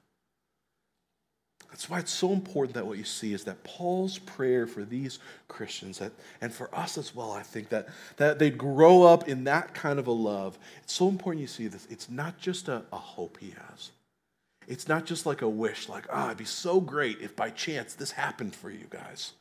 that's 1.69 1.91
why 1.91 1.99
it's 1.99 2.13
so 2.13 2.33
important 2.33 2.75
that 2.75 2.87
what 2.87 2.99
you 2.99 3.05
see 3.05 3.33
is 3.33 3.43
that 3.45 3.65
Paul's 3.65 4.19
prayer 4.19 4.69
for 4.69 4.85
these 4.85 5.19
Christians, 5.49 5.99
that, 5.99 6.13
and 6.41 6.53
for 6.53 6.73
us 6.73 6.97
as 6.97 7.13
well, 7.13 7.33
I 7.33 7.43
think, 7.43 7.71
that, 7.71 7.89
that 8.19 8.39
they 8.39 8.51
grow 8.51 9.03
up 9.03 9.27
in 9.27 9.43
that 9.45 9.75
kind 9.75 9.99
of 9.99 10.07
a 10.07 10.13
love. 10.13 10.61
It's 10.85 10.93
so 10.93 11.09
important 11.09 11.41
you 11.41 11.49
see 11.49 11.67
this. 11.67 11.89
It's 11.91 12.09
not 12.09 12.39
just 12.39 12.69
a, 12.69 12.85
a 12.93 12.99
hope 12.99 13.39
he 13.41 13.55
has. 13.69 13.91
It's 14.69 14.89
not 14.89 15.07
just 15.07 15.27
like 15.27 15.43
a 15.43 15.49
wish, 15.49 15.89
like, 15.89 16.07
ah, 16.11 16.25
oh, 16.25 16.27
it'd 16.27 16.39
be 16.39 16.45
so 16.45 16.81
great 16.81 17.21
if 17.21 17.35
by 17.35 17.51
chance 17.51 17.95
this 17.95 18.13
happened 18.13 18.55
for 18.55 18.71
you 18.71 18.87
guys. 18.91 19.33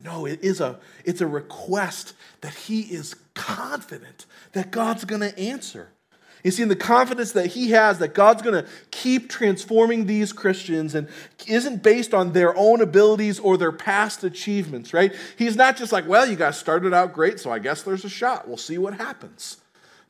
No, 0.00 0.26
it 0.26 0.42
is 0.42 0.60
a, 0.60 0.80
it's 1.04 1.20
a 1.20 1.26
request 1.26 2.14
that 2.40 2.54
he 2.54 2.82
is 2.82 3.14
confident 3.34 4.26
that 4.52 4.70
God's 4.70 5.04
going 5.04 5.20
to 5.20 5.38
answer. 5.38 5.90
You 6.42 6.50
see, 6.50 6.64
in 6.64 6.68
the 6.68 6.76
confidence 6.76 7.32
that 7.32 7.46
he 7.46 7.70
has 7.70 7.98
that 7.98 8.14
God's 8.14 8.42
going 8.42 8.64
to 8.64 8.68
keep 8.90 9.30
transforming 9.30 10.06
these 10.06 10.32
Christians 10.32 10.96
and 10.96 11.06
isn't 11.46 11.84
based 11.84 12.12
on 12.12 12.32
their 12.32 12.56
own 12.56 12.80
abilities 12.80 13.38
or 13.38 13.56
their 13.56 13.70
past 13.70 14.24
achievements, 14.24 14.92
right? 14.92 15.14
He's 15.38 15.54
not 15.54 15.76
just 15.76 15.92
like, 15.92 16.08
well, 16.08 16.28
you 16.28 16.34
guys 16.34 16.58
started 16.58 16.92
out 16.92 17.12
great, 17.12 17.38
so 17.38 17.52
I 17.52 17.60
guess 17.60 17.82
there's 17.82 18.04
a 18.04 18.08
shot. 18.08 18.48
We'll 18.48 18.56
see 18.56 18.76
what 18.76 18.94
happens. 18.94 19.58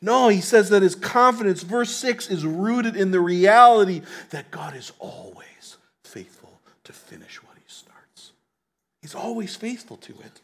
No, 0.02 0.26
he 0.28 0.40
says 0.40 0.68
that 0.70 0.82
his 0.82 0.96
confidence, 0.96 1.62
verse 1.62 1.94
6, 1.94 2.28
is 2.28 2.44
rooted 2.44 2.96
in 2.96 3.12
the 3.12 3.20
reality 3.20 4.02
that 4.30 4.50
God 4.50 4.74
is 4.74 4.92
always 4.98 5.76
faithful 6.02 6.60
to 6.82 6.92
finish 6.92 7.40
what 7.42 7.56
he 7.56 7.62
starts. 7.68 8.32
He's 9.00 9.14
always 9.14 9.54
faithful 9.54 9.96
to 9.98 10.12
it. 10.12 10.40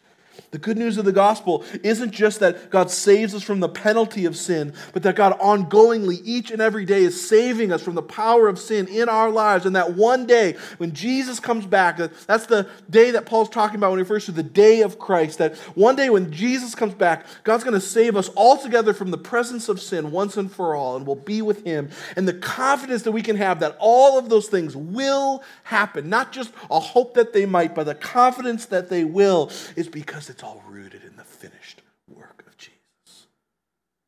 The 0.50 0.58
good 0.58 0.78
news 0.78 0.96
of 0.96 1.04
the 1.04 1.12
gospel 1.12 1.64
isn't 1.82 2.10
just 2.10 2.40
that 2.40 2.70
God 2.70 2.90
saves 2.90 3.34
us 3.34 3.42
from 3.42 3.60
the 3.60 3.68
penalty 3.68 4.24
of 4.24 4.36
sin, 4.36 4.72
but 4.92 5.02
that 5.02 5.16
God 5.16 5.38
ongoingly, 5.40 6.20
each 6.24 6.50
and 6.50 6.62
every 6.62 6.84
day, 6.84 7.02
is 7.02 7.28
saving 7.28 7.70
us 7.70 7.82
from 7.82 7.94
the 7.94 8.02
power 8.02 8.48
of 8.48 8.58
sin 8.58 8.88
in 8.88 9.08
our 9.08 9.30
lives. 9.30 9.66
And 9.66 9.76
that 9.76 9.94
one 9.94 10.26
day, 10.26 10.56
when 10.78 10.92
Jesus 10.92 11.38
comes 11.38 11.66
back, 11.66 11.98
that's 11.98 12.46
the 12.46 12.68
day 12.88 13.10
that 13.10 13.26
Paul's 13.26 13.50
talking 13.50 13.76
about 13.76 13.90
when 13.90 13.98
he 13.98 14.02
refers 14.02 14.24
to 14.26 14.32
the 14.32 14.42
day 14.42 14.80
of 14.82 14.98
Christ. 14.98 15.38
That 15.38 15.56
one 15.74 15.96
day 15.96 16.08
when 16.08 16.32
Jesus 16.32 16.74
comes 16.74 16.94
back, 16.94 17.26
God's 17.44 17.64
going 17.64 17.74
to 17.74 17.80
save 17.80 18.16
us 18.16 18.30
altogether 18.36 18.94
from 18.94 19.10
the 19.10 19.18
presence 19.18 19.68
of 19.68 19.80
sin 19.80 20.10
once 20.10 20.36
and 20.36 20.50
for 20.50 20.74
all, 20.74 20.96
and 20.96 21.06
we'll 21.06 21.16
be 21.16 21.42
with 21.42 21.64
Him. 21.64 21.90
And 22.16 22.26
the 22.26 22.34
confidence 22.34 23.02
that 23.02 23.12
we 23.12 23.22
can 23.22 23.36
have 23.36 23.60
that 23.60 23.76
all 23.78 24.18
of 24.18 24.28
those 24.28 24.48
things 24.48 24.74
will 24.74 25.42
happen, 25.64 26.08
not 26.08 26.32
just 26.32 26.52
a 26.70 26.80
hope 26.80 27.14
that 27.14 27.32
they 27.32 27.44
might, 27.44 27.74
but 27.74 27.84
the 27.84 27.94
confidence 27.94 28.66
that 28.66 28.88
they 28.88 29.04
will, 29.04 29.50
is 29.76 29.88
because 29.88 30.27
it's 30.30 30.42
all 30.42 30.62
rooted 30.68 31.02
in 31.04 31.16
the 31.16 31.24
finished 31.24 31.82
work 32.14 32.44
of 32.46 32.56
Jesus. 32.56 33.26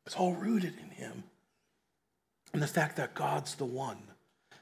It's 0.06 0.16
all 0.16 0.34
rooted 0.34 0.74
in 0.82 0.90
Him. 0.90 1.24
And 2.52 2.62
the 2.62 2.66
fact 2.66 2.96
that 2.96 3.14
God's 3.14 3.54
the 3.54 3.64
one 3.64 3.98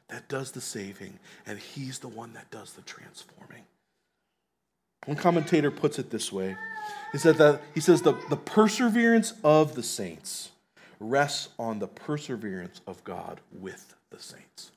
that 0.08 0.28
does 0.28 0.52
the 0.52 0.60
saving 0.60 1.18
and 1.46 1.58
He's 1.58 1.98
the 1.98 2.08
one 2.08 2.32
that 2.34 2.50
does 2.50 2.72
the 2.72 2.82
transforming. 2.82 3.64
One 5.06 5.16
commentator 5.16 5.70
puts 5.70 5.98
it 5.98 6.10
this 6.10 6.32
way 6.32 6.56
he, 7.12 7.18
said 7.18 7.36
that, 7.36 7.62
he 7.74 7.80
says, 7.80 8.02
the, 8.02 8.14
the 8.28 8.36
perseverance 8.36 9.34
of 9.42 9.74
the 9.74 9.82
saints 9.82 10.50
rests 11.00 11.48
on 11.58 11.78
the 11.78 11.86
perseverance 11.86 12.80
of 12.86 13.02
God 13.04 13.40
with 13.52 13.94
the 14.10 14.18
saints. 14.18 14.72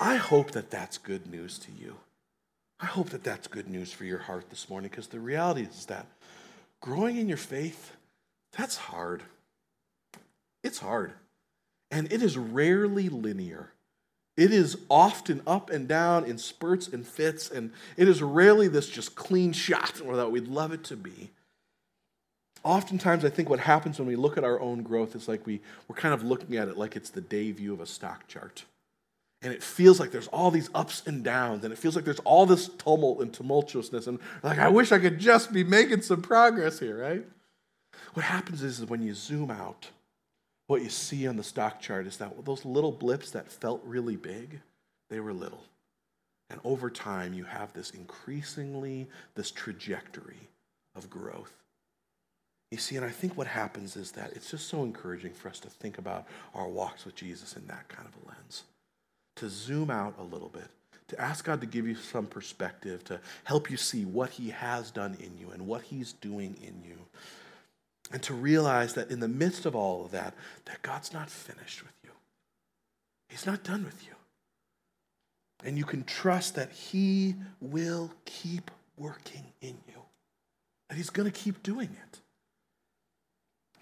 I 0.00 0.16
hope 0.16 0.52
that 0.52 0.70
that's 0.70 0.98
good 0.98 1.30
news 1.30 1.58
to 1.60 1.68
you. 1.72 1.96
I 2.84 2.86
hope 2.86 3.08
that 3.10 3.24
that's 3.24 3.48
good 3.48 3.66
news 3.66 3.94
for 3.94 4.04
your 4.04 4.18
heart 4.18 4.50
this 4.50 4.68
morning 4.68 4.90
because 4.90 5.06
the 5.06 5.18
reality 5.18 5.62
is 5.62 5.86
that 5.86 6.06
growing 6.82 7.16
in 7.16 7.28
your 7.28 7.38
faith, 7.38 7.92
that's 8.52 8.76
hard. 8.76 9.22
It's 10.62 10.80
hard. 10.80 11.14
And 11.90 12.12
it 12.12 12.22
is 12.22 12.36
rarely 12.36 13.08
linear. 13.08 13.70
It 14.36 14.52
is 14.52 14.76
often 14.90 15.40
up 15.46 15.70
and 15.70 15.88
down 15.88 16.26
in 16.26 16.36
spurts 16.36 16.86
and 16.86 17.06
fits, 17.06 17.50
and 17.50 17.72
it 17.96 18.06
is 18.06 18.20
rarely 18.20 18.68
this 18.68 18.90
just 18.90 19.14
clean 19.14 19.54
shot 19.54 20.02
or 20.04 20.16
that 20.16 20.30
we'd 20.30 20.48
love 20.48 20.70
it 20.70 20.84
to 20.84 20.96
be. 20.96 21.30
Oftentimes, 22.64 23.24
I 23.24 23.30
think 23.30 23.48
what 23.48 23.60
happens 23.60 23.98
when 23.98 24.08
we 24.08 24.16
look 24.16 24.36
at 24.36 24.44
our 24.44 24.60
own 24.60 24.82
growth 24.82 25.16
is 25.16 25.26
like 25.26 25.46
we, 25.46 25.62
we're 25.88 25.96
kind 25.96 26.12
of 26.12 26.22
looking 26.22 26.58
at 26.58 26.68
it 26.68 26.76
like 26.76 26.96
it's 26.96 27.08
the 27.08 27.22
day 27.22 27.50
view 27.50 27.72
of 27.72 27.80
a 27.80 27.86
stock 27.86 28.28
chart 28.28 28.66
and 29.44 29.52
it 29.52 29.62
feels 29.62 30.00
like 30.00 30.10
there's 30.10 30.26
all 30.28 30.50
these 30.50 30.70
ups 30.74 31.02
and 31.06 31.22
downs 31.22 31.62
and 31.62 31.72
it 31.72 31.78
feels 31.78 31.94
like 31.94 32.04
there's 32.04 32.20
all 32.20 32.46
this 32.46 32.68
tumult 32.68 33.20
and 33.20 33.30
tumultuousness 33.30 34.06
and 34.08 34.18
like 34.42 34.58
i 34.58 34.68
wish 34.68 34.90
i 34.90 34.98
could 34.98 35.18
just 35.18 35.52
be 35.52 35.62
making 35.62 36.02
some 36.02 36.22
progress 36.22 36.80
here 36.80 36.98
right? 36.98 37.24
What 38.14 38.24
happens 38.24 38.62
is, 38.62 38.80
is 38.80 38.86
when 38.86 39.02
you 39.02 39.14
zoom 39.14 39.50
out 39.50 39.90
what 40.66 40.82
you 40.82 40.88
see 40.88 41.28
on 41.28 41.36
the 41.36 41.42
stock 41.42 41.80
chart 41.80 42.06
is 42.06 42.16
that 42.16 42.44
those 42.44 42.64
little 42.64 42.90
blips 42.90 43.30
that 43.32 43.52
felt 43.52 43.82
really 43.84 44.16
big 44.16 44.60
they 45.10 45.20
were 45.20 45.34
little. 45.34 45.62
And 46.48 46.60
over 46.64 46.88
time 46.90 47.34
you 47.34 47.44
have 47.44 47.72
this 47.72 47.90
increasingly 47.90 49.06
this 49.34 49.50
trajectory 49.50 50.48
of 50.96 51.10
growth. 51.10 51.52
You 52.70 52.78
see 52.78 52.96
and 52.96 53.04
i 53.04 53.10
think 53.10 53.36
what 53.36 53.46
happens 53.46 53.94
is 53.94 54.12
that 54.12 54.32
it's 54.32 54.50
just 54.50 54.68
so 54.68 54.82
encouraging 54.82 55.32
for 55.32 55.48
us 55.48 55.60
to 55.60 55.68
think 55.68 55.98
about 55.98 56.26
our 56.54 56.68
walks 56.68 57.04
with 57.04 57.14
jesus 57.14 57.54
in 57.54 57.66
that 57.66 57.88
kind 57.88 58.08
of 58.08 58.14
a 58.24 58.28
lens 58.28 58.64
to 59.36 59.48
zoom 59.48 59.90
out 59.90 60.14
a 60.18 60.22
little 60.22 60.48
bit, 60.48 60.68
to 61.08 61.20
ask 61.20 61.44
God 61.44 61.60
to 61.60 61.66
give 61.66 61.86
you 61.86 61.94
some 61.94 62.26
perspective, 62.26 63.04
to 63.04 63.20
help 63.44 63.70
you 63.70 63.76
see 63.76 64.04
what 64.04 64.30
He 64.30 64.50
has 64.50 64.90
done 64.90 65.16
in 65.20 65.36
you 65.38 65.50
and 65.50 65.66
what 65.66 65.82
He's 65.82 66.12
doing 66.12 66.56
in 66.62 66.82
you. 66.88 66.98
And 68.12 68.22
to 68.24 68.34
realize 68.34 68.94
that 68.94 69.10
in 69.10 69.20
the 69.20 69.28
midst 69.28 69.66
of 69.66 69.74
all 69.74 70.04
of 70.04 70.10
that, 70.12 70.34
that 70.66 70.82
God's 70.82 71.12
not 71.12 71.30
finished 71.30 71.82
with 71.82 71.94
you. 72.04 72.10
He's 73.28 73.46
not 73.46 73.64
done 73.64 73.84
with 73.84 74.04
you. 74.06 74.12
And 75.64 75.78
you 75.78 75.84
can 75.84 76.04
trust 76.04 76.54
that 76.56 76.70
He 76.70 77.34
will 77.60 78.10
keep 78.24 78.70
working 78.96 79.44
in 79.60 79.76
you, 79.88 80.02
that 80.88 80.96
He's 80.96 81.10
going 81.10 81.30
to 81.30 81.36
keep 81.36 81.62
doing 81.62 81.88
it. 81.90 82.20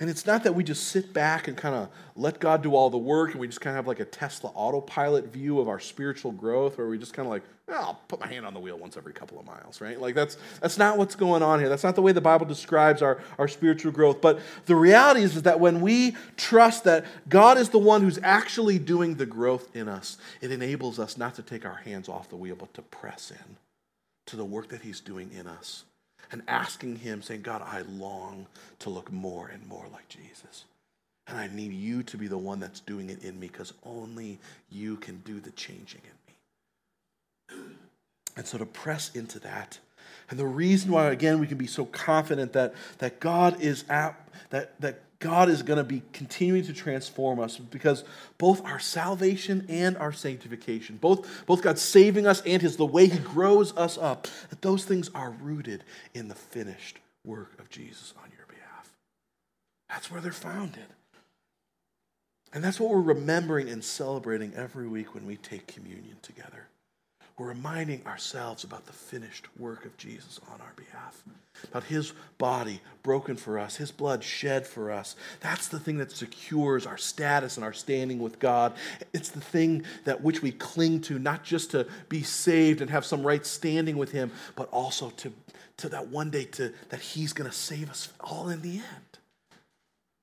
And 0.00 0.10
it's 0.10 0.26
not 0.26 0.42
that 0.44 0.54
we 0.54 0.64
just 0.64 0.88
sit 0.88 1.12
back 1.12 1.46
and 1.46 1.56
kind 1.56 1.74
of 1.74 1.88
let 2.16 2.40
God 2.40 2.62
do 2.62 2.74
all 2.74 2.90
the 2.90 2.98
work 2.98 3.32
and 3.32 3.40
we 3.40 3.46
just 3.46 3.60
kind 3.60 3.76
of 3.76 3.76
have 3.76 3.86
like 3.86 4.00
a 4.00 4.04
Tesla 4.04 4.50
autopilot 4.54 5.26
view 5.32 5.60
of 5.60 5.68
our 5.68 5.78
spiritual 5.78 6.32
growth 6.32 6.76
where 6.76 6.88
we 6.88 6.98
just 6.98 7.14
kind 7.14 7.26
of 7.26 7.30
like, 7.30 7.44
oh, 7.68 7.74
I'll 7.74 8.00
put 8.08 8.18
my 8.18 8.26
hand 8.26 8.44
on 8.44 8.52
the 8.52 8.58
wheel 8.58 8.76
once 8.76 8.96
every 8.96 9.12
couple 9.12 9.38
of 9.38 9.46
miles, 9.46 9.80
right? 9.80 10.00
Like 10.00 10.14
that's 10.14 10.38
that's 10.60 10.76
not 10.76 10.98
what's 10.98 11.14
going 11.14 11.42
on 11.42 11.60
here. 11.60 11.68
That's 11.68 11.84
not 11.84 11.94
the 11.94 12.02
way 12.02 12.10
the 12.10 12.20
Bible 12.20 12.46
describes 12.46 13.00
our, 13.00 13.20
our 13.38 13.46
spiritual 13.46 13.92
growth. 13.92 14.20
But 14.20 14.40
the 14.66 14.74
reality 14.74 15.22
is, 15.22 15.36
is 15.36 15.42
that 15.42 15.60
when 15.60 15.80
we 15.80 16.16
trust 16.36 16.84
that 16.84 17.04
God 17.28 17.56
is 17.56 17.68
the 17.68 17.78
one 17.78 18.02
who's 18.02 18.18
actually 18.22 18.78
doing 18.78 19.14
the 19.14 19.26
growth 19.26 19.68
in 19.76 19.88
us, 19.88 20.18
it 20.40 20.50
enables 20.50 20.98
us 20.98 21.16
not 21.16 21.34
to 21.36 21.42
take 21.42 21.64
our 21.64 21.76
hands 21.76 22.08
off 22.08 22.28
the 22.28 22.36
wheel, 22.36 22.56
but 22.56 22.74
to 22.74 22.82
press 22.82 23.30
in 23.30 23.56
to 24.26 24.36
the 24.36 24.44
work 24.44 24.68
that 24.68 24.82
He's 24.82 25.00
doing 25.00 25.30
in 25.32 25.46
us 25.46 25.84
and 26.32 26.42
asking 26.48 26.96
Him, 26.96 27.22
saying, 27.22 27.42
God, 27.42 27.62
I 27.64 27.82
long 27.82 28.46
to 28.80 28.90
look 28.90 29.12
more 29.12 29.48
and 29.48 29.66
more 29.68 29.86
like 29.92 30.08
Jesus. 30.08 30.64
And 31.28 31.38
I 31.38 31.48
need 31.48 31.72
you 31.72 32.02
to 32.04 32.16
be 32.16 32.26
the 32.26 32.38
one 32.38 32.58
that's 32.58 32.80
doing 32.80 33.10
it 33.10 33.22
in 33.22 33.38
me 33.38 33.46
because 33.46 33.72
only 33.84 34.40
you 34.70 34.96
can 34.96 35.18
do 35.18 35.38
the 35.40 35.52
changing 35.52 36.00
in 36.04 36.10
me. 36.26 37.64
And 38.36 38.46
so 38.46 38.58
to 38.58 38.66
press 38.66 39.14
into 39.14 39.38
that 39.40 39.78
and 40.32 40.40
the 40.40 40.46
reason 40.46 40.90
why, 40.90 41.10
again, 41.10 41.40
we 41.40 41.46
can 41.46 41.58
be 41.58 41.66
so 41.66 41.84
confident 41.84 42.54
that, 42.54 42.72
that 42.96 43.20
God 43.20 43.60
is 43.60 43.84
at, 43.90 44.18
that, 44.48 44.80
that 44.80 45.02
God 45.18 45.50
is 45.50 45.62
going 45.62 45.76
to 45.76 45.84
be 45.84 46.00
continuing 46.14 46.64
to 46.64 46.72
transform 46.72 47.38
us 47.38 47.58
because 47.58 48.02
both 48.38 48.64
our 48.64 48.78
salvation 48.78 49.66
and 49.68 49.94
our 49.98 50.10
sanctification, 50.10 50.96
both, 50.96 51.44
both 51.44 51.60
God 51.60 51.78
saving 51.78 52.26
us 52.26 52.40
and 52.46 52.62
his 52.62 52.78
the 52.78 52.86
way 52.86 53.08
he 53.08 53.18
grows 53.18 53.76
us 53.76 53.98
up, 53.98 54.26
that 54.48 54.62
those 54.62 54.86
things 54.86 55.10
are 55.14 55.32
rooted 55.32 55.84
in 56.14 56.28
the 56.28 56.34
finished 56.34 56.98
work 57.26 57.52
of 57.60 57.68
Jesus 57.68 58.14
on 58.24 58.30
your 58.34 58.46
behalf. 58.46 58.90
That's 59.90 60.10
where 60.10 60.22
they're 60.22 60.32
founded. 60.32 60.86
And 62.54 62.64
that's 62.64 62.80
what 62.80 62.88
we're 62.88 63.02
remembering 63.02 63.68
and 63.68 63.84
celebrating 63.84 64.54
every 64.56 64.88
week 64.88 65.14
when 65.14 65.26
we 65.26 65.36
take 65.36 65.66
communion 65.66 66.16
together. 66.22 66.68
We're 67.38 67.48
reminding 67.48 68.06
ourselves 68.06 68.62
about 68.62 68.86
the 68.86 68.92
finished 68.92 69.46
work 69.58 69.84
of 69.84 69.96
Jesus 69.96 70.38
on 70.52 70.60
our 70.60 70.72
behalf, 70.76 71.22
about 71.64 71.84
his 71.84 72.12
body 72.36 72.80
broken 73.02 73.36
for 73.36 73.58
us, 73.58 73.76
his 73.76 73.90
blood 73.90 74.22
shed 74.22 74.66
for 74.66 74.90
us. 74.90 75.16
That's 75.40 75.68
the 75.68 75.80
thing 75.80 75.96
that 75.98 76.12
secures 76.12 76.86
our 76.86 76.98
status 76.98 77.56
and 77.56 77.64
our 77.64 77.72
standing 77.72 78.18
with 78.18 78.38
God. 78.38 78.74
It's 79.14 79.30
the 79.30 79.40
thing 79.40 79.84
that 80.04 80.22
which 80.22 80.42
we 80.42 80.52
cling 80.52 81.00
to, 81.02 81.18
not 81.18 81.42
just 81.42 81.70
to 81.70 81.86
be 82.08 82.22
saved 82.22 82.80
and 82.82 82.90
have 82.90 83.04
some 83.04 83.26
right 83.26 83.44
standing 83.46 83.96
with 83.96 84.12
him, 84.12 84.30
but 84.54 84.68
also 84.70 85.10
to, 85.10 85.32
to 85.78 85.88
that 85.88 86.08
one 86.08 86.30
day 86.30 86.44
to, 86.44 86.72
that 86.90 87.00
he's 87.00 87.32
going 87.32 87.50
to 87.50 87.56
save 87.56 87.88
us 87.88 88.10
all 88.20 88.50
in 88.50 88.60
the 88.60 88.76
end, 88.76 89.18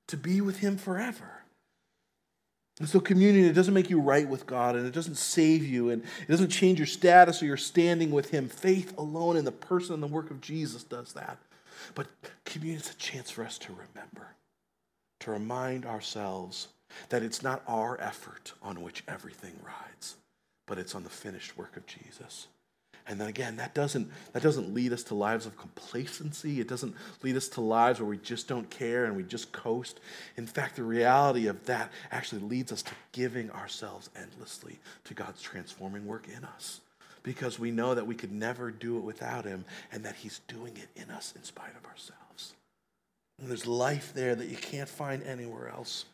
to 0.08 0.16
be 0.16 0.40
with 0.40 0.58
him 0.58 0.76
forever. 0.76 1.39
And 2.80 2.88
so, 2.88 2.98
communion, 2.98 3.44
it 3.44 3.52
doesn't 3.52 3.74
make 3.74 3.90
you 3.90 4.00
right 4.00 4.26
with 4.26 4.46
God 4.46 4.74
and 4.74 4.86
it 4.86 4.94
doesn't 4.94 5.16
save 5.16 5.66
you 5.66 5.90
and 5.90 6.02
it 6.02 6.30
doesn't 6.30 6.48
change 6.48 6.78
your 6.78 6.86
status 6.86 7.42
or 7.42 7.46
your 7.46 7.58
standing 7.58 8.10
with 8.10 8.30
Him. 8.30 8.48
Faith 8.48 8.96
alone 8.96 9.36
in 9.36 9.44
the 9.44 9.52
person 9.52 9.94
and 9.94 10.02
the 10.02 10.06
work 10.06 10.30
of 10.30 10.40
Jesus 10.40 10.82
does 10.82 11.12
that. 11.12 11.36
But 11.94 12.06
communion 12.46 12.80
is 12.80 12.90
a 12.90 12.94
chance 12.94 13.30
for 13.30 13.44
us 13.44 13.58
to 13.58 13.72
remember, 13.72 14.34
to 15.20 15.30
remind 15.30 15.84
ourselves 15.84 16.68
that 17.10 17.22
it's 17.22 17.42
not 17.42 17.62
our 17.68 18.00
effort 18.00 18.54
on 18.62 18.82
which 18.82 19.04
everything 19.06 19.54
rides, 19.62 20.16
but 20.66 20.78
it's 20.78 20.94
on 20.94 21.04
the 21.04 21.10
finished 21.10 21.58
work 21.58 21.76
of 21.76 21.86
Jesus. 21.86 22.48
And 23.10 23.20
then 23.20 23.26
again, 23.26 23.56
that 23.56 23.74
doesn't, 23.74 24.08
that 24.32 24.42
doesn't 24.42 24.72
lead 24.72 24.92
us 24.92 25.02
to 25.04 25.16
lives 25.16 25.44
of 25.44 25.58
complacency. 25.58 26.60
It 26.60 26.68
doesn't 26.68 26.94
lead 27.24 27.36
us 27.36 27.48
to 27.48 27.60
lives 27.60 27.98
where 27.98 28.08
we 28.08 28.18
just 28.18 28.46
don't 28.46 28.70
care 28.70 29.04
and 29.04 29.16
we 29.16 29.24
just 29.24 29.50
coast. 29.50 29.98
In 30.36 30.46
fact, 30.46 30.76
the 30.76 30.84
reality 30.84 31.48
of 31.48 31.66
that 31.66 31.90
actually 32.12 32.42
leads 32.42 32.70
us 32.70 32.82
to 32.82 32.92
giving 33.10 33.50
ourselves 33.50 34.10
endlessly 34.14 34.78
to 35.04 35.14
God's 35.14 35.42
transforming 35.42 36.06
work 36.06 36.28
in 36.28 36.44
us 36.44 36.82
because 37.24 37.58
we 37.58 37.72
know 37.72 37.96
that 37.96 38.06
we 38.06 38.14
could 38.14 38.30
never 38.30 38.70
do 38.70 38.96
it 38.96 39.02
without 39.02 39.44
Him 39.44 39.64
and 39.90 40.04
that 40.04 40.14
He's 40.14 40.38
doing 40.46 40.76
it 40.76 40.88
in 40.94 41.10
us 41.10 41.34
in 41.34 41.42
spite 41.42 41.74
of 41.76 41.84
ourselves. 41.90 42.54
And 43.40 43.50
there's 43.50 43.66
life 43.66 44.12
there 44.14 44.36
that 44.36 44.46
you 44.46 44.56
can't 44.56 44.88
find 44.88 45.24
anywhere 45.24 45.68
else. 45.68 46.04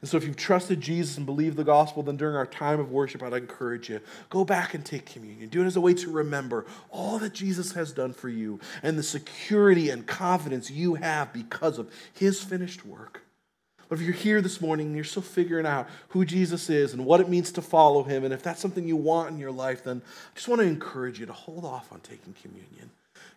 And 0.00 0.10
so, 0.10 0.16
if 0.16 0.24
you've 0.24 0.36
trusted 0.36 0.80
Jesus 0.80 1.16
and 1.16 1.24
believed 1.24 1.56
the 1.56 1.64
gospel, 1.64 2.02
then 2.02 2.16
during 2.16 2.36
our 2.36 2.46
time 2.46 2.80
of 2.80 2.90
worship, 2.90 3.22
I'd 3.22 3.32
encourage 3.32 3.88
you 3.88 4.00
go 4.30 4.44
back 4.44 4.74
and 4.74 4.84
take 4.84 5.06
communion. 5.06 5.48
Do 5.48 5.62
it 5.62 5.66
as 5.66 5.76
a 5.76 5.80
way 5.80 5.94
to 5.94 6.10
remember 6.10 6.66
all 6.90 7.18
that 7.18 7.32
Jesus 7.32 7.72
has 7.72 7.92
done 7.92 8.12
for 8.12 8.28
you 8.28 8.60
and 8.82 8.98
the 8.98 9.02
security 9.02 9.90
and 9.90 10.06
confidence 10.06 10.70
you 10.70 10.94
have 10.94 11.32
because 11.32 11.78
of 11.78 11.90
his 12.12 12.42
finished 12.42 12.84
work. 12.84 13.22
But 13.88 13.98
if 13.98 14.04
you're 14.04 14.14
here 14.14 14.40
this 14.40 14.60
morning 14.60 14.88
and 14.88 14.96
you're 14.96 15.04
still 15.04 15.22
figuring 15.22 15.66
out 15.66 15.88
who 16.08 16.24
Jesus 16.24 16.70
is 16.70 16.94
and 16.94 17.04
what 17.04 17.20
it 17.20 17.28
means 17.28 17.52
to 17.52 17.62
follow 17.62 18.02
him, 18.02 18.24
and 18.24 18.32
if 18.32 18.42
that's 18.42 18.60
something 18.60 18.88
you 18.88 18.96
want 18.96 19.30
in 19.30 19.38
your 19.38 19.52
life, 19.52 19.84
then 19.84 20.02
I 20.04 20.34
just 20.34 20.48
want 20.48 20.60
to 20.60 20.66
encourage 20.66 21.20
you 21.20 21.26
to 21.26 21.32
hold 21.32 21.64
off 21.64 21.92
on 21.92 22.00
taking 22.00 22.34
communion. 22.42 22.90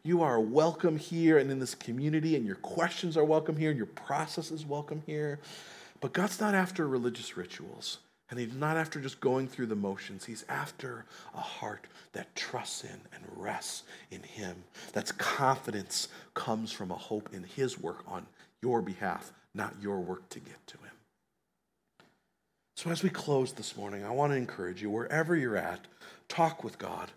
You 0.03 0.21
are 0.23 0.39
welcome 0.39 0.97
here 0.97 1.37
and 1.37 1.51
in 1.51 1.59
this 1.59 1.75
community, 1.75 2.35
and 2.35 2.45
your 2.45 2.55
questions 2.55 3.17
are 3.17 3.25
welcome 3.25 3.57
here, 3.57 3.69
and 3.69 3.77
your 3.77 3.87
process 3.87 4.51
is 4.51 4.65
welcome 4.65 5.03
here. 5.05 5.39
But 5.99 6.13
God's 6.13 6.39
not 6.39 6.53
after 6.53 6.87
religious 6.87 7.37
rituals, 7.37 7.99
and 8.29 8.39
He's 8.39 8.53
not 8.53 8.77
after 8.77 8.99
just 8.99 9.19
going 9.19 9.47
through 9.47 9.67
the 9.67 9.75
motions. 9.75 10.25
He's 10.25 10.45
after 10.49 11.05
a 11.33 11.39
heart 11.39 11.87
that 12.13 12.35
trusts 12.35 12.83
in 12.83 12.99
and 13.13 13.23
rests 13.35 13.83
in 14.11 14.21
Him. 14.21 14.63
That's 14.93 15.11
confidence 15.11 16.09
comes 16.33 16.71
from 16.71 16.91
a 16.91 16.95
hope 16.95 17.29
in 17.33 17.43
His 17.43 17.79
work 17.79 18.03
on 18.07 18.25
your 18.61 18.81
behalf, 18.81 19.31
not 19.53 19.75
your 19.81 19.99
work 19.99 20.29
to 20.29 20.39
get 20.39 20.67
to 20.67 20.77
Him. 20.77 20.91
So, 22.75 22.91
as 22.91 23.01
we 23.01 23.09
close 23.09 23.53
this 23.53 23.75
morning, 23.75 24.03
I 24.03 24.11
want 24.11 24.33
to 24.33 24.37
encourage 24.37 24.83
you, 24.83 24.91
wherever 24.91 25.35
you're 25.35 25.57
at, 25.57 25.79
talk 26.29 26.63
with 26.63 26.77
God. 26.77 27.11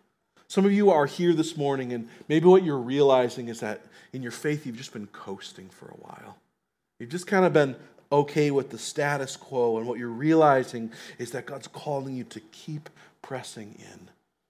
Some 0.48 0.64
of 0.64 0.72
you 0.72 0.90
are 0.90 1.06
here 1.06 1.34
this 1.34 1.56
morning, 1.56 1.92
and 1.92 2.08
maybe 2.28 2.46
what 2.46 2.64
you're 2.64 2.78
realizing 2.78 3.48
is 3.48 3.60
that 3.60 3.82
in 4.12 4.22
your 4.22 4.32
faith, 4.32 4.64
you've 4.64 4.78
just 4.78 4.92
been 4.92 5.06
coasting 5.08 5.68
for 5.68 5.86
a 5.86 5.96
while. 5.98 6.38
You've 6.98 7.10
just 7.10 7.26
kind 7.26 7.44
of 7.44 7.52
been 7.52 7.76
okay 8.12 8.50
with 8.50 8.70
the 8.70 8.78
status 8.78 9.36
quo. 9.36 9.78
And 9.78 9.86
what 9.86 9.98
you're 9.98 10.08
realizing 10.08 10.92
is 11.18 11.30
that 11.32 11.46
God's 11.46 11.68
calling 11.68 12.16
you 12.16 12.24
to 12.24 12.40
keep 12.52 12.90
pressing 13.22 13.76
in, 13.78 14.08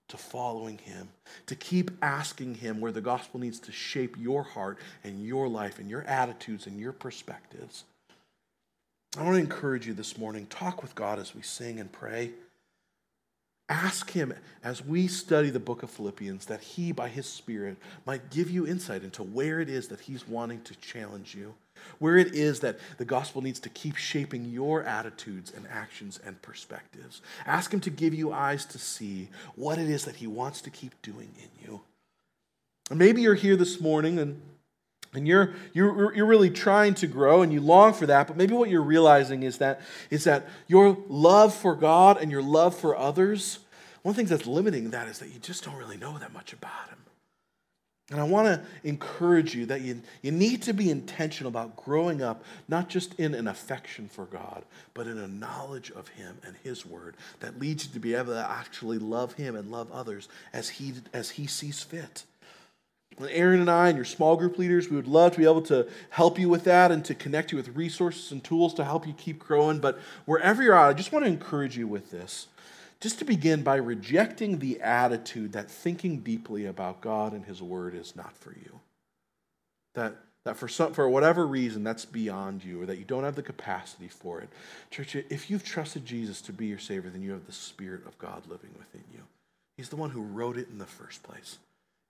to 0.09 0.17
following 0.17 0.79
Him, 0.79 1.09
to 1.47 1.55
keep 1.55 1.91
asking 2.03 2.57
Him 2.57 2.81
where 2.81 2.93
the 2.93 3.01
gospel 3.01 3.41
needs 3.41 3.61
to 3.61 3.73
shape 3.73 4.17
your 4.19 4.43
heart 4.43 4.79
and 5.05 5.25
your 5.25 5.49
life 5.49 5.79
and 5.79 5.91
your 5.91 6.03
attitudes 6.03 6.67
and 6.67 6.79
your 6.79 6.93
perspectives. 6.93 7.85
I 9.19 9.25
want 9.25 9.35
to 9.35 9.41
encourage 9.41 9.87
you 9.87 9.95
this 9.95 10.17
morning 10.17 10.47
talk 10.47 10.83
with 10.83 10.95
God 10.95 11.19
as 11.19 11.35
we 11.35 11.43
sing 11.43 11.81
and 11.81 11.91
pray. 11.91 12.31
Ask 13.69 14.11
Him 14.11 14.35
as 14.65 14.85
we 14.85 15.07
study 15.07 15.51
the 15.51 15.61
book 15.61 15.83
of 15.83 15.91
Philippians 15.91 16.47
that 16.47 16.61
He, 16.61 16.91
by 16.91 17.09
His 17.09 17.27
Spirit, 17.27 17.77
might 18.05 18.31
give 18.31 18.51
you 18.51 18.67
insight 18.67 19.05
into 19.05 19.23
where 19.23 19.61
it 19.61 19.69
is 19.69 19.89
that 19.89 20.01
He's 20.01 20.27
wanting 20.27 20.63
to 20.63 20.75
challenge 20.77 21.35
you 21.35 21.55
where 21.99 22.16
it 22.16 22.35
is 22.35 22.61
that 22.61 22.78
the 22.99 23.05
gospel 23.05 23.43
needs 23.43 23.61
to 23.61 23.68
keep 23.68 23.97
shaping 23.97 24.45
your 24.47 24.83
attitudes 24.83 25.53
and 25.55 25.66
actions 25.70 26.20
and 26.24 26.41
perspectives. 26.43 27.22
Ask 27.47 27.72
Him 27.72 27.81
to 27.81 27.91
give 27.91 28.14
you 28.14 28.33
eyes 28.33 28.64
to 28.66 28.78
see 28.78 29.28
what 29.55 29.78
it 29.78 29.89
is 29.89 30.05
that 30.05 30.16
He 30.16 30.26
wants 30.26 30.61
to 30.62 30.70
keep 30.70 31.01
doing 31.03 31.31
in 31.39 31.64
you. 31.64 31.81
And 32.91 32.99
maybe 32.99 33.22
you're 33.22 33.35
here 33.35 33.57
this 33.57 33.81
morning 33.81 34.18
and 34.18 34.41
and 35.12 35.26
you're, 35.26 35.55
you're, 35.72 36.14
you're 36.14 36.26
really 36.26 36.51
trying 36.51 36.95
to 36.95 37.09
grow 37.09 37.43
and 37.43 37.53
you 37.53 37.61
long 37.61 37.95
for 37.95 38.07
that, 38.07 38.28
but 38.28 38.37
maybe 38.37 38.55
what 38.55 38.70
you're 38.70 38.81
realizing 38.81 39.43
is 39.43 39.59
that, 39.59 39.81
is 40.09 40.22
that 40.24 40.49
your 40.68 40.97
love 41.09 41.53
for 41.53 41.74
God 41.74 42.18
and 42.22 42.31
your 42.31 42.43
love 42.43 42.78
for 42.78 42.97
others, 42.97 43.59
one 44.03 44.12
of 44.12 44.16
the 44.16 44.20
things 44.20 44.31
that's 44.31 44.47
limiting 44.47 44.91
that 44.91 45.09
is 45.09 45.18
that 45.18 45.31
you 45.31 45.41
just 45.41 45.64
don't 45.64 45.74
really 45.74 45.97
know 45.97 46.16
that 46.18 46.33
much 46.33 46.53
about 46.53 46.89
Him. 46.89 46.99
And 48.11 48.19
I 48.19 48.25
want 48.25 48.49
to 48.49 48.61
encourage 48.83 49.55
you 49.55 49.67
that 49.67 49.83
you, 49.83 50.03
you 50.21 50.33
need 50.33 50.63
to 50.63 50.75
be 50.75 50.91
intentional 50.91 51.49
about 51.49 51.77
growing 51.77 52.23
up, 52.23 52.43
not 52.67 52.89
just 52.89 53.15
in 53.21 53.35
an 53.35 53.47
affection 53.47 54.09
for 54.09 54.25
God, 54.25 54.65
but 54.95 55.07
in 55.07 55.17
a 55.17 55.29
knowledge 55.29 55.93
of 55.93 56.09
Him 56.09 56.39
and 56.45 56.57
His 56.65 56.85
Word 56.85 57.17
that 57.39 57.61
leads 57.61 57.87
you 57.87 57.93
to 57.93 58.01
be 58.01 58.15
able 58.15 58.33
to 58.33 58.51
actually 58.51 58.99
love 58.99 59.35
Him 59.35 59.55
and 59.55 59.71
love 59.71 59.93
others 59.93 60.29
as 60.53 60.71
He, 60.71 60.95
as 61.13 61.31
he 61.31 61.47
sees 61.47 61.83
fit. 61.83 62.25
Aaron 63.29 63.61
and 63.61 63.71
I 63.71 63.89
and 63.89 63.97
your 63.97 64.05
small 64.05 64.37
group 64.37 64.59
leaders, 64.59 64.89
we 64.89 64.97
would 64.97 65.07
love 65.07 65.33
to 65.33 65.39
be 65.39 65.45
able 65.45 65.63
to 65.63 65.87
help 66.11 66.39
you 66.39 66.49
with 66.49 66.65
that 66.65 66.91
and 66.91 67.05
to 67.05 67.15
connect 67.15 67.53
you 67.53 67.57
with 67.57 67.77
resources 67.77 68.33
and 68.33 68.43
tools 68.43 68.73
to 68.75 68.85
help 68.85 69.07
you 69.07 69.13
keep 69.13 69.39
growing. 69.39 69.79
But 69.79 69.99
wherever 70.25 70.63
you're 70.63 70.75
at, 70.75 70.89
I 70.89 70.93
just 70.95 71.13
want 71.13 71.25
to 71.25 71.31
encourage 71.31 71.77
you 71.77 71.87
with 71.87 72.11
this 72.11 72.47
just 73.01 73.18
to 73.18 73.24
begin 73.24 73.62
by 73.62 73.76
rejecting 73.76 74.59
the 74.59 74.80
attitude 74.80 75.53
that 75.53 75.70
thinking 75.70 76.20
deeply 76.20 76.66
about 76.66 77.01
God 77.01 77.32
and 77.32 77.44
His 77.44 77.62
Word 77.62 77.94
is 77.94 78.14
not 78.14 78.36
for 78.36 78.53
you. 78.53 78.80
That, 79.94 80.16
that 80.44 80.57
for, 80.57 80.68
some, 80.68 80.92
for 80.92 81.09
whatever 81.09 81.46
reason, 81.46 81.82
that's 81.82 82.05
beyond 82.05 82.62
you, 82.62 82.82
or 82.82 82.86
that 82.86 82.98
you 82.98 83.05
don't 83.05 83.24
have 83.24 83.36
the 83.36 83.42
capacity 83.42 84.09
for 84.09 84.40
it. 84.40 84.51
Church, 84.90 85.16
if 85.16 85.51
you've 85.51 85.64
trusted 85.64 86.05
Jesus 86.05 86.40
to 86.42 86.53
be 86.53 86.66
your 86.66 86.78
Savior, 86.78 87.11
then 87.11 87.22
you 87.22 87.32
have 87.32 87.46
the 87.46 87.53
Spirit 87.53 88.07
of 88.07 88.18
God 88.18 88.46
living 88.46 88.70
within 88.78 89.05
you. 89.12 89.22
He's 89.76 89.88
the 89.88 89.96
one 89.96 90.11
who 90.11 90.20
wrote 90.20 90.59
it 90.59 90.68
in 90.68 90.78
the 90.78 90.86
first 90.86 91.22
place. 91.22 91.59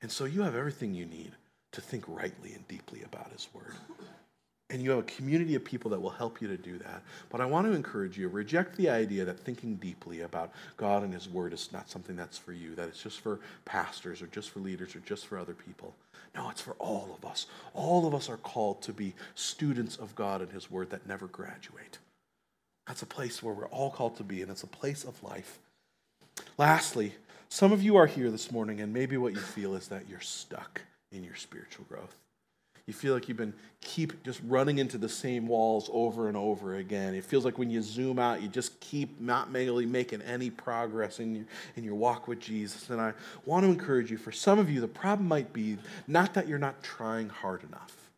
And 0.02 0.10
so 0.10 0.24
you 0.24 0.42
have 0.42 0.56
everything 0.56 0.94
you 0.94 1.06
need 1.06 1.32
to 1.72 1.80
think 1.80 2.04
rightly 2.08 2.52
and 2.52 2.66
deeply 2.66 3.02
about 3.02 3.30
His 3.30 3.46
Word 3.54 3.74
and 4.70 4.82
you 4.82 4.90
have 4.90 5.00
a 5.00 5.02
community 5.02 5.56
of 5.56 5.64
people 5.64 5.90
that 5.90 6.00
will 6.00 6.10
help 6.10 6.40
you 6.40 6.48
to 6.48 6.56
do 6.56 6.78
that. 6.78 7.02
But 7.28 7.40
I 7.40 7.44
want 7.44 7.66
to 7.66 7.72
encourage 7.72 8.16
you 8.16 8.28
reject 8.28 8.76
the 8.76 8.88
idea 8.88 9.24
that 9.24 9.40
thinking 9.40 9.74
deeply 9.74 10.20
about 10.20 10.52
God 10.76 11.02
and 11.02 11.12
His 11.12 11.28
Word 11.28 11.52
is 11.52 11.70
not 11.72 11.90
something 11.90 12.16
that's 12.16 12.38
for 12.38 12.52
you, 12.52 12.74
that 12.76 12.88
it's 12.88 13.02
just 13.02 13.20
for 13.20 13.40
pastors 13.64 14.22
or 14.22 14.26
just 14.28 14.50
for 14.50 14.60
leaders 14.60 14.94
or 14.94 15.00
just 15.00 15.26
for 15.26 15.38
other 15.38 15.54
people. 15.54 15.94
No, 16.34 16.48
it's 16.50 16.60
for 16.60 16.76
all 16.78 17.18
of 17.20 17.28
us. 17.28 17.46
All 17.74 18.06
of 18.06 18.14
us 18.14 18.28
are 18.28 18.36
called 18.36 18.82
to 18.82 18.92
be 18.92 19.14
students 19.34 19.96
of 19.96 20.14
God 20.14 20.40
and 20.40 20.52
His 20.52 20.70
Word 20.70 20.90
that 20.90 21.06
never 21.06 21.26
graduate. 21.26 21.98
That's 22.86 23.02
a 23.02 23.06
place 23.06 23.42
where 23.42 23.54
we're 23.54 23.66
all 23.66 23.90
called 23.90 24.16
to 24.16 24.24
be, 24.24 24.40
and 24.40 24.50
it's 24.50 24.62
a 24.62 24.68
place 24.68 25.04
of 25.04 25.22
life. 25.22 25.58
Lastly, 26.56 27.14
some 27.48 27.72
of 27.72 27.82
you 27.82 27.96
are 27.96 28.06
here 28.06 28.30
this 28.30 28.52
morning, 28.52 28.80
and 28.80 28.92
maybe 28.92 29.16
what 29.16 29.32
you 29.32 29.40
feel 29.40 29.74
is 29.74 29.88
that 29.88 30.08
you're 30.08 30.20
stuck 30.20 30.82
in 31.10 31.24
your 31.24 31.34
spiritual 31.34 31.84
growth 31.88 32.14
You 32.90 32.94
feel 32.94 33.14
like 33.14 33.28
you've 33.28 33.36
been 33.36 33.54
keep 33.80 34.24
just 34.24 34.40
running 34.48 34.78
into 34.78 34.98
the 34.98 35.08
same 35.08 35.46
walls 35.46 35.88
over 35.92 36.26
and 36.26 36.36
over 36.36 36.74
again. 36.74 37.14
It 37.14 37.22
feels 37.22 37.44
like 37.44 37.56
when 37.56 37.70
you 37.70 37.82
zoom 37.82 38.18
out, 38.18 38.42
you 38.42 38.48
just 38.48 38.80
keep 38.80 39.20
not 39.20 39.52
really 39.52 39.86
making 39.86 40.22
any 40.22 40.50
progress 40.50 41.20
in 41.20 41.36
your, 41.36 41.44
in 41.76 41.84
your 41.84 41.94
walk 41.94 42.26
with 42.26 42.40
Jesus. 42.40 42.90
And 42.90 43.00
I 43.00 43.12
want 43.44 43.64
to 43.64 43.70
encourage 43.70 44.10
you, 44.10 44.18
for 44.18 44.32
some 44.32 44.58
of 44.58 44.68
you, 44.68 44.80
the 44.80 44.88
problem 44.88 45.28
might 45.28 45.52
be 45.52 45.78
not 46.08 46.34
that 46.34 46.48
you're 46.48 46.58
not 46.58 46.82
trying 46.82 47.28
hard 47.28 47.62
enough, 47.62 48.10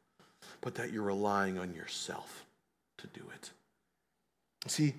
but 0.62 0.74
that 0.76 0.90
you're 0.90 1.02
relying 1.02 1.58
on 1.58 1.74
yourself 1.74 2.46
to 2.96 3.06
do 3.08 3.20
it. 3.34 3.50
See, 4.68 4.94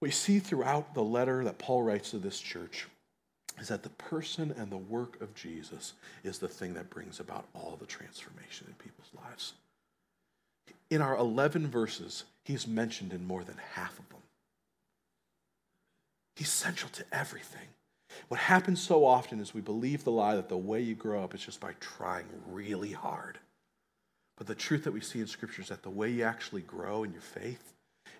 we 0.00 0.12
see 0.12 0.38
throughout 0.38 0.94
the 0.94 1.02
letter 1.02 1.42
that 1.42 1.58
Paul 1.58 1.82
writes 1.82 2.12
to 2.12 2.18
this 2.18 2.38
church 2.38 2.86
is 3.60 3.68
that 3.68 3.82
the 3.82 3.88
person 3.90 4.54
and 4.56 4.70
the 4.70 4.76
work 4.76 5.20
of 5.20 5.34
Jesus 5.34 5.94
is 6.22 6.38
the 6.38 6.48
thing 6.48 6.74
that 6.74 6.90
brings 6.90 7.20
about 7.20 7.46
all 7.54 7.76
the 7.78 7.86
transformation 7.86 8.66
in 8.68 8.74
people's 8.74 9.10
lives. 9.24 9.54
In 10.90 11.00
our 11.00 11.16
11 11.16 11.68
verses, 11.68 12.24
he's 12.44 12.66
mentioned 12.66 13.12
in 13.12 13.26
more 13.26 13.44
than 13.44 13.56
half 13.74 13.98
of 13.98 14.08
them. 14.08 14.18
He's 16.36 16.50
central 16.50 16.90
to 16.92 17.04
everything. 17.12 17.68
What 18.28 18.40
happens 18.40 18.80
so 18.80 19.04
often 19.04 19.40
is 19.40 19.54
we 19.54 19.60
believe 19.60 20.04
the 20.04 20.10
lie 20.10 20.34
that 20.34 20.48
the 20.48 20.56
way 20.56 20.80
you 20.80 20.94
grow 20.94 21.22
up 21.22 21.34
is 21.34 21.44
just 21.44 21.60
by 21.60 21.74
trying 21.80 22.26
really 22.50 22.92
hard. 22.92 23.38
But 24.36 24.48
the 24.48 24.54
truth 24.54 24.84
that 24.84 24.92
we 24.92 25.00
see 25.00 25.20
in 25.20 25.26
Scripture 25.26 25.62
is 25.62 25.68
that 25.68 25.82
the 25.82 25.90
way 25.90 26.10
you 26.10 26.24
actually 26.24 26.62
grow 26.62 27.04
in 27.04 27.12
your 27.12 27.22
faith 27.22 27.72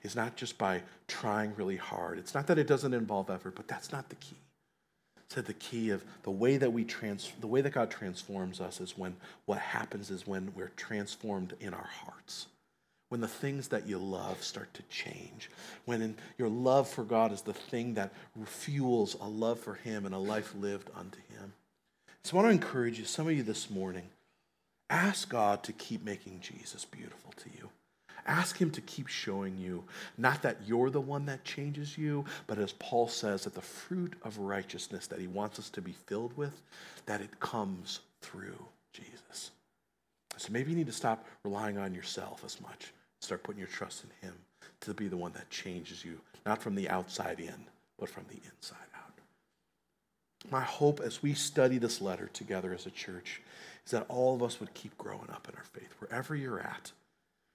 is 0.02 0.14
not 0.14 0.36
just 0.36 0.58
by 0.58 0.82
trying 1.08 1.54
really 1.56 1.76
hard. 1.76 2.18
It's 2.18 2.34
not 2.34 2.46
that 2.46 2.58
it 2.58 2.68
doesn't 2.68 2.94
involve 2.94 3.30
effort, 3.30 3.56
but 3.56 3.66
that's 3.66 3.90
not 3.90 4.08
the 4.08 4.16
key 4.16 4.36
said 5.34 5.46
the 5.46 5.52
key 5.54 5.90
of 5.90 6.04
the 6.22 6.30
way 6.30 6.56
that 6.56 6.72
we 6.72 6.84
trans 6.84 7.32
the 7.40 7.46
way 7.46 7.60
that 7.60 7.72
God 7.72 7.90
transforms 7.90 8.60
us 8.60 8.80
is 8.80 8.96
when 8.96 9.16
what 9.46 9.58
happens 9.58 10.10
is 10.10 10.26
when 10.26 10.52
we're 10.54 10.72
transformed 10.76 11.54
in 11.60 11.74
our 11.74 11.90
hearts. 12.04 12.46
When 13.10 13.20
the 13.20 13.28
things 13.28 13.68
that 13.68 13.86
you 13.86 13.98
love 13.98 14.42
start 14.42 14.72
to 14.74 14.82
change. 14.84 15.50
When 15.84 16.16
your 16.38 16.48
love 16.48 16.88
for 16.88 17.04
God 17.04 17.32
is 17.32 17.42
the 17.42 17.52
thing 17.52 17.94
that 17.94 18.12
fuels 18.46 19.14
a 19.20 19.28
love 19.28 19.60
for 19.60 19.74
Him 19.74 20.06
and 20.06 20.14
a 20.14 20.18
life 20.18 20.54
lived 20.58 20.90
unto 20.96 21.18
Him. 21.38 21.52
So 22.22 22.36
I 22.36 22.42
want 22.42 22.48
to 22.48 22.64
encourage 22.64 22.98
you, 22.98 23.04
some 23.04 23.28
of 23.28 23.34
you 23.34 23.42
this 23.42 23.68
morning, 23.68 24.08
ask 24.88 25.28
God 25.28 25.62
to 25.64 25.72
keep 25.72 26.02
making 26.02 26.40
Jesus 26.40 26.84
beautiful 26.84 27.32
to 27.36 27.50
you. 27.50 27.68
Ask 28.26 28.56
Him 28.56 28.70
to 28.70 28.80
keep 28.80 29.08
showing 29.08 29.58
you, 29.58 29.84
not 30.16 30.42
that 30.42 30.58
you're 30.66 30.90
the 30.90 31.00
one 31.00 31.26
that 31.26 31.44
changes 31.44 31.98
you, 31.98 32.24
but 32.46 32.58
as 32.58 32.72
Paul 32.72 33.06
says, 33.08 33.44
that 33.44 33.54
the 33.54 33.60
fruit 33.60 34.14
of 34.22 34.38
righteousness 34.38 35.06
that 35.08 35.20
He 35.20 35.26
wants 35.26 35.58
us 35.58 35.68
to 35.70 35.82
be 35.82 35.92
filled 36.06 36.36
with, 36.36 36.62
that 37.06 37.20
it 37.20 37.38
comes 37.40 38.00
through 38.22 38.66
Jesus. 38.92 39.50
So 40.36 40.52
maybe 40.52 40.70
you 40.70 40.76
need 40.76 40.86
to 40.86 40.92
stop 40.92 41.26
relying 41.44 41.78
on 41.78 41.94
yourself 41.94 42.42
as 42.44 42.60
much. 42.60 42.92
Start 43.20 43.42
putting 43.42 43.60
your 43.60 43.68
trust 43.68 44.04
in 44.04 44.28
Him 44.28 44.34
to 44.80 44.94
be 44.94 45.08
the 45.08 45.16
one 45.16 45.32
that 45.32 45.50
changes 45.50 46.04
you, 46.04 46.18
not 46.46 46.62
from 46.62 46.74
the 46.74 46.88
outside 46.88 47.40
in, 47.40 47.66
but 47.98 48.08
from 48.08 48.24
the 48.28 48.40
inside 48.54 48.78
out. 48.96 49.12
My 50.50 50.62
hope 50.62 51.00
as 51.00 51.22
we 51.22 51.34
study 51.34 51.78
this 51.78 52.00
letter 52.00 52.28
together 52.32 52.72
as 52.72 52.86
a 52.86 52.90
church 52.90 53.42
is 53.84 53.92
that 53.92 54.06
all 54.08 54.34
of 54.34 54.42
us 54.42 54.60
would 54.60 54.74
keep 54.74 54.96
growing 54.96 55.30
up 55.30 55.46
in 55.48 55.56
our 55.56 55.64
faith, 55.64 55.94
wherever 55.98 56.34
you're 56.34 56.60
at 56.60 56.92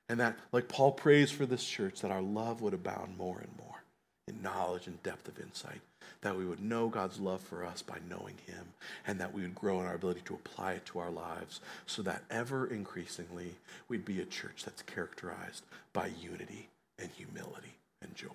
and 0.10 0.20
that, 0.20 0.38
like 0.52 0.68
Paul 0.68 0.92
prays 0.92 1.32
for 1.32 1.46
this 1.46 1.64
church, 1.64 2.02
that 2.02 2.12
our 2.12 2.22
love 2.22 2.62
would 2.62 2.74
abound 2.74 3.18
more 3.18 3.40
and 3.40 3.52
more 3.58 3.84
in 4.28 4.42
knowledge 4.42 4.88
and 4.88 5.02
depth 5.04 5.28
of 5.28 5.40
insight. 5.40 5.82
That 6.22 6.36
we 6.36 6.46
would 6.46 6.62
know 6.62 6.90
God's 6.90 7.20
love 7.20 7.42
for 7.42 7.64
us 7.64 7.82
by 7.82 8.00
knowing 8.10 8.36
Him, 8.46 8.74
and 9.08 9.20
that 9.20 9.34
we 9.34 9.44
would 9.44 9.56
grow 9.56 9.80
in 9.80 9.86
our 9.86 9.94
ability 9.94 10.22
to 10.26 10.34
apply 10.34 10.74
it 10.74 10.86
to 10.88 11.00
our 11.00 11.12
lives 11.12 11.62
so 11.86 12.02
that 12.02 12.24
ever 12.30 12.68
increasingly 12.68 13.56
we'd 13.88 14.04
be 14.04 14.20
a 14.20 14.26
church 14.26 14.64
that's 14.66 14.82
characterized 14.82 15.64
by 15.94 16.10
unity 16.22 16.68
and 16.98 17.10
humility 17.12 17.76
and 18.02 18.16
joy. 18.16 18.28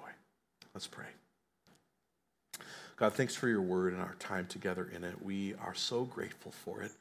Let's 0.72 0.87
pray. 0.87 1.05
God, 2.97 3.12
thanks 3.12 3.35
for 3.35 3.49
your 3.49 3.61
word 3.61 3.93
and 3.93 4.01
our 4.01 4.14
time 4.18 4.47
together 4.47 4.89
in 4.95 5.03
it. 5.05 5.22
We 5.22 5.55
are 5.55 5.75
so 5.75 6.05
grateful 6.05 6.53
for 6.53 6.81
it. 6.81 6.93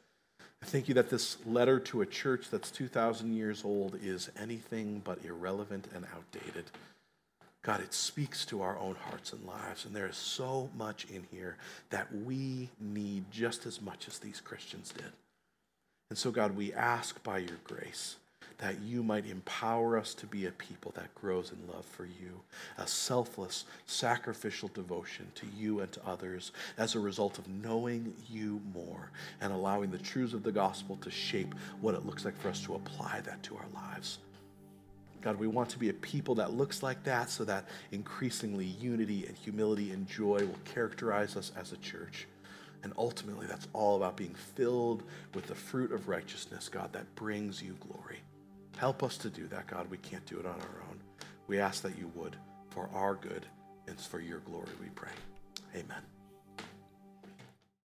I 0.64 0.66
thank 0.66 0.88
you 0.88 0.93
that 0.93 1.09
this 1.09 1.36
letter 1.45 1.78
to 1.78 2.03
a 2.03 2.05
church 2.05 2.49
that's 2.49 2.72
2,000 2.72 3.34
years 3.34 3.66
old 3.66 3.99
is 4.01 4.32
anything 4.39 5.01
but 5.03 5.20
irrelevant 5.26 5.89
and 5.93 6.05
outdated. 6.16 6.64
God, 7.64 7.82
it 7.82 7.93
speaks 7.93 8.45
to 8.45 8.61
our 8.61 8.80
own 8.80 8.95
hearts 8.95 9.34
and 9.34 9.45
lives, 9.45 9.84
and 9.84 9.93
there 9.93 10.07
is 10.07 10.16
so 10.16 10.70
much 10.78 11.03
in 11.14 11.26
here 11.30 11.57
that 11.89 12.07
we 12.16 12.70
need 12.80 13.26
just 13.30 13.66
as 13.66 13.82
much 13.82 14.07
as 14.07 14.20
these 14.20 14.39
Christians 14.39 14.93
did. 14.95 15.11
And 16.09 16.18
so, 16.18 16.32
God, 16.32 16.55
we 16.55 16.72
ask 16.74 17.22
by 17.24 17.39
your 17.39 17.59
grace 17.66 18.16
that 18.58 18.82
you 18.82 19.04
might 19.04 19.26
empower 19.26 19.97
us 19.97 20.14
to 20.16 20.26
be 20.26 20.45
a 20.45 20.51
people 20.51 20.91
that 20.95 21.14
grows 21.16 21.51
in 21.51 21.74
love 21.74 21.86
for 21.86 22.06
you, 22.06 22.41
a 22.78 22.88
selfless, 22.88 23.66
sacrificial 23.86 24.70
devotion 24.74 25.28
to 25.36 25.45
you 25.58 25.80
and 25.82 25.91
to 25.91 26.06
others 26.06 26.51
as 26.78 26.95
a 26.95 26.99
result 26.99 27.38
of 27.38 27.47
knowing 27.47 28.14
you 28.30 28.62
more 28.74 29.12
and 29.41 29.51
allowing 29.51 29.91
the 29.91 29.97
truths 29.97 30.34
of 30.34 30.43
the 30.43 30.51
gospel 30.51 30.97
to 30.97 31.12
shape 31.12 31.54
what 31.82 31.95
it 31.95 32.06
looks 32.06 32.26
like 32.26 32.38
for 32.39 32.49
us 32.49 32.62
to 32.62 32.76
apply 32.76 33.22
that 33.22 33.41
to 33.43 33.56
our 33.56 33.68
lives. 33.74 34.20
God, 35.22 35.39
we 35.39 35.47
want 35.47 35.70
to 35.70 35.80
be 35.80 35.88
a 35.88 35.93
people 35.93 36.36
that 36.36 36.51
looks 36.51 36.84
like 36.84 37.01
that 37.06 37.30
so 37.30 37.45
that 37.45 37.66
increasingly 37.91 38.66
unity 38.66 39.26
and 39.26 39.38
humility 39.38 39.91
and 39.91 40.06
joy 40.06 40.39
will 40.39 40.60
characterize 40.66 41.38
us 41.38 41.54
as 41.58 41.72
a 41.72 41.78
church. 41.78 42.28
And 42.84 42.91
ultimately, 42.97 43.47
that's 43.47 43.70
all 43.72 43.95
about 43.95 44.18
being 44.18 44.36
filled 44.36 45.04
with 45.34 45.47
the 45.47 45.56
fruit 45.56 45.93
of 45.93 46.10
righteousness, 46.10 46.68
God, 46.68 46.91
that 46.91 47.16
brings 47.16 47.64
you 47.64 47.78
glory. 47.80 48.20
Help 48.78 49.03
us 49.03 49.17
to 49.17 49.30
do 49.30 49.47
that, 49.47 49.67
God. 49.67 49.89
We 49.89 49.97
can't 49.97 50.26
do 50.26 50.39
it 50.39 50.45
on 50.45 50.59
our 50.59 50.82
own. 50.89 50.99
We 51.47 51.59
ask 51.59 51.82
that 51.84 51.97
you 51.97 52.11
would 52.15 52.36
for 52.69 52.89
our 52.93 53.15
good 53.15 53.45
and 53.88 53.99
for 53.99 54.19
your 54.19 54.39
glory, 54.39 54.71
we 54.82 54.89
pray. 54.89 55.11
Amen. 55.76 56.12